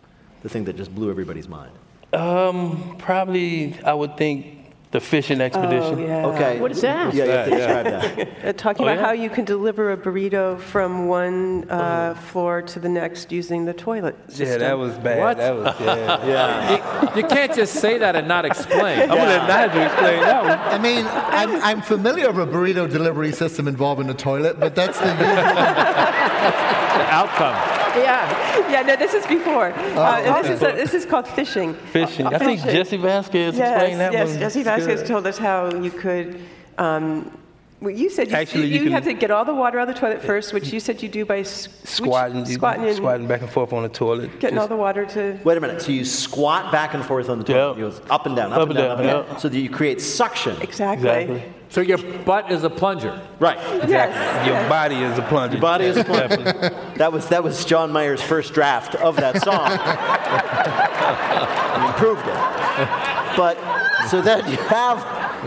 The 0.44 0.48
thing 0.48 0.64
that 0.64 0.76
just 0.76 0.94
blew 0.94 1.10
everybody's 1.10 1.48
mind. 1.48 1.72
Um, 2.12 2.94
probably, 2.98 3.76
I 3.84 3.94
would 3.94 4.16
think 4.16 4.61
the 4.92 5.00
fishing 5.00 5.40
expedition. 5.40 5.98
Oh, 6.00 6.06
yeah. 6.06 6.26
Okay. 6.26 6.60
What 6.60 6.70
is 6.70 6.82
that? 6.82 7.14
Yeah, 7.14 7.24
you 7.24 7.30
have 7.30 7.44
to 7.46 7.50
Yeah. 7.50 7.82
describe 7.82 7.84
that. 8.16 8.44
Uh, 8.48 8.52
talking 8.52 8.84
Oh, 8.84 8.88
about 8.88 9.00
yeah? 9.00 9.06
how 9.06 9.12
you 9.12 9.30
can 9.30 9.44
deliver 9.46 9.90
a 9.90 9.96
burrito 9.96 10.60
from 10.60 11.08
one 11.08 11.66
uh, 11.70 12.14
floor 12.30 12.60
to 12.60 12.78
the 12.78 12.90
next 12.90 13.32
using 13.32 13.64
the 13.64 13.72
toilet 13.72 14.14
system. 14.28 14.48
Yeah, 14.48 14.58
that 14.68 14.78
was 14.78 14.92
bad. 14.98 15.18
What? 15.18 15.36
That 15.38 15.54
was, 15.56 15.74
yeah. 15.80 16.26
Yeah. 16.32 16.70
You, 17.16 17.22
you 17.22 17.26
can't 17.26 17.54
just 17.54 17.74
say 17.74 17.96
that 17.98 18.14
and 18.16 18.28
not 18.28 18.44
explain. 18.44 19.00
I'm 19.00 19.08
gonna 19.08 19.24
let 19.24 19.48
Nigel 19.48 19.82
explain 19.82 20.20
that 20.20 20.42
one. 20.44 20.58
I 20.58 20.78
mean, 20.78 21.06
I'm, 21.08 21.50
I'm 21.62 21.80
familiar 21.82 22.30
with 22.30 22.48
a 22.48 22.52
burrito 22.52 22.88
delivery 22.90 23.32
system 23.32 23.66
involving 23.68 24.06
the 24.06 24.14
toilet, 24.14 24.60
but 24.60 24.74
that's 24.74 24.98
the 25.00 25.06
Outcome. 27.12 27.54
Yeah, 27.96 28.51
yeah. 28.70 28.82
No, 28.82 28.96
this 28.96 29.14
is 29.14 29.26
before. 29.26 29.72
uh, 29.72 30.20
and 30.20 30.44
this 30.44 30.56
is 30.56 30.62
a, 30.62 30.72
this 30.72 30.94
is 30.94 31.06
called 31.06 31.28
fishing. 31.28 31.74
Fishing. 31.92 32.26
I 32.26 32.38
think 32.38 32.60
Fishing. 32.60 32.76
Jesse 32.76 32.96
Vasquez 32.96 33.56
yes, 33.56 33.70
explained 33.70 34.00
that 34.00 34.12
yes, 34.12 34.28
one. 34.30 34.38
Jesse 34.38 34.62
Vasquez 34.62 35.00
good. 35.00 35.08
told 35.08 35.26
us 35.26 35.38
how 35.38 35.72
you 35.74 35.90
could. 35.90 36.40
Um, 36.78 37.30
well, 37.82 37.90
you 37.90 38.08
said 38.10 38.30
you, 38.30 38.36
Actually, 38.36 38.66
you, 38.68 38.74
you 38.74 38.82
can- 38.84 38.92
have 38.92 39.04
to 39.04 39.12
get 39.12 39.30
all 39.30 39.44
the 39.44 39.54
water 39.54 39.78
out 39.80 39.88
of 39.88 39.94
the 39.94 40.00
toilet 40.00 40.22
first, 40.22 40.52
which 40.52 40.72
you 40.72 40.78
said 40.80 41.02
you 41.02 41.08
do 41.08 41.24
by 41.24 41.40
s- 41.40 41.68
Squatting, 41.84 42.46
you- 42.46 42.54
squatting, 42.54 42.84
and 42.86 42.96
squatting 42.96 43.26
back 43.26 43.40
and 43.42 43.50
forth 43.50 43.72
on 43.72 43.82
the 43.82 43.88
toilet. 43.88 44.38
getting 44.38 44.58
all 44.58 44.68
the 44.68 44.76
water 44.76 45.04
to. 45.06 45.38
Wait 45.44 45.56
a 45.56 45.60
minute. 45.60 45.82
So 45.82 45.90
you 45.90 46.04
squat 46.04 46.70
back 46.70 46.94
and 46.94 47.04
forth 47.04 47.28
on 47.28 47.38
the 47.38 47.44
toilet. 47.44 47.78
You 47.78 47.90
go 47.90 47.96
up 48.08 48.26
and 48.26 48.36
down, 48.36 48.52
up, 48.52 48.68
and 48.68 48.76
down, 48.78 48.90
up 48.92 48.98
and 49.00 49.08
down, 49.08 49.38
so 49.40 49.48
that 49.48 49.58
you 49.58 49.68
create 49.68 50.00
suction. 50.00 50.56
Exactly. 50.62 51.08
Exactly. 51.10 51.42
So 51.70 51.80
your 51.80 51.96
butt 51.98 52.52
is 52.52 52.62
a 52.64 52.70
plunger. 52.70 53.18
Right. 53.40 53.58
Yes. 53.88 54.46
Your 54.46 54.68
body 54.68 54.96
is 54.96 55.18
a 55.18 55.22
plunger. 55.22 55.54
Your 55.56 55.62
body 55.62 55.86
is 55.86 55.96
a 55.96 56.04
plunger. 56.04 56.36
that 56.98 57.10
was 57.12 57.26
that 57.30 57.42
was 57.42 57.64
John 57.64 57.92
Mayer's 57.92 58.22
first 58.22 58.52
draft 58.52 58.94
of 58.96 59.16
that 59.16 59.42
song. 59.42 59.70
he 61.80 61.86
improved 61.88 62.26
it. 62.28 62.34
But 63.36 63.56
so 64.08 64.20
then 64.20 64.46
you 64.50 64.58
have 64.68 64.98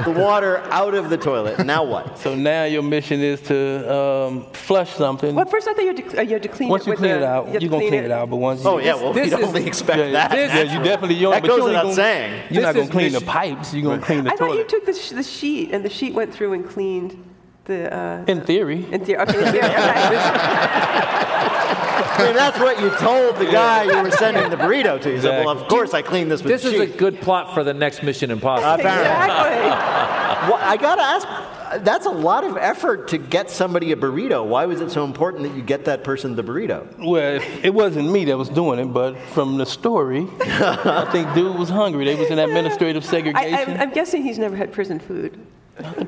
the 0.03 0.11
water 0.11 0.57
out 0.71 0.93
of 0.93 1.09
the 1.09 1.17
toilet. 1.17 1.65
Now 1.65 1.83
what? 1.83 2.17
So 2.19 2.35
now 2.35 2.65
your 2.65 2.83
mission 2.83 3.21
is 3.21 3.39
to 3.43 3.93
um, 3.95 4.45
flush 4.51 4.91
something. 4.93 5.33
Well, 5.35 5.45
first 5.45 5.67
I 5.67 5.73
thought 5.73 5.81
you 5.83 5.95
had 5.95 6.09
to, 6.09 6.19
uh, 6.19 6.21
you 6.23 6.33
had 6.33 6.43
to 6.43 6.49
clean 6.49 6.69
Once 6.69 6.83
it 6.85 6.89
you 6.89 6.95
clean 6.97 7.11
the, 7.11 7.17
it 7.17 7.23
out, 7.23 7.45
you 7.47 7.51
had 7.53 7.59
to 7.61 7.65
you're 7.65 7.71
gonna 7.71 7.87
clean 7.89 8.03
it 8.03 8.11
out. 8.11 8.29
But 8.29 8.35
once 8.37 8.63
you, 8.63 8.69
Oh 8.69 8.77
yeah, 8.79 8.95
well 8.95 9.13
This 9.13 9.33
we 9.33 9.37
is- 9.41 9.47
only 9.47 9.65
expect 9.67 9.99
yeah, 9.99 10.11
that. 10.27 10.33
yeah, 10.33 10.61
you 10.77 10.83
definitely 10.83 11.15
you 11.15 11.29
That 11.31 11.41
but 11.41 11.47
goes 11.47 11.57
you 11.57 11.63
only 11.63 11.71
without 11.73 11.83
gonna, 11.83 11.95
saying. 11.95 12.43
You're 12.49 12.63
not 12.63 12.75
gonna 12.75 12.89
clean 12.89 13.11
the 13.13 13.21
pipes. 13.21 13.73
You're 13.73 13.83
gonna 13.83 14.01
clean 14.01 14.23
the 14.23 14.31
toilet. 14.31 14.41
I 14.43 14.47
thought 14.47 14.57
you 14.57 14.65
took 14.67 14.85
the, 14.85 14.93
sh- 14.93 15.09
the 15.11 15.23
sheet 15.23 15.71
and 15.71 15.83
the 15.85 15.89
sheet 15.89 16.13
went 16.13 16.33
through 16.33 16.53
and 16.53 16.67
cleaned 16.67 17.23
the. 17.65 17.93
Uh, 17.95 18.25
In 18.27 18.41
theory. 18.41 18.85
in 18.91 19.05
theory. 19.05 19.19
Okay, 19.21 19.37
in 19.45 19.51
theory. 19.51 19.65
Okay. 19.65 21.51
I 22.17 22.23
mean, 22.25 22.35
that's 22.35 22.59
what 22.59 22.79
you 22.79 22.89
told 22.97 23.37
the 23.37 23.45
guy 23.45 23.83
you 23.83 24.01
were 24.03 24.11
sending 24.11 24.49
the 24.49 24.57
burrito 24.57 25.01
to. 25.01 25.11
You 25.11 25.21
said, 25.21 25.45
"Well, 25.45 25.57
of 25.57 25.67
course 25.67 25.93
I 25.93 26.01
cleaned 26.01 26.31
this 26.31 26.41
with 26.43 26.51
This 26.51 26.65
is 26.65 26.73
a 26.79 26.85
sheet." 26.87 26.97
good 26.97 27.21
plot 27.21 27.53
for 27.53 27.63
the 27.63 27.73
next 27.73 28.03
Mission 28.03 28.31
Impossible. 28.31 28.73
Apparently. 28.73 30.21
Well, 30.45 30.59
I 30.61 30.77
gotta 30.77 31.01
ask. 31.01 31.83
That's 31.83 32.05
a 32.05 32.11
lot 32.11 32.43
of 32.43 32.55
effort 32.55 33.07
to 33.07 33.17
get 33.17 33.49
somebody 33.49 33.91
a 33.93 33.95
burrito. 33.95 34.45
Why 34.45 34.67
was 34.67 34.79
it 34.79 34.91
so 34.91 35.03
important 35.03 35.41
that 35.43 35.55
you 35.55 35.63
get 35.63 35.85
that 35.85 36.03
person 36.03 36.35
the 36.35 36.43
burrito? 36.43 36.85
Well, 37.03 37.41
it 37.63 37.73
wasn't 37.73 38.11
me 38.11 38.25
that 38.25 38.37
was 38.37 38.49
doing 38.49 38.77
it, 38.77 38.85
but 38.93 39.17
from 39.33 39.57
the 39.57 39.65
story, 39.65 40.27
I 40.41 41.07
think 41.11 41.33
dude 41.33 41.57
was 41.57 41.69
hungry. 41.69 42.05
They 42.05 42.13
was 42.13 42.29
in 42.29 42.37
administrative 42.47 43.03
I, 43.05 43.07
segregation. 43.07 43.71
I'm, 43.71 43.81
I'm 43.81 43.89
guessing 43.91 44.21
he's 44.21 44.37
never 44.37 44.55
had 44.55 44.71
prison 44.71 44.99
food. 44.99 45.39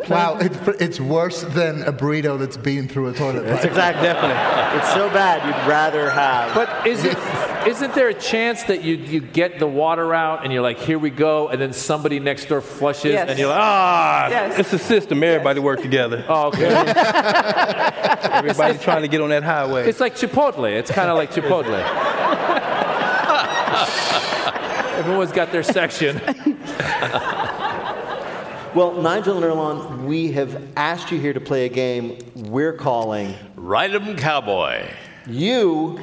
Wow. 0.09 0.37
It's, 0.39 0.57
it's 0.81 0.99
worse 0.99 1.41
than 1.41 1.83
a 1.83 1.91
burrito 1.91 2.39
that's 2.39 2.57
been 2.57 2.87
through 2.87 3.09
a 3.09 3.13
toilet. 3.13 3.45
That's 3.45 3.65
exactly. 3.65 4.03
Definitely. 4.03 4.79
It's 4.79 4.93
so 4.93 5.09
bad 5.09 5.45
you'd 5.45 5.69
rather 5.69 6.09
have. 6.09 6.55
But 6.55 6.87
is 6.87 7.03
it, 7.03 7.17
isn't 7.67 7.93
there 7.93 8.07
a 8.07 8.13
chance 8.13 8.63
that 8.63 8.83
you, 8.83 8.95
you 8.95 9.19
get 9.19 9.59
the 9.59 9.67
water 9.67 10.13
out 10.13 10.43
and 10.43 10.53
you're 10.53 10.61
like, 10.61 10.79
here 10.79 10.97
we 10.97 11.09
go, 11.09 11.49
and 11.49 11.61
then 11.61 11.73
somebody 11.73 12.19
next 12.19 12.45
door 12.45 12.61
flushes 12.61 13.11
Yes. 13.11 13.29
and 13.29 13.37
you're 13.37 13.49
like, 13.49 13.59
ah. 13.59 14.27
Yes. 14.29 14.59
It's 14.59 14.73
a 14.73 14.79
system. 14.79 15.21
Everybody 15.21 15.59
work 15.59 15.81
together. 15.81 16.23
Oh, 16.29 16.47
okay. 16.47 16.67
Everybody 18.31 18.77
trying 18.77 19.01
to 19.01 19.07
get 19.07 19.21
on 19.21 19.29
that 19.29 19.43
highway. 19.43 19.87
It's 19.89 19.99
like 19.99 20.15
Chipotle. 20.15 20.71
It's 20.71 20.91
kind 20.91 21.09
of 21.09 21.17
like 21.17 21.31
Chipotle. 21.31 21.77
Everyone's 24.97 25.31
got 25.31 25.51
their 25.51 25.63
section. 25.63 26.19
Well, 28.77 28.93
Nigel 29.01 29.37
and 29.37 29.43
Earlonne, 29.43 30.05
we 30.05 30.31
have 30.33 30.67
asked 30.77 31.11
you 31.11 31.19
here 31.19 31.33
to 31.33 31.39
play 31.39 31.65
a 31.65 31.67
game 31.67 32.19
we're 32.35 32.73
calling 32.73 33.33
Ride 33.55 33.95
'em 33.95 34.15
Cowboy. 34.15 34.85
You 35.25 35.99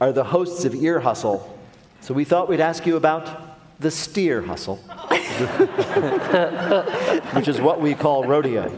are 0.00 0.10
the 0.10 0.24
hosts 0.24 0.64
of 0.64 0.74
Ear 0.74 0.98
Hustle, 0.98 1.56
so 2.00 2.12
we 2.12 2.24
thought 2.24 2.48
we'd 2.48 2.58
ask 2.60 2.84
you 2.84 2.96
about 2.96 3.30
the 3.78 3.92
steer 3.92 4.42
hustle, 4.42 4.74
which 7.34 7.46
is 7.46 7.60
what 7.60 7.80
we 7.80 7.94
call 7.94 8.24
rodeos. 8.24 8.72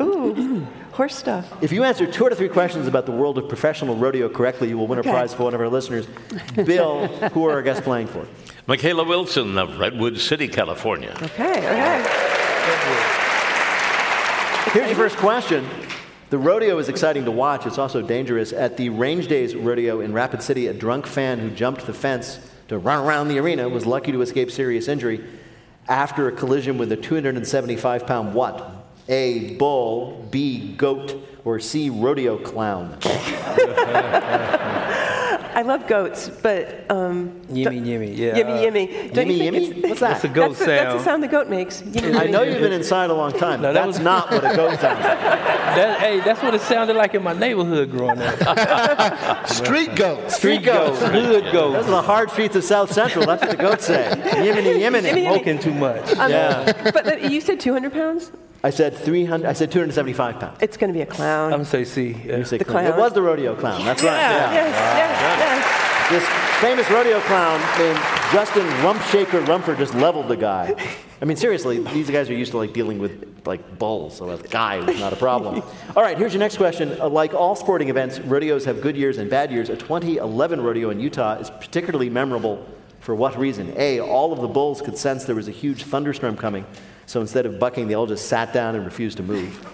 Ooh, 0.00 0.66
horse 0.92 1.14
stuff. 1.14 1.52
If 1.60 1.72
you 1.72 1.84
answer 1.84 2.06
two 2.06 2.24
out 2.24 2.32
of 2.32 2.38
three 2.38 2.48
questions 2.48 2.86
about 2.88 3.04
the 3.04 3.12
world 3.12 3.36
of 3.36 3.48
professional 3.50 3.96
rodeo 3.96 4.30
correctly, 4.30 4.70
you 4.70 4.78
will 4.78 4.86
win 4.86 4.96
a 4.98 5.00
Okay. 5.00 5.10
prize 5.10 5.34
for 5.34 5.42
one 5.42 5.52
of 5.52 5.60
our 5.60 5.68
listeners. 5.68 6.06
Bill, 6.54 7.08
who 7.34 7.44
are 7.46 7.52
our 7.52 7.62
guests 7.62 7.82
playing 7.84 8.06
for? 8.06 8.26
Michaela 8.66 9.04
Wilson 9.04 9.58
of 9.58 9.78
Redwood 9.78 10.16
City, 10.18 10.48
California. 10.48 11.14
Okay, 11.22 11.58
okay. 11.58 12.31
Here's 14.72 14.86
your 14.86 14.96
first 14.96 15.16
question. 15.16 15.66
The 16.30 16.38
rodeo 16.38 16.78
is 16.78 16.88
exciting 16.88 17.24
to 17.24 17.30
watch. 17.30 17.66
It's 17.66 17.76
also 17.76 18.00
dangerous. 18.00 18.52
At 18.52 18.76
the 18.76 18.88
Range 18.88 19.26
Days 19.26 19.54
Rodeo 19.54 20.00
in 20.00 20.12
Rapid 20.12 20.42
City, 20.42 20.68
a 20.68 20.72
drunk 20.72 21.06
fan 21.06 21.40
who 21.40 21.50
jumped 21.50 21.86
the 21.86 21.92
fence 21.92 22.38
to 22.68 22.78
run 22.78 23.04
around 23.04 23.28
the 23.28 23.38
arena 23.38 23.68
was 23.68 23.84
lucky 23.84 24.12
to 24.12 24.22
escape 24.22 24.50
serious 24.50 24.88
injury 24.88 25.22
after 25.88 26.28
a 26.28 26.32
collision 26.32 26.78
with 26.78 26.92
a 26.92 26.96
275 26.96 28.06
pound 28.06 28.32
what? 28.32 28.86
A. 29.08 29.56
Bull, 29.56 30.26
B. 30.30 30.72
Goat, 30.74 31.16
or 31.44 31.58
C. 31.58 31.90
Rodeo 31.90 32.38
clown? 32.38 32.96
I 35.54 35.62
love 35.62 35.86
goats, 35.86 36.28
but 36.28 36.90
um, 36.90 37.40
Yimmy, 37.50 37.80
yimmy, 37.80 38.16
yeah. 38.16 38.36
yimmy, 38.36 38.62
yimmy. 38.64 39.12
Don't 39.12 39.28
you 39.28 39.34
Yimmy, 39.44 39.68
yimmy? 39.72 39.88
What's 39.88 40.00
that? 40.00 40.12
That's 40.12 40.24
a 40.24 40.28
goat 40.28 40.48
that's 40.50 40.58
the, 40.60 40.66
That's 40.66 40.84
the 40.84 40.90
sound. 40.92 41.04
sound 41.04 41.22
the 41.22 41.28
goat 41.28 41.48
makes. 41.48 41.82
Yimmy, 41.82 42.14
I 42.16 42.26
know 42.26 42.42
you've 42.42 42.60
been 42.60 42.72
inside 42.72 43.10
a 43.10 43.14
long 43.14 43.32
time. 43.32 43.60
No, 43.62 43.72
that 43.72 43.84
that's 43.84 43.98
was- 43.98 44.04
not 44.04 44.30
what 44.30 44.44
a 44.50 44.56
goat 44.56 44.78
sounds 44.80 45.04
like. 45.04 45.18
That, 45.72 46.00
hey, 46.00 46.20
that's 46.20 46.42
what 46.42 46.54
it 46.54 46.60
sounded 46.60 46.96
like 46.96 47.14
in 47.14 47.22
my 47.22 47.32
neighborhood 47.32 47.90
growing 47.90 48.20
up. 48.20 49.48
Street 49.48 49.94
goats. 49.96 50.36
Street 50.36 50.64
goats, 50.64 51.00
hood 51.00 51.44
goats. 51.50 51.76
Those 51.76 51.86
are 51.86 51.90
the 51.92 52.02
hard 52.02 52.30
streets 52.30 52.54
of 52.56 52.62
South 52.64 52.92
Central. 52.92 53.24
That's 53.24 53.40
what 53.40 53.50
the 53.52 53.56
goats 53.56 53.86
say. 53.86 54.04
Yiminy, 54.32 54.78
yiminy. 54.80 55.08
Yiminy, 55.08 55.22
Smoking 55.24 55.58
too 55.58 55.72
much. 55.72 56.12
Um, 56.16 56.30
Yeah. 56.30 56.90
but 56.92 57.06
the, 57.06 57.26
you 57.30 57.40
said 57.40 57.58
200 57.58 57.90
pounds? 57.90 58.30
I 58.64 58.70
said 58.70 58.94
300. 58.96 59.46
I 59.48 59.52
said 59.54 59.72
275 59.72 60.38
pounds. 60.38 60.58
It's 60.60 60.76
going 60.76 60.92
to 60.92 60.96
be 60.96 61.02
a 61.02 61.06
clown. 61.06 61.46
I'm 61.52 61.58
gonna 61.60 61.64
say 61.64 61.84
C. 61.84 62.10
Yeah. 62.24 62.36
You 62.38 62.44
say 62.44 62.58
The 62.58 62.64
clown. 62.64 62.84
clown. 62.84 62.98
It 62.98 63.00
was 63.00 63.12
the 63.12 63.22
rodeo 63.22 63.56
clown. 63.56 63.84
That's 63.84 64.02
right. 64.02 64.12
yeah, 64.12 64.52
Yeah. 64.54 64.66
yes, 64.96 66.10
yes, 66.10 66.10
This 66.10 66.60
famous 66.60 66.88
rodeo 66.90 67.20
clown 67.22 67.60
named 67.78 67.98
Justin 68.32 68.66
Rumpshaker 68.84 69.46
Rumford 69.48 69.78
just 69.78 69.94
leveled 69.94 70.28
the 70.28 70.36
guy. 70.36 70.74
I 71.20 71.24
mean, 71.24 71.36
seriously, 71.36 71.78
these 71.78 72.08
guys 72.10 72.28
are 72.30 72.34
used 72.34 72.52
to 72.52 72.58
like 72.58 72.72
dealing 72.72 72.98
with 72.98 73.40
like 73.46 73.78
bulls, 73.78 74.16
so 74.16 74.30
a 74.30 74.38
guy 74.38 74.78
was 74.78 74.98
not 75.00 75.12
a 75.12 75.16
problem. 75.16 75.62
All 75.96 76.02
right, 76.02 76.16
here's 76.16 76.32
your 76.32 76.40
next 76.40 76.56
question. 76.56 77.00
Uh, 77.00 77.08
like 77.08 77.34
all 77.34 77.56
sporting 77.56 77.88
events, 77.88 78.20
rodeos 78.20 78.64
have 78.66 78.80
good 78.80 78.96
years 78.96 79.18
and 79.18 79.28
bad 79.28 79.50
years. 79.50 79.68
A 79.68 79.76
2011 79.76 80.60
rodeo 80.60 80.90
in 80.90 81.00
Utah 81.00 81.34
is 81.38 81.50
particularly 81.50 82.08
memorable 82.10 82.64
for 83.00 83.14
what 83.16 83.36
reason? 83.36 83.72
A, 83.76 83.98
all 84.00 84.32
of 84.32 84.40
the 84.40 84.46
bulls 84.48 84.80
could 84.80 84.96
sense 84.96 85.24
there 85.24 85.34
was 85.34 85.48
a 85.48 85.52
huge 85.52 85.82
thunderstorm 85.84 86.36
coming, 86.36 86.64
so 87.06 87.20
instead 87.20 87.46
of 87.46 87.58
bucking, 87.58 87.88
they 87.88 87.94
all 87.94 88.06
just 88.06 88.28
sat 88.28 88.52
down 88.52 88.74
and 88.74 88.84
refused 88.84 89.16
to 89.18 89.22
move. 89.22 89.66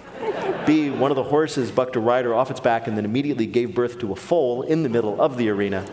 B, 0.65 0.89
one 0.89 1.11
of 1.11 1.15
the 1.15 1.23
horses 1.23 1.71
bucked 1.71 1.95
a 1.95 1.99
rider 1.99 2.33
off 2.35 2.51
its 2.51 2.59
back 2.59 2.87
and 2.87 2.97
then 2.97 3.05
immediately 3.05 3.45
gave 3.47 3.73
birth 3.73 3.97
to 3.99 4.11
a 4.11 4.15
foal 4.15 4.63
in 4.63 4.83
the 4.83 4.89
middle 4.89 5.19
of 5.21 5.37
the 5.37 5.49
arena. 5.49 5.85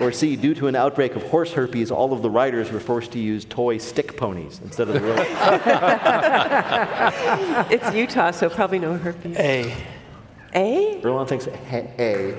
Or 0.00 0.10
C, 0.12 0.34
due 0.36 0.54
to 0.54 0.66
an 0.66 0.74
outbreak 0.74 1.14
of 1.14 1.22
horse 1.24 1.52
herpes, 1.52 1.90
all 1.90 2.12
of 2.12 2.22
the 2.22 2.30
riders 2.30 2.72
were 2.72 2.80
forced 2.80 3.12
to 3.12 3.18
use 3.18 3.44
toy 3.44 3.78
stick 3.78 4.16
ponies 4.16 4.60
instead 4.64 4.88
of 4.88 4.94
the 4.94 5.00
real. 5.00 5.16
yes. 5.16 7.14
It's 7.70 7.94
Utah, 7.94 8.30
so 8.30 8.48
probably 8.48 8.78
no 8.78 8.96
herpes. 8.96 9.36
A. 9.36 9.74
A? 10.54 11.00
Earlonne 11.02 11.28
thinks 11.28 11.44
he- 11.44 11.50
A. 11.98 12.34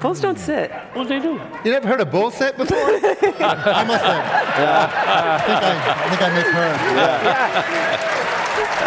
Bulls 0.00 0.20
don't 0.20 0.38
sit. 0.38 0.70
What 0.92 1.08
do 1.08 1.08
they 1.08 1.20
do? 1.20 1.40
You 1.64 1.72
never 1.72 1.88
heard 1.88 2.00
a 2.00 2.06
bull 2.06 2.30
sit 2.30 2.56
before? 2.56 2.78
I 2.78 3.84
must 3.84 4.04
have. 4.04 4.24
I 4.24 5.38
think 5.44 5.62
I, 5.62 5.72
I 5.94 6.08
think 6.08 6.22
I 6.22 6.28
misheard. 6.34 6.76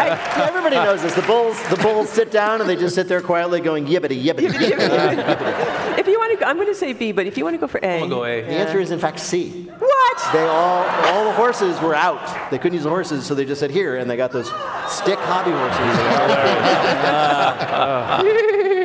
Yeah, 0.04 0.46
everybody 0.48 0.76
knows 0.76 1.02
this. 1.02 1.14
The 1.14 1.22
bulls, 1.22 1.62
the 1.68 1.76
bulls 1.76 2.08
sit 2.08 2.30
down 2.30 2.60
and 2.60 2.68
they 2.68 2.76
just 2.76 2.94
sit 2.94 3.08
there 3.08 3.20
quietly 3.20 3.60
going 3.60 3.86
yibbity 3.86 4.22
yibbity. 4.22 4.48
yibbity. 4.50 5.98
If 5.98 6.06
you 6.06 6.21
want 6.42 6.46
to 6.46 6.50
I'm 6.50 6.56
going 6.56 6.68
to 6.68 6.74
say 6.78 6.92
B, 6.92 7.12
but 7.12 7.26
if 7.26 7.36
you 7.36 7.44
want 7.44 7.54
to 7.54 7.58
go 7.58 7.66
for 7.66 7.78
A. 7.82 8.02
I'm 8.02 8.08
gonna 8.08 8.42
The 8.42 8.52
answer 8.52 8.80
is 8.80 8.90
in 8.90 8.98
fact 8.98 9.20
C. 9.20 9.64
What? 9.78 10.32
They 10.32 10.46
all, 10.46 10.84
all 10.84 11.24
the 11.24 11.32
horses 11.32 11.80
were 11.80 11.94
out. 11.94 12.50
They 12.50 12.58
couldn't 12.58 12.74
use 12.74 12.84
the 12.84 12.90
horses, 12.90 13.24
so 13.26 13.34
they 13.34 13.44
just 13.44 13.60
said 13.60 13.70
here, 13.70 13.96
and 13.96 14.10
they 14.10 14.16
got 14.16 14.30
those 14.30 14.48
stick 14.88 15.18
hobby 15.18 15.50
horses. 15.50 15.78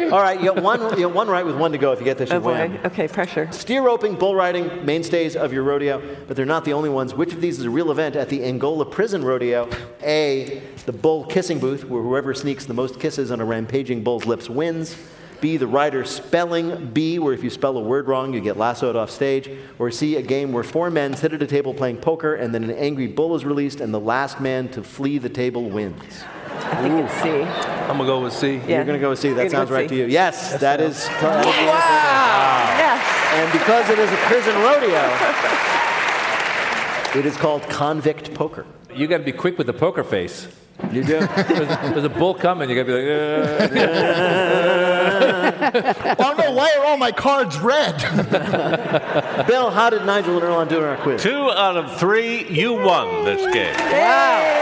all 0.14 0.22
right, 0.22 0.40
you 0.40 0.54
got 0.54 0.64
one, 0.64 0.82
you 0.98 1.06
got 1.08 1.14
one 1.14 1.28
right 1.28 1.46
with 1.46 1.58
one 1.58 1.72
to 1.74 1.78
go. 1.78 1.92
If 1.92 2.00
you 2.00 2.06
get 2.06 2.18
this, 2.18 2.30
you 2.30 2.38
Oh, 2.38 2.40
boy. 2.40 2.54
win. 2.54 2.80
Okay, 2.86 3.08
pressure. 3.08 3.52
Steer 3.52 3.84
roping, 3.84 4.16
bull 4.16 4.36
riding, 4.36 4.86
mainstays 4.86 5.36
of 5.36 5.52
your 5.52 5.64
rodeo, 5.64 6.02
but 6.28 6.36
they're 6.38 6.46
not 6.46 6.66
the 6.66 6.74
only 6.74 6.90
ones. 6.90 7.14
Which 7.14 7.34
of 7.34 7.42
these 7.42 7.60
is 7.60 7.66
a 7.66 7.70
real 7.70 7.92
event 7.92 8.16
at 8.16 8.30
the 8.30 8.44
Angola 8.44 8.86
Prison 8.86 9.24
Rodeo? 9.24 9.70
A, 10.02 10.62
the 10.86 10.94
bull 10.94 11.26
kissing 11.26 11.60
booth, 11.60 11.84
where 11.84 12.02
whoever 12.02 12.34
sneaks 12.34 12.66
the 12.66 12.74
most 12.74 13.00
kisses 13.00 13.32
on 13.32 13.42
a 13.42 13.46
rampaging 13.46 14.04
bull's 14.04 14.26
lips 14.26 14.50
wins. 14.50 14.96
B, 15.42 15.58
the 15.58 15.68
writer 15.68 16.04
spelling 16.06 16.88
bee, 16.88 17.20
where 17.20 17.34
if 17.34 17.44
you 17.44 17.50
spell 17.50 17.78
a 17.78 17.82
word 17.82 18.08
wrong, 18.08 18.34
you 18.34 18.42
get 18.42 18.58
lassoed 18.58 18.96
off 18.96 19.10
stage. 19.10 19.50
Or 19.80 19.92
C, 19.92 20.16
a 20.16 20.22
game 20.22 20.52
where 20.52 20.64
four 20.64 20.90
men 20.90 21.16
sit 21.16 21.34
at 21.34 21.42
a 21.42 21.48
table 21.48 21.74
playing 21.74 21.98
poker, 21.98 22.36
and 22.36 22.54
then 22.54 22.64
an 22.64 22.72
angry 22.72 23.08
bull 23.08 23.36
is 23.36 23.46
released, 23.46 23.82
and 23.82 23.94
the 23.94 24.00
last 24.00 24.40
man 24.40 24.70
to 24.70 24.84
flee 24.84 25.18
the 25.18 25.30
table 25.30 25.70
wins. 25.70 26.24
I 26.50 26.82
think 26.82 27.06
it's 27.06 27.14
C. 27.22 27.30
I'm 27.30 27.98
gonna 27.98 28.06
go 28.06 28.22
with 28.22 28.34
C. 28.34 28.56
You're 28.68 28.84
going 28.84 28.88
to 28.88 29.00
go 29.00 29.12
with 29.12 29.20
C. 29.20 29.30
You're 29.30 29.38
That 29.38 29.52
sounds 29.52 29.70
right 29.70 29.84
with 29.84 29.92
to 29.92 29.96
you. 29.96 30.06
Yes, 30.08 30.60
that 30.60 30.82
is. 30.82 31.06
that 31.06 31.40
is 31.40 31.46
the 31.46 31.50
answer. 31.50 31.66
Wow. 31.68 32.76
Yes. 32.78 33.02
And 33.34 33.52
because 33.54 33.90
it 33.90 34.00
is 34.00 34.12
a 34.12 34.18
prison 34.28 34.56
rodeo, 34.56 35.04
it 37.20 37.26
is 37.26 37.38
called 37.38 37.62
convict 37.64 38.34
poker. 38.34 38.66
You 38.94 39.08
got 39.08 39.20
to 39.20 39.24
be 39.24 39.32
quick 39.32 39.58
with 39.58 39.68
the 39.68 39.74
poker 39.74 40.04
face. 40.04 40.48
You 40.92 41.04
do. 41.04 41.20
there's, 41.20 41.68
there's 41.68 42.04
a 42.04 42.10
bull 42.10 42.34
coming. 42.34 42.70
You 42.70 42.76
got 42.76 42.84
to 42.84 42.88
be 42.88 42.94
like. 42.94 43.08
"Uh." 43.82 44.58
oh 46.20 46.36
no, 46.38 46.52
why 46.52 46.74
are 46.78 46.86
all 46.86 46.98
my 46.98 47.12
cards 47.12 47.60
red? 47.60 47.98
Bill, 49.48 49.70
how 49.70 49.90
did 49.90 50.06
Nigel 50.06 50.36
and 50.36 50.44
Earlonne 50.44 50.70
do 50.70 50.78
in 50.78 50.84
our 50.84 50.98
quiz? 50.98 51.22
Two 51.22 51.52
out 51.52 51.78
of 51.78 51.98
three, 52.00 52.48
you 52.48 52.74
won 52.74 53.26
this 53.26 53.42
game. 53.54 54.57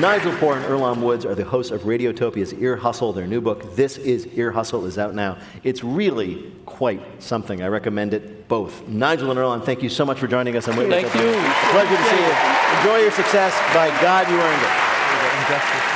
Nigel 0.00 0.36
Poor 0.36 0.56
and 0.56 0.64
Earlonne 0.66 1.00
Woods 1.00 1.24
are 1.24 1.34
the 1.34 1.44
hosts 1.44 1.72
of 1.72 1.82
Radiotopia's 1.82 2.52
Ear 2.52 2.76
Hustle. 2.76 3.14
Their 3.14 3.26
new 3.26 3.40
book, 3.40 3.74
This 3.76 3.96
Is 3.96 4.26
Ear 4.34 4.52
Hustle, 4.52 4.84
is 4.84 4.98
out 4.98 5.14
now. 5.14 5.38
It's 5.64 5.82
really 5.82 6.52
quite 6.66 7.22
something. 7.22 7.62
I 7.62 7.68
recommend 7.68 8.12
it 8.12 8.46
both. 8.46 8.86
Nigel 8.86 9.30
and 9.30 9.40
Earlonne, 9.40 9.64
thank 9.64 9.82
you 9.82 9.88
so 9.88 10.04
much 10.04 10.18
for 10.18 10.26
joining 10.26 10.54
us 10.54 10.68
on 10.68 10.76
Witness. 10.76 11.02
Thank 11.02 11.16
Up 11.16 11.22
you. 11.22 11.32
Pleasure 11.70 11.96
to 11.96 12.10
see 12.10 12.16
you. 12.16 12.78
Enjoy 12.78 12.98
your 12.98 13.12
success. 13.12 13.54
By 13.72 13.88
God, 14.02 14.28
you 14.28 14.38
earned 14.38 14.62
it. 14.62 15.95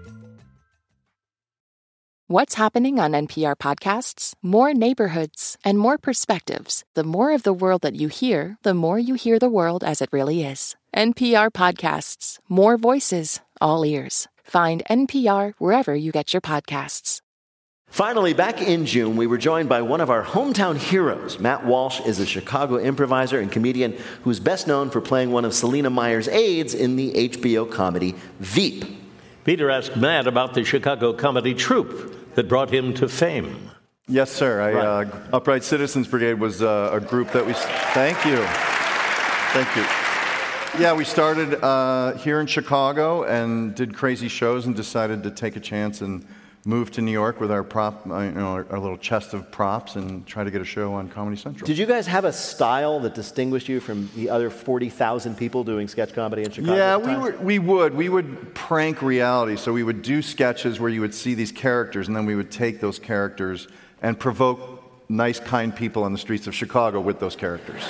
What's 2.31 2.55
happening 2.55 2.97
on 2.97 3.11
NPR 3.11 3.57
podcasts? 3.57 4.35
More 4.41 4.73
neighborhoods 4.73 5.57
and 5.65 5.77
more 5.77 5.97
perspectives. 5.97 6.85
The 6.93 7.03
more 7.03 7.33
of 7.33 7.43
the 7.43 7.51
world 7.51 7.81
that 7.81 7.95
you 7.95 8.07
hear, 8.07 8.55
the 8.63 8.73
more 8.73 8.97
you 8.97 9.15
hear 9.15 9.37
the 9.37 9.49
world 9.49 9.83
as 9.83 10.01
it 10.01 10.07
really 10.13 10.41
is. 10.45 10.77
NPR 10.95 11.51
podcasts, 11.51 12.39
more 12.47 12.77
voices, 12.77 13.41
all 13.59 13.85
ears. 13.85 14.29
Find 14.45 14.81
NPR 14.89 15.55
wherever 15.57 15.93
you 15.93 16.13
get 16.13 16.31
your 16.31 16.39
podcasts. 16.39 17.19
Finally, 17.87 18.31
back 18.31 18.61
in 18.61 18.85
June, 18.85 19.17
we 19.17 19.27
were 19.27 19.37
joined 19.37 19.67
by 19.67 19.81
one 19.81 19.99
of 19.99 20.09
our 20.09 20.23
hometown 20.23 20.77
heroes. 20.77 21.37
Matt 21.37 21.65
Walsh 21.65 21.99
is 22.05 22.21
a 22.21 22.25
Chicago 22.25 22.77
improviser 22.77 23.41
and 23.41 23.51
comedian 23.51 23.93
who's 24.23 24.39
best 24.39 24.67
known 24.67 24.89
for 24.89 25.01
playing 25.01 25.33
one 25.33 25.43
of 25.43 25.53
Selina 25.53 25.89
Meyer's 25.89 26.29
aides 26.29 26.75
in 26.75 26.95
the 26.95 27.11
HBO 27.11 27.69
comedy 27.69 28.15
Veep. 28.39 28.85
Peter 29.43 29.69
asked 29.69 29.97
Matt 29.97 30.27
about 30.27 30.53
the 30.53 30.63
Chicago 30.63 31.11
comedy 31.11 31.53
troupe 31.53 32.19
that 32.35 32.47
brought 32.47 32.69
him 32.69 32.93
to 32.95 33.07
fame. 33.07 33.71
Yes, 34.07 34.31
sir. 34.31 34.61
I, 34.61 34.73
uh, 34.73 35.19
Upright 35.31 35.63
Citizens 35.63 36.07
Brigade 36.07 36.35
was 36.35 36.61
uh, 36.61 36.89
a 36.91 36.99
group 36.99 37.31
that 37.31 37.45
we. 37.45 37.53
Thank 37.53 38.25
you. 38.25 38.43
Thank 39.53 39.75
you. 39.75 39.85
Yeah, 40.81 40.93
we 40.93 41.03
started 41.03 41.61
uh, 41.61 42.13
here 42.13 42.39
in 42.39 42.47
Chicago 42.47 43.23
and 43.23 43.75
did 43.75 43.93
crazy 43.93 44.29
shows 44.29 44.65
and 44.65 44.75
decided 44.75 45.23
to 45.23 45.31
take 45.31 45.55
a 45.57 45.59
chance 45.59 46.01
and 46.01 46.25
move 46.63 46.91
to 46.91 47.01
New 47.01 47.11
York 47.11 47.39
with 47.39 47.51
our 47.51 47.63
prop, 47.63 48.05
uh, 48.07 48.19
you 48.19 48.31
know, 48.31 48.53
our, 48.53 48.67
our 48.69 48.79
little 48.79 48.97
chest 48.97 49.33
of 49.33 49.51
props 49.51 49.95
and 49.95 50.25
try 50.27 50.43
to 50.43 50.51
get 50.51 50.61
a 50.61 50.65
show 50.65 50.93
on 50.93 51.09
Comedy 51.09 51.35
Central. 51.35 51.65
Did 51.65 51.77
you 51.77 51.85
guys 51.85 52.05
have 52.07 52.23
a 52.23 52.33
style 52.33 52.99
that 52.99 53.15
distinguished 53.15 53.67
you 53.67 53.79
from 53.79 54.09
the 54.15 54.29
other 54.29 54.49
40,000 54.49 55.35
people 55.35 55.63
doing 55.63 55.87
sketch 55.87 56.13
comedy 56.13 56.43
in 56.43 56.51
Chicago? 56.51 56.75
Yeah, 56.75 56.97
we 56.97 57.15
were. 57.15 57.37
We 57.37 57.59
would. 57.59 57.95
We 57.95 58.09
would 58.09 58.53
prank 58.53 59.01
reality. 59.01 59.57
So 59.57 59.73
we 59.73 59.83
would 59.83 60.01
do 60.03 60.21
sketches 60.21 60.79
where 60.79 60.89
you 60.89 61.01
would 61.01 61.15
see 61.15 61.33
these 61.33 61.51
characters, 61.51 62.07
and 62.07 62.15
then 62.15 62.25
we 62.25 62.35
would 62.35 62.51
take 62.51 62.79
those 62.79 62.99
characters 62.99 63.67
and 64.01 64.19
provoke 64.19 64.81
nice, 65.09 65.39
kind 65.39 65.75
people 65.75 66.03
on 66.03 66.13
the 66.13 66.17
streets 66.17 66.47
of 66.47 66.55
Chicago 66.55 67.01
with 67.01 67.19
those 67.19 67.35
characters. 67.35 67.83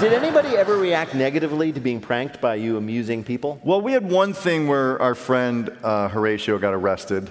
Did 0.00 0.12
anybody 0.12 0.50
ever 0.50 0.76
react 0.76 1.14
negatively 1.14 1.72
to 1.72 1.80
being 1.80 2.00
pranked 2.00 2.40
by 2.40 2.54
you 2.54 2.76
amusing 2.76 3.24
people? 3.24 3.60
Well, 3.64 3.80
we 3.80 3.92
had 3.92 4.08
one 4.08 4.32
thing 4.32 4.68
where 4.68 5.00
our 5.02 5.16
friend 5.16 5.70
uh, 5.82 6.08
Horatio 6.08 6.58
got 6.58 6.74
arrested 6.74 7.28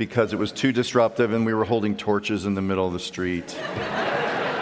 because 0.00 0.32
it 0.32 0.38
was 0.38 0.50
too 0.50 0.72
disruptive, 0.72 1.34
and 1.34 1.44
we 1.44 1.52
were 1.52 1.66
holding 1.66 1.94
torches 1.94 2.46
in 2.46 2.54
the 2.54 2.62
middle 2.62 2.86
of 2.86 2.94
the 2.94 2.98
street. 2.98 3.56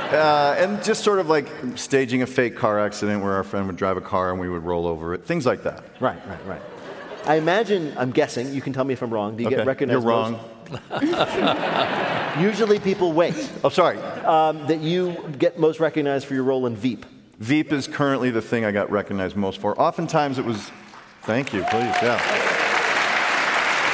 Uh, 0.08 0.56
and 0.58 0.82
just 0.82 1.04
sort 1.04 1.18
of 1.18 1.28
like 1.28 1.46
staging 1.74 2.22
a 2.22 2.26
fake 2.26 2.56
car 2.56 2.80
accident 2.80 3.22
where 3.22 3.34
our 3.34 3.44
friend 3.44 3.66
would 3.66 3.76
drive 3.76 3.98
a 3.98 4.00
car 4.00 4.30
and 4.30 4.40
we 4.40 4.48
would 4.48 4.62
roll 4.64 4.86
over 4.86 5.12
it, 5.12 5.22
things 5.26 5.44
like 5.44 5.62
that. 5.62 5.84
Right, 6.00 6.18
right, 6.26 6.46
right. 6.46 6.62
I 7.26 7.34
imagine, 7.34 7.92
I'm 7.94 8.10
guessing, 8.10 8.54
you 8.54 8.62
can 8.62 8.72
tell 8.72 8.84
me 8.84 8.94
if 8.94 9.02
I'm 9.02 9.12
wrong. 9.12 9.36
Do 9.36 9.42
you 9.42 9.48
Okay, 9.48 9.56
get 9.56 9.66
recognized? 9.66 10.00
you're 10.02 10.10
wrong. 10.10 10.40
Usually 12.42 12.78
people 12.78 13.12
wait. 13.12 13.52
Oh, 13.62 13.68
sorry. 13.68 13.98
Um, 13.98 14.66
that 14.68 14.80
you 14.80 15.14
get 15.38 15.58
most 15.58 15.78
recognized 15.78 16.26
for 16.26 16.32
your 16.32 16.44
role 16.44 16.64
in 16.64 16.74
Veep. 16.74 17.04
Veep 17.38 17.70
is 17.70 17.86
currently 17.86 18.30
the 18.30 18.40
thing 18.40 18.64
I 18.64 18.70
got 18.72 18.90
recognized 18.90 19.36
most 19.36 19.60
for. 19.60 19.78
Oftentimes 19.78 20.38
it 20.38 20.44
was, 20.46 20.70
thank 21.24 21.52
you, 21.52 21.64
please, 21.64 21.94
yeah. 22.00 22.57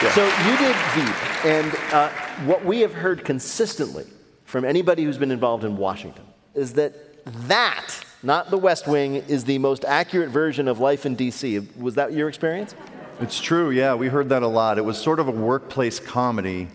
Yeah. 0.05 0.13
So 0.13 0.25
you 0.27 0.57
did 0.59 0.77
Veep, 0.93 1.47
and 1.47 1.75
uh, 1.91 2.11
what 2.45 2.63
we 2.63 2.81
have 2.81 2.93
heard 2.93 3.25
consistently 3.25 4.05
from 4.45 4.67
anybody 4.67 5.03
who's 5.03 5.17
been 5.17 5.31
involved 5.31 5.65
in 5.65 5.79
Washington 5.79 6.27
is 6.55 6.75
that 6.75 7.25
that, 7.49 8.05
not 8.23 8.51
the 8.51 8.59
West 8.59 8.87
Wing, 8.87 9.15
is 9.15 9.47
the 9.47 9.57
most 9.57 9.83
accurate 9.87 10.29
version 10.29 10.69
of 10.69 10.79
life 10.79 11.07
in 11.07 11.15
D.C. 11.15 11.67
Was 11.79 11.95
that 11.95 12.13
your 12.13 12.29
experience? 12.29 12.75
It's 13.19 13.41
true, 13.41 13.71
yeah. 13.71 13.95
We 13.95 14.09
heard 14.09 14.29
that 14.29 14.43
a 14.43 14.47
lot. 14.47 14.77
It 14.77 14.85
was 14.85 14.99
sort 14.99 15.21
of 15.21 15.29
a 15.29 15.31
workplace 15.31 15.99
comedy, 15.99 16.69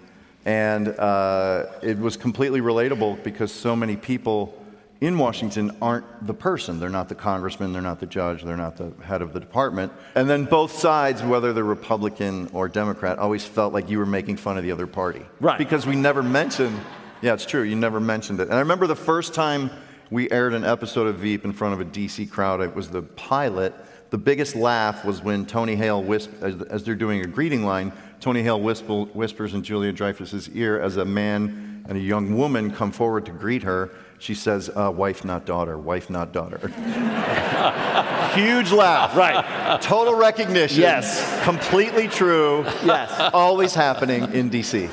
and 0.46 0.88
uh, 0.88 1.68
it 1.84 2.00
was 2.00 2.18
completely 2.18 2.62
relatable 2.62 3.22
because 3.24 3.52
so 3.52 3.76
many 3.76 3.96
people 3.96 4.59
in 5.02 5.18
Washington 5.18 5.72
aren't 5.82 6.28
the 6.28 6.34
person. 6.34 6.80
They're 6.80 6.90
not 6.90 7.08
the 7.08 7.16
congressman, 7.16 7.72
they're 7.72 7.82
not 7.82 8.00
the 8.00 8.06
judge, 8.06 8.44
they're 8.44 8.58
not 8.58 8.76
the 8.76 8.92
head 9.04 9.22
of 9.22 9.32
the 9.32 9.40
department. 9.40 9.94
And 10.16 10.30
then 10.30 10.46
both 10.46 10.74
sides, 10.74 11.24
whether 11.24 11.54
they're 11.54 11.64
Republican 11.64 12.50
or 12.52 12.68
Democrat, 12.68 13.18
always 13.18 13.46
felt 13.46 13.74
like 13.74 13.90
you 13.90 13.98
were 13.98 14.06
making 14.06 14.38
fun 14.38 14.58
of 14.58 14.64
the 14.64 14.72
other 14.72 14.88
party. 14.88 15.26
Right. 15.40 15.58
Because 15.58 15.86
we 15.88 15.96
never 15.96 16.22
mentioned, 16.22 16.78
yeah, 17.22 17.34
it's 17.34 17.46
true, 17.46 17.64
you 17.64 17.76
never 17.76 18.00
mentioned 18.00 18.42
it. 18.42 18.50
And 18.50 18.56
I 18.56 18.60
remember 18.60 18.88
the 18.88 18.96
first 18.96 19.34
time 19.34 19.70
we 20.12 20.30
aired 20.32 20.54
an 20.54 20.66
episode 20.66 21.08
of 21.08 21.18
Veep 21.18 21.46
in 21.46 21.54
front 21.54 21.74
of 21.74 21.80
a 21.80 21.86
DC 21.86 22.30
crowd, 22.30 22.60
it 22.62 22.76
was 22.76 22.90
the 22.90 23.04
pilot. 23.04 23.74
The 24.10 24.18
biggest 24.18 24.56
laugh 24.56 25.06
was 25.06 25.22
when 25.22 25.46
Tony 25.46 25.76
Hale, 25.76 26.04
whisp- 26.04 26.32
as, 26.42 26.62
as 26.64 26.84
they're 26.84 26.96
doing 26.96 27.22
a 27.22 27.28
greeting 27.28 27.64
line, 27.64 27.94
Tony 28.20 28.42
Hale 28.44 28.60
whisper, 28.60 29.04
whispers 29.14 29.54
in 29.54 29.64
Julia 29.64 29.94
Dreyfus's 29.94 30.50
ear 30.50 30.82
as 30.82 30.98
a 30.98 31.06
man 31.06 31.86
and 31.88 31.98
a 31.98 32.02
young 32.02 32.36
woman 32.36 32.72
come 32.72 32.92
forward 32.92 33.26
to 33.28 33.32
greet 33.32 33.64
her. 33.64 33.92
She 34.20 34.36
says, 34.36 34.70
uh, 34.76 34.92
"Wife, 34.92 35.24
not 35.24 35.46
daughter. 35.46 35.78
Wife, 35.78 36.10
not 36.10 36.32
daughter." 36.34 36.60
Huge 38.36 38.72
laugh. 38.72 39.16
Right. 39.16 39.82
Total 39.82 40.14
recognition. 40.14 40.82
Yes. 40.82 41.44
Completely 41.44 42.08
true. 42.08 42.64
Yes. 42.86 43.32
Always 43.34 43.74
happening 43.74 44.24
in 44.34 44.50
DC. 44.50 44.90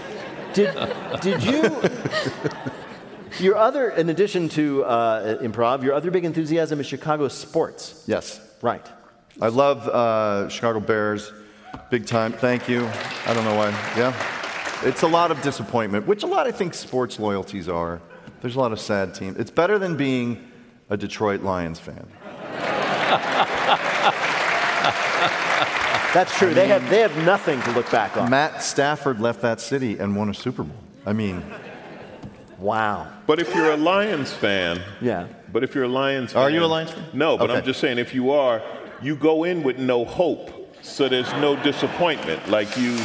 Did, 0.55 0.75
did 1.21 1.43
you. 1.43 1.83
Your 3.39 3.57
other, 3.57 3.91
in 3.91 4.09
addition 4.09 4.49
to 4.51 4.85
uh, 4.85 5.39
improv, 5.43 5.83
your 5.83 5.93
other 5.93 6.11
big 6.11 6.25
enthusiasm 6.25 6.81
is 6.81 6.87
Chicago 6.87 7.29
sports. 7.29 8.05
Yes. 8.07 8.41
Right. 8.63 8.87
I 9.43 9.49
love 9.49 9.87
uh, 9.89 10.49
Chicago 10.49 10.81
Bears. 10.81 11.33
Big 11.91 12.07
time. 12.07 12.33
Thank 12.33 12.69
you. 12.69 12.89
I 13.27 13.35
don't 13.35 13.45
know 13.45 13.55
why. 13.55 13.71
Yeah. 13.97 14.15
It's 14.83 15.03
a 15.03 15.07
lot 15.07 15.31
of 15.31 15.43
disappointment, 15.43 16.07
which 16.07 16.23
a 16.23 16.27
lot 16.27 16.47
I 16.47 16.53
think 16.53 16.73
sports 16.73 17.19
loyalties 17.19 17.69
are. 17.69 18.01
There's 18.47 18.55
a 18.55 18.61
lot 18.61 18.71
of 18.71 18.79
sad 18.79 19.13
teams. 19.13 19.39
It's 19.39 19.51
better 19.51 19.77
than 19.77 19.97
being 19.97 20.49
a 20.89 20.97
Detroit 20.97 21.43
Lions 21.43 21.81
fan. 21.81 22.07
That's 26.15 26.33
true. 26.39 26.55
they, 26.55 26.69
have, 26.69 26.89
they 26.89 27.01
have 27.01 27.17
nothing 27.25 27.61
to 27.63 27.73
look 27.73 27.91
back 27.91 28.17
on. 28.17 28.31
Matt 28.31 28.63
Stafford 28.63 29.19
left 29.19 29.43
that 29.43 29.61
city 29.61 29.99
and 29.99 30.15
won 30.15 30.31
a 30.31 30.35
Super 30.35 30.63
Bowl. 30.63 30.77
I 31.05 31.13
mean, 31.13 31.43
wow. 32.61 33.13
But 33.27 33.41
if 33.41 33.53
you're 33.53 33.73
a 33.73 33.77
Lions 33.77 34.33
fan, 34.33 34.81
yeah. 35.01 35.27
But 35.53 35.65
if 35.65 35.75
you're 35.75 35.83
a 35.83 35.89
Lions 35.89 36.33
fan, 36.33 36.43
Are 36.43 36.49
you 36.49 36.63
a 36.63 36.67
Lions 36.67 36.93
fan? 36.93 37.05
No, 37.15 37.37
but 37.37 37.51
I'm 37.51 37.65
just 37.65 37.81
saying 37.81 37.99
if 37.99 38.15
you 38.15 38.31
are, 38.31 38.63
you 39.03 39.17
go 39.17 39.43
in 39.43 39.65
with 39.65 39.81
no 39.81 40.05
hope, 40.05 40.73
so 40.83 41.09
there's 41.09 41.33
no 41.33 41.61
disappointment. 41.65 42.49
Like 42.49 42.77
you, 42.77 42.97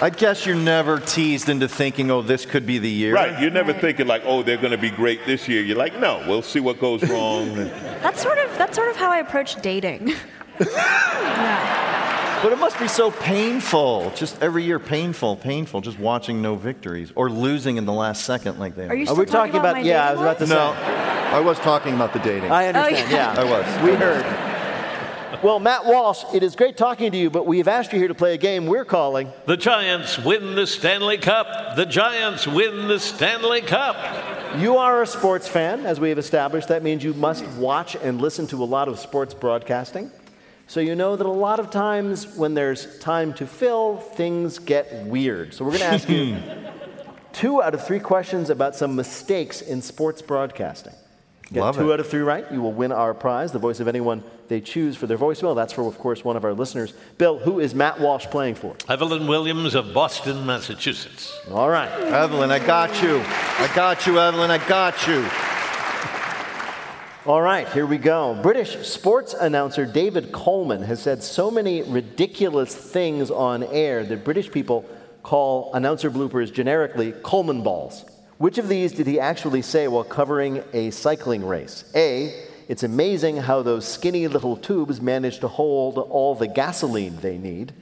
I 0.00 0.10
guess 0.10 0.44
you're 0.44 0.56
never 0.56 0.98
teased 1.00 1.48
into 1.48 1.68
thinking, 1.68 2.10
oh, 2.10 2.20
this 2.22 2.44
could 2.46 2.66
be 2.66 2.78
the 2.78 2.90
year. 2.90 3.14
right? 3.14 3.40
You're 3.40 3.50
never 3.50 3.72
thinking 3.72 4.06
like, 4.06 4.22
oh, 4.24 4.42
they're 4.42 4.56
going 4.56 4.72
to 4.72 4.78
be 4.78 4.90
great 4.90 5.24
this 5.24 5.46
year. 5.48 5.62
You're 5.62 5.76
like, 5.78 5.98
no, 5.98 6.22
we'll 6.26 6.42
see 6.42 6.60
what 6.60 6.80
goes 6.80 7.02
wrong. 7.10 7.54
That's 7.54 8.20
sort 8.22 8.38
of 8.38 8.56
that's 8.58 8.76
sort 8.76 8.88
of 8.88 8.96
how 8.96 9.10
I 9.10 9.18
approach 9.18 9.56
dating. 9.62 10.14
But 12.42 12.52
it 12.52 12.58
must 12.58 12.78
be 12.78 12.88
so 12.88 13.10
painful. 13.10 14.12
Just 14.14 14.42
every 14.42 14.64
year, 14.64 14.78
painful, 14.78 15.36
painful. 15.36 15.80
Just 15.80 15.98
watching 15.98 16.42
no 16.42 16.56
victories 16.56 17.10
or 17.16 17.30
losing 17.30 17.78
in 17.78 17.86
the 17.86 17.92
last 17.94 18.26
second 18.26 18.58
like 18.58 18.76
they 18.76 18.86
Are 18.86 18.94
you 18.94 19.08
are. 19.08 19.14
we 19.14 19.24
talking 19.24 19.56
about- 19.56 19.76
my 19.76 19.80
yeah, 19.80 20.06
I 20.10 20.12
was 20.12 20.20
about 20.20 20.38
to 20.40 20.44
life? 20.44 20.50
No, 20.50 21.36
I 21.38 21.40
was 21.40 21.58
talking 21.60 21.94
about 21.94 22.12
the 22.12 22.18
dating. 22.18 22.50
I 22.52 22.66
understand, 22.68 23.08
Oh, 23.10 23.16
yeah. 23.16 23.32
yeah. 23.34 23.40
I 23.40 23.44
was. 23.44 23.82
We 23.82 23.94
heard. 23.96 24.53
Well, 25.42 25.58
Matt 25.58 25.84
Walsh, 25.86 26.24
it 26.32 26.42
is 26.42 26.54
great 26.56 26.76
talking 26.76 27.10
to 27.12 27.18
you, 27.18 27.30
but 27.30 27.46
we 27.46 27.58
have 27.58 27.68
asked 27.68 27.92
you 27.92 27.98
here 27.98 28.08
to 28.08 28.14
play 28.14 28.34
a 28.34 28.38
game 28.38 28.66
we're 28.66 28.84
calling. 28.84 29.32
The 29.46 29.56
Giants 29.56 30.18
win 30.18 30.54
the 30.54 30.66
Stanley 30.66 31.18
Cup. 31.18 31.76
The 31.76 31.86
Giants 31.86 32.46
win 32.46 32.88
the 32.88 33.00
Stanley 33.00 33.60
Cup. 33.60 33.96
You 34.58 34.76
are 34.76 35.02
a 35.02 35.06
sports 35.06 35.48
fan, 35.48 35.86
as 35.86 35.98
we 35.98 36.10
have 36.10 36.18
established. 36.18 36.68
That 36.68 36.82
means 36.82 37.02
you 37.02 37.14
must 37.14 37.44
watch 37.56 37.96
and 37.96 38.20
listen 38.20 38.46
to 38.48 38.62
a 38.62 38.64
lot 38.64 38.88
of 38.88 38.98
sports 38.98 39.34
broadcasting. 39.34 40.10
So 40.66 40.80
you 40.80 40.94
know 40.94 41.16
that 41.16 41.26
a 41.26 41.30
lot 41.30 41.60
of 41.60 41.70
times 41.70 42.36
when 42.36 42.54
there's 42.54 42.98
time 42.98 43.34
to 43.34 43.46
fill, 43.46 43.96
things 43.96 44.58
get 44.58 44.92
weird. 45.06 45.52
So 45.52 45.64
we're 45.64 45.72
going 45.72 45.80
to 45.82 45.86
ask 45.86 46.08
you 46.08 46.36
two 47.32 47.62
out 47.62 47.74
of 47.74 47.86
three 47.86 48.00
questions 48.00 48.48
about 48.50 48.76
some 48.76 48.96
mistakes 48.96 49.60
in 49.60 49.82
sports 49.82 50.22
broadcasting. 50.22 50.94
Get 51.52 51.60
Love 51.60 51.76
two 51.76 51.90
it. 51.90 51.94
out 51.94 52.00
of 52.00 52.08
three 52.08 52.22
right, 52.22 52.50
you 52.50 52.62
will 52.62 52.72
win 52.72 52.92
our 52.92 53.12
prize, 53.12 53.52
the 53.52 53.58
voice 53.58 53.80
of 53.80 53.88
anyone 53.88 54.22
they 54.48 54.60
choose 54.60 54.96
for 54.96 55.06
their 55.06 55.18
voicemail. 55.18 55.54
That's 55.54 55.72
for, 55.72 55.86
of 55.86 55.98
course, 55.98 56.24
one 56.24 56.36
of 56.36 56.44
our 56.44 56.52
listeners. 56.52 56.92
Bill, 57.18 57.38
who 57.38 57.60
is 57.60 57.74
Matt 57.74 58.00
Walsh 58.00 58.26
playing 58.26 58.56
for? 58.56 58.76
Evelyn 58.88 59.26
Williams 59.26 59.74
of 59.74 59.92
Boston, 59.94 60.44
Massachusetts. 60.46 61.38
All 61.50 61.70
right. 61.70 61.90
Evelyn, 61.90 62.50
I 62.50 62.58
got 62.58 63.02
you. 63.02 63.20
I 63.20 63.70
got 63.74 64.06
you, 64.06 64.18
Evelyn. 64.18 64.50
I 64.50 64.58
got 64.68 65.06
you. 65.06 65.26
All 67.26 67.40
right, 67.40 67.66
here 67.68 67.86
we 67.86 67.96
go. 67.96 68.38
British 68.42 68.86
sports 68.86 69.32
announcer 69.32 69.86
David 69.86 70.30
Coleman 70.30 70.82
has 70.82 71.00
said 71.00 71.22
so 71.22 71.50
many 71.50 71.80
ridiculous 71.82 72.74
things 72.74 73.30
on 73.30 73.62
air 73.62 74.04
that 74.04 74.24
British 74.24 74.50
people 74.50 74.84
call 75.22 75.72
announcer 75.72 76.10
bloopers 76.10 76.52
generically 76.52 77.12
Colemanballs. 77.12 78.06
Which 78.36 78.58
of 78.58 78.68
these 78.68 78.92
did 78.92 79.06
he 79.06 79.18
actually 79.18 79.62
say 79.62 79.88
while 79.88 80.04
covering 80.04 80.62
a 80.74 80.90
cycling 80.90 81.46
race? 81.46 81.90
A. 81.94 82.46
It's 82.66 82.82
amazing 82.82 83.36
how 83.36 83.62
those 83.62 83.86
skinny 83.86 84.26
little 84.26 84.56
tubes 84.56 85.00
manage 85.00 85.38
to 85.40 85.48
hold 85.48 85.98
all 85.98 86.34
the 86.34 86.48
gasoline 86.48 87.18
they 87.20 87.36
need. 87.36 87.72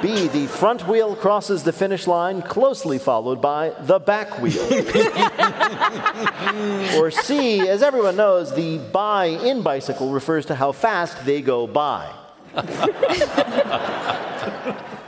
B. 0.00 0.28
The 0.28 0.46
front 0.48 0.88
wheel 0.88 1.14
crosses 1.14 1.62
the 1.62 1.72
finish 1.72 2.08
line, 2.08 2.42
closely 2.42 2.98
followed 2.98 3.40
by 3.40 3.70
the 3.80 4.00
back 4.00 4.40
wheel. 4.40 4.60
or 7.00 7.10
C, 7.10 7.68
as 7.68 7.82
everyone 7.82 8.16
knows, 8.16 8.52
the 8.54 8.78
by 8.78 9.26
in 9.26 9.62
bicycle 9.62 10.10
refers 10.10 10.46
to 10.46 10.56
how 10.56 10.72
fast 10.72 11.24
they 11.24 11.40
go 11.40 11.68
by. 11.68 12.10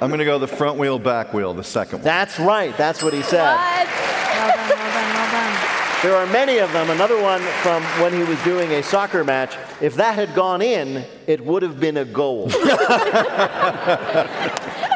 I'm 0.00 0.08
going 0.10 0.18
to 0.18 0.24
go 0.24 0.38
the 0.38 0.46
front 0.46 0.78
wheel, 0.78 0.98
back 0.98 1.34
wheel, 1.34 1.54
the 1.54 1.64
second 1.64 1.98
one. 1.98 2.04
That's 2.04 2.38
right, 2.38 2.76
that's 2.76 3.02
what 3.02 3.12
he 3.12 3.22
said. 3.22 3.42
Well 3.42 3.56
done, 4.46 4.68
well 4.68 4.92
done, 4.92 5.14
well 5.14 5.30
done. 5.32 5.54
There 6.04 6.14
are 6.14 6.26
many 6.26 6.58
of 6.58 6.70
them. 6.74 6.90
Another 6.90 7.18
one 7.22 7.40
from 7.62 7.82
when 8.02 8.12
he 8.12 8.22
was 8.24 8.38
doing 8.44 8.70
a 8.72 8.82
soccer 8.82 9.24
match. 9.24 9.56
If 9.80 9.94
that 9.94 10.16
had 10.16 10.34
gone 10.34 10.60
in, 10.60 11.02
it 11.26 11.42
would 11.42 11.62
have 11.62 11.80
been 11.80 11.96
a 11.96 12.04
goal. 12.04 12.50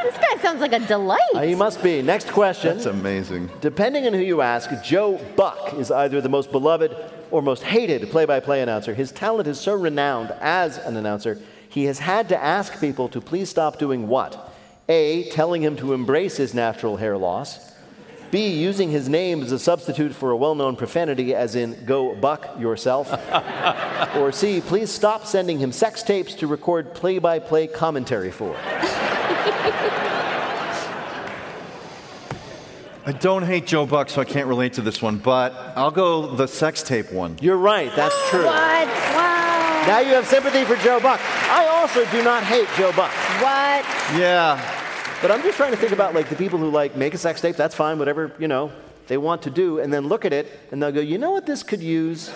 This 0.05 0.19
guy 0.19 0.43
sounds 0.43 0.61
like 0.61 0.75
a 0.75 0.81
delight. 0.81 1.21
Uh, 1.35 1.43
he 1.43 1.55
must 1.55 1.83
be. 1.83 2.03
Next 2.03 2.31
question. 2.31 2.77
That's 2.77 2.87
amazing. 2.87 3.51
Depending 3.63 4.07
on 4.07 4.13
who 4.13 4.21
you 4.21 4.43
ask, 4.43 4.71
Joe 4.85 5.19
Buck 5.35 5.75
is 5.75 5.91
either 5.91 6.21
the 6.21 6.29
most 6.29 6.53
beloved 6.53 6.95
or 7.31 7.41
most 7.41 7.63
hated 7.63 8.11
play 8.11 8.27
by 8.27 8.41
play 8.41 8.61
announcer. 8.61 8.93
His 8.93 9.11
talent 9.11 9.49
is 9.49 9.59
so 9.59 9.73
renowned 9.75 10.31
as 10.41 10.77
an 10.77 10.97
announcer, 10.97 11.39
he 11.71 11.85
has 11.85 11.99
had 11.99 12.29
to 12.29 12.43
ask 12.43 12.79
people 12.81 13.09
to 13.11 13.21
please 13.21 13.49
stop 13.49 13.79
doing 13.79 14.09
what? 14.09 14.53
A, 14.89 15.29
telling 15.31 15.63
him 15.63 15.77
to 15.77 15.95
embrace 15.95 16.37
his 16.37 16.53
natural 16.53 16.99
hair 16.99 17.17
loss. 17.17 17.68
B, 18.31 18.49
using 18.49 18.91
his 18.91 19.09
name 19.09 19.43
as 19.43 19.53
a 19.53 19.59
substitute 19.59 20.15
for 20.15 20.31
a 20.31 20.37
well 20.37 20.55
known 20.55 20.77
profanity, 20.77 21.35
as 21.35 21.55
in, 21.55 21.85
go 21.85 22.15
buck 22.15 22.59
yourself. 22.59 23.11
or 24.17 24.33
C, 24.33 24.61
please 24.61 24.91
stop 24.91 25.27
sending 25.27 25.59
him 25.59 25.73
sex 25.73 26.03
tapes 26.03 26.35
to 26.35 26.47
record 26.47 26.95
play 26.95 27.19
by 27.19 27.39
play 27.39 27.67
commentary 27.67 28.31
for. 28.31 28.57
I 33.07 33.13
don't 33.13 33.43
hate 33.43 33.67
Joe 33.67 33.87
Buck, 33.87 34.11
so 34.11 34.21
I 34.21 34.27
can't 34.27 34.47
relate 34.49 34.75
to 34.75 34.83
this 34.83 35.01
one, 35.01 35.17
but 35.17 35.55
I'll 35.77 35.91
go 35.91 36.35
the 36.37 36.47
sex 36.47 36.83
tape 36.83 37.11
one. 37.11 37.39
You're 37.41 37.57
right, 37.57 37.91
that's 37.97 38.15
true. 38.29 38.45
What? 38.45 38.87
Wow. 38.87 39.85
Now 39.87 40.01
you 40.01 40.13
have 40.13 40.27
sympathy 40.27 40.65
for 40.65 40.77
Joe 40.77 41.01
Buck. 41.01 41.19
I 41.49 41.67
also 41.69 42.05
do 42.11 42.23
not 42.23 42.43
hate 42.43 42.69
Joe 42.77 42.93
Buck. 42.93 43.11
What? 43.41 43.87
Yeah. 44.15 44.78
But 45.21 45.33
I'm 45.33 45.43
just 45.43 45.57
trying 45.57 45.73
to 45.73 45.77
think 45.77 45.93
about 45.93 46.15
like 46.15 46.29
the 46.29 46.37
people 46.37 46.61
who 46.61 46.71
like 46.71 46.95
make 46.95 47.13
a 47.13 47.19
sex 47.19 47.41
tape, 47.41 47.57
that's 47.57 47.75
fine, 47.75 47.99
whatever, 47.99 48.33
you 48.39 48.47
know, 48.47 48.71
they 49.09 49.19
want 49.19 49.43
to 49.43 49.51
do, 49.51 49.81
and 49.81 49.93
then 49.93 50.07
look 50.07 50.25
at 50.25 50.33
it 50.33 50.47
and 50.71 50.81
they'll 50.81 50.93
go, 50.93 51.01
you 51.01 51.19
know 51.19 51.33
what 51.33 51.45
this 51.45 51.65
could 51.65 51.83
use? 51.83 52.29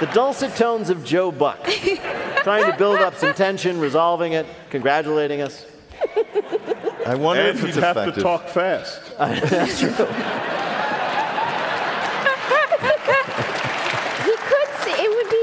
the 0.00 0.08
dulcet 0.14 0.54
tones 0.54 0.88
of 0.88 1.04
Joe 1.04 1.32
Buck. 1.32 1.62
trying 2.42 2.70
to 2.70 2.78
build 2.78 3.00
up 3.00 3.16
some 3.16 3.34
tension, 3.34 3.80
resolving 3.80 4.32
it, 4.32 4.46
congratulating 4.70 5.42
us. 5.42 5.66
I 7.06 7.14
wonder 7.16 7.42
and 7.42 7.58
if 7.58 7.64
it's 7.64 7.74
you'd 7.74 7.84
have 7.84 8.14
to 8.14 8.20
talk 8.20 8.48
fast. 8.48 9.00
that's 9.18 9.80
true. 9.80 9.90
He 9.90 9.96
could 14.36 14.70
say, 14.84 15.04
it 15.04 15.10
would 15.10 15.28
be 15.28 15.40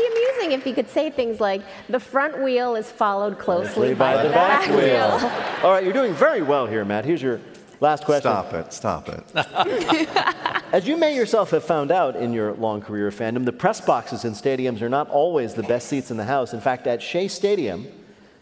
amusing 0.68 0.74
if 0.74 0.76
he 0.76 0.82
could 0.82 0.92
say 0.92 1.10
things 1.10 1.40
like, 1.40 1.62
the 1.90 2.00
front 2.00 2.42
wheel 2.42 2.76
is 2.76 2.92
followed 2.92 3.40
closely 3.40 3.94
by, 3.94 4.24
the 4.24 4.30
back, 4.30 4.70
wheel. 4.70 5.64
All 5.64 5.72
right, 5.72 5.84
you're 5.84 5.94
doing 5.94 6.14
very 6.14 6.42
well 6.42 6.68
here, 6.68 6.86
Matt. 6.86 7.06
Here's 7.06 7.22
your 7.22 7.40
last 7.80 8.06
question. 8.06 8.32
Stop 8.32 8.54
it. 8.54 8.74
Stop 8.74 9.10
it. 9.10 10.10
As 10.74 10.88
you 10.88 10.98
may 10.98 11.16
yourself 11.16 11.52
have 11.52 11.64
found 11.64 11.92
out 11.92 12.16
in 12.16 12.34
your 12.34 12.54
long 12.54 12.82
career 12.82 13.08
of 13.08 13.16
fandom, 13.16 13.46
the 13.46 13.54
press 13.54 13.80
boxes 13.80 14.26
in 14.26 14.34
stadiums 14.34 14.82
are 14.82 14.90
not 14.90 15.10
always 15.10 15.54
the 15.54 15.64
best 15.64 15.88
seats 15.88 16.12
in 16.12 16.18
the 16.18 16.26
house. 16.26 16.54
In 16.54 16.60
fact, 16.60 16.88
at 16.88 17.02
Shea 17.02 17.30
Stadium, 17.30 17.88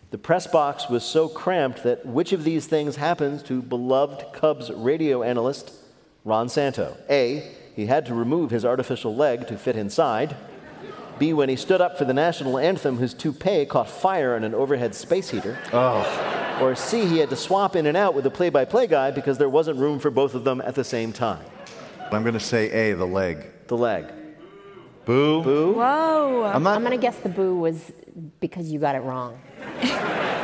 the 0.10 0.18
press 0.18 0.48
box 0.48 0.90
was 0.90 1.04
so 1.04 1.28
cramped 1.28 1.84
that 1.84 2.06
which 2.06 2.34
of 2.34 2.44
these 2.44 2.66
things 2.66 2.96
happens 2.96 3.44
to 3.44 3.62
beloved 3.62 4.34
Cubs 4.34 4.72
radio 4.72 5.22
analyst 5.22 5.74
Ron 6.24 6.50
Santo? 6.50 6.98
A. 7.10 7.52
He 7.76 7.86
had 7.86 8.06
to 8.08 8.16
remove 8.16 8.50
his 8.50 8.66
artificial 8.66 9.16
leg 9.16 9.48
to 9.48 9.58
fit 9.58 9.76
inside. 9.76 10.36
B. 11.20 11.34
When 11.34 11.50
he 11.50 11.56
stood 11.56 11.82
up 11.82 11.98
for 11.98 12.06
the 12.06 12.14
national 12.14 12.58
anthem, 12.58 12.98
his 12.98 13.14
toupee 13.14 13.66
caught 13.66 13.90
fire 13.90 14.36
in 14.36 14.44
an 14.44 14.54
overhead 14.54 14.96
space 14.96 15.30
heater. 15.30 15.58
Oh. 15.74 16.60
Or 16.62 16.76
C. 16.76 17.06
He 17.06 17.18
had 17.18 17.30
to 17.30 17.36
swap 17.36 17.76
in 17.76 17.86
and 17.86 17.98
out 17.98 18.14
with 18.14 18.24
the 18.24 18.32
play 18.32 18.50
by 18.50 18.66
play 18.66 18.88
guy 18.88 19.12
because 19.12 19.38
there 19.38 19.50
wasn't 19.50 19.80
room 19.80 20.00
for 20.00 20.10
both 20.10 20.36
of 20.36 20.44
them 20.44 20.62
at 20.62 20.76
the 20.76 20.84
same 20.84 21.12
time. 21.12 21.46
I'm 22.12 22.22
going 22.22 22.34
to 22.34 22.40
say 22.40 22.72
A, 22.72 22.96
the 22.96 23.06
leg. 23.06 23.68
The 23.68 23.78
leg. 23.78 24.06
Boo. 25.06 25.44
Boo. 25.44 25.74
Whoa. 25.74 26.44
I'm 26.44 26.64
not. 26.64 26.76
I'm 26.76 26.82
going 26.82 26.92
to 26.92 27.02
guess 27.02 27.18
the 27.18 27.30
boo 27.30 27.56
was 27.56 27.92
because 28.40 28.72
you 28.72 28.80
got 28.80 28.96
it 28.96 29.00
wrong. 29.00 29.40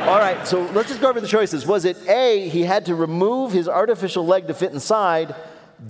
All 0.02 0.18
right, 0.18 0.46
so 0.46 0.62
let's 0.72 0.88
just 0.88 1.00
go 1.00 1.08
over 1.08 1.20
the 1.20 1.28
choices. 1.28 1.64
Was 1.64 1.84
it 1.84 1.96
A, 2.08 2.48
he 2.48 2.62
had 2.62 2.86
to 2.86 2.94
remove 2.96 3.52
his 3.52 3.68
artificial 3.68 4.26
leg 4.26 4.48
to 4.48 4.54
fit 4.54 4.72
inside? 4.72 5.34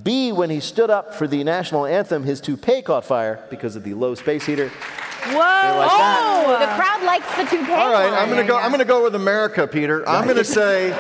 B, 0.03 0.33
when 0.33 0.49
he 0.49 0.61
stood 0.61 0.89
up 0.89 1.15
for 1.15 1.29
the 1.29 1.45
national 1.45 1.85
anthem, 1.85 2.25
his 2.25 2.41
toupee 2.41 2.81
caught 2.81 3.05
fire 3.05 3.45
because 3.51 3.77
of 3.77 3.85
the 3.85 3.93
low 3.93 4.15
space 4.15 4.47
heater? 4.47 4.69
Whoa! 4.69 5.37
like 5.37 5.91
that. 5.91 6.45
Oh, 6.47 6.59
the 6.59 6.67
crowd 6.75 7.05
likes 7.05 7.29
the 7.37 7.45
toupee. 7.45 7.73
All 7.73 7.93
right, 7.93 8.13
I'm 8.13 8.29
gonna 8.29 8.47
go. 8.47 8.57
I'm 8.57 8.71
gonna 8.71 8.85
go 8.85 9.05
with 9.05 9.15
America, 9.15 9.67
Peter. 9.67 10.09
I'm 10.09 10.27
gonna 10.27 10.45
say 10.45 10.91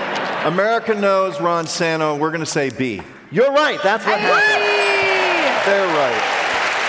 America 0.44 0.94
knows 0.94 1.40
Ron 1.40 1.66
Santo. 1.66 2.16
We're 2.16 2.30
gonna 2.30 2.46
say 2.46 2.70
B. 2.70 3.00
You're 3.30 3.50
right. 3.50 3.82
That's 3.82 4.04
what 4.04 4.20
happened. 4.20 4.62
They're 5.66 5.86
right. 5.86 6.38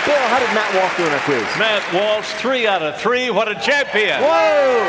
Bill, 0.04 0.28
how 0.28 0.38
did 0.38 0.52
Matt 0.54 0.74
Walsh 0.74 0.96
do 0.98 1.06
in 1.06 1.12
our 1.12 1.20
quiz? 1.20 1.58
Matt 1.58 1.82
Walsh, 1.94 2.30
three 2.34 2.66
out 2.66 2.82
of 2.82 3.00
three. 3.00 3.30
What 3.30 3.48
a 3.48 3.54
champion! 3.54 4.20
Whoa! 4.20 4.84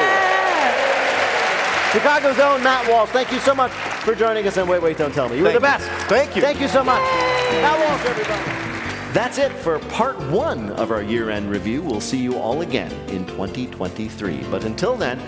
Chicago's 1.93 2.39
own 2.39 2.61
Matt 2.61 2.89
Walsh, 2.89 3.09
thank 3.11 3.31
you 3.31 3.39
so 3.39 3.55
much 3.55 3.71
for 4.05 4.15
joining 4.15 4.47
us. 4.47 4.55
And 4.57 4.69
wait, 4.69 4.81
wait, 4.81 4.97
don't 4.97 5.13
tell 5.13 5.27
me. 5.27 5.37
You 5.37 5.43
were 5.43 5.51
the 5.51 5.59
best. 5.59 5.89
Thank 6.07 6.35
you. 6.35 6.41
Thank 6.41 6.61
you 6.61 6.67
so 6.67 6.83
much. 6.83 7.01
Matt 7.01 7.79
Walsh, 7.79 8.05
everybody. 8.05 9.11
That's 9.11 9.37
it 9.37 9.51
for 9.51 9.79
part 9.79 10.19
one 10.29 10.71
of 10.73 10.91
our 10.91 11.01
year 11.01 11.29
end 11.29 11.49
review. 11.49 11.81
We'll 11.81 12.01
see 12.01 12.19
you 12.19 12.37
all 12.37 12.61
again 12.61 12.91
in 13.09 13.25
2023. 13.25 14.43
But 14.51 14.65
until 14.65 14.95
then, 14.95 15.19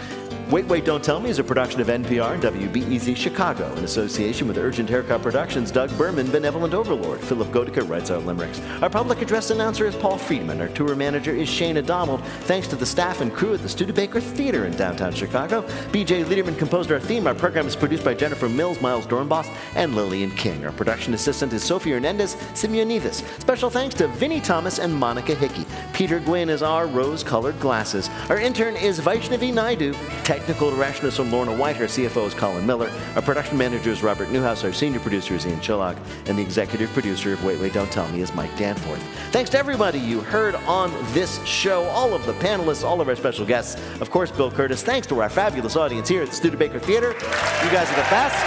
Wait, 0.50 0.66
Wait, 0.68 0.86
Don't 0.86 1.04
Tell 1.04 1.20
Me 1.20 1.30
is 1.30 1.39
a 1.39 1.43
production 1.43 1.82
of 1.82 1.88
NPR 1.88 2.36
and 2.36 2.41
WBEZ 2.41 3.18
Chicago 3.18 3.70
in 3.76 3.84
association 3.84 4.48
with 4.48 4.58
Urgent 4.58 4.89
Haircut 4.89 5.22
Productions, 5.22 5.72
Doug 5.72 5.95
Berman, 5.98 6.32
Benevolent 6.32 6.74
Overlord. 6.74 7.20
Philip 7.20 7.50
Godeka 7.50 7.88
writes 7.88 8.12
our 8.12 8.20
limericks. 8.20 8.62
Our 8.82 8.89
public 8.89 9.22
address 9.22 9.50
announcer 9.50 9.86
is 9.86 9.93
Paul 9.95 10.18
Friedman. 10.18 10.62
Our 10.62 10.70
tour 10.70 10.95
manager 10.95 11.36
is 11.36 11.50
Shana 11.50 11.86
Donald. 11.86 12.24
Thanks 12.43 12.70
to 12.70 12.78
the 12.78 12.86
staff 12.86 13.20
and 13.20 13.34
crew 13.34 13.56
at 13.56 13.62
the 13.62 13.68
Studebaker 13.68 14.22
Theater 14.22 14.66
in 14.66 14.78
downtown 14.78 15.14
Chicago. 15.14 15.64
BJ 15.91 16.24
Leiderman 16.24 16.58
composed 16.58 16.93
our 16.93 17.00
theme. 17.02 17.28
Our 17.28 17.36
program 17.36 17.68
is 17.68 17.76
produced 17.76 18.06
by 18.06 18.14
Jennifer 18.14 18.48
Mills, 18.48 18.80
Miles 18.80 19.06
Doornbos, 19.06 19.54
and 19.76 19.95
Lillian 19.95 20.32
King. 20.32 20.66
Our 20.66 20.72
production 20.72 21.14
assistant 21.14 21.52
is 21.52 21.62
Sophie 21.62 21.91
Hernandez 21.91 22.36
Simeonidis. 22.54 23.22
Special 23.41 23.70
thanks 23.70 23.95
to 23.95 24.08
Vinnie 24.08 24.39
Thomas 24.39 24.80
and 24.80 24.95
Monica 24.95 25.36
Hickey. 25.36 25.66
Peter 25.91 26.22
Gwynn 26.22 26.48
is 26.48 26.64
our 26.64 26.88
rose-colored 26.88 27.60
glasses. 27.60 28.10
Our 28.30 28.39
intern 28.39 28.78
is 28.78 29.02
Vaishnavi 29.02 29.54
Naidu. 29.54 29.93
Technical 30.38 30.82
is 30.82 31.16
from 31.16 31.32
Lorna 31.32 31.52
White. 31.52 31.78
Our 31.78 31.88
CFO 31.88 32.28
is 32.28 32.34
Colin 32.36 32.64
Miller. 32.64 32.92
Our 33.16 33.24
production 33.24 33.58
manager 33.58 33.90
is 33.90 34.04
Robert 34.04 34.30
Newhouse. 34.30 34.64
Our 34.64 34.72
senior 34.72 35.00
producer 35.00 35.34
is 35.34 35.48
Ian 35.48 35.60
Chillag. 35.60 35.98
And 36.28 36.38
the 36.38 36.44
executive 36.44 36.92
producer 36.92 37.34
of 37.34 37.44
Wait, 37.44 37.60
Wait, 37.60 37.74
Don't 37.74 37.92
Tell 37.92 38.08
Me 38.10 38.22
is 38.22 38.34
Mike 38.36 38.56
Danforth. 38.56 39.02
Thanks 39.32 39.50
to 39.50 39.58
everybody 39.58 40.00
you 40.00 40.22
heard 40.22 40.54
on 40.56 40.94
this 41.14 41.44
show, 41.44 41.86
all 41.86 42.14
of 42.14 42.24
the 42.28 42.34
panelists, 42.34 42.84
all 42.84 43.02
of 43.02 43.10
our 43.10 43.16
special 43.16 43.48
guests. 43.48 43.82
Of 44.00 44.12
course, 44.12 44.30
Bill 44.30 44.52
Kurtis. 44.52 44.84
Thanks 44.84 45.08
to 45.08 45.20
our 45.22 45.28
fabulous 45.28 45.76
audience 45.76 46.08
here 46.08 46.22
at 46.22 46.30
the 46.30 46.36
Studebaker 46.36 46.80
Theater. 46.80 47.14
You 47.14 47.72
guys 47.72 47.92
are 47.92 47.96
the 47.96 48.08
best. 48.10 48.38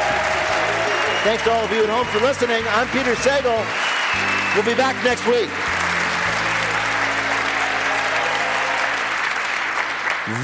Thanks 1.25 1.43
to 1.43 1.51
all 1.51 1.65
of 1.65 1.73
you 1.73 1.83
at 1.83 1.91
home 1.91 2.07
for 2.07 2.21
listening. 2.21 2.63
I'm 2.69 2.87
Peter 2.89 3.15
Sagal. 3.17 3.67
We'll 4.55 4.65
be 4.65 4.77
back 4.77 4.97
next 5.05 5.27
week. 5.27 5.51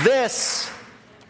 This 0.03 0.76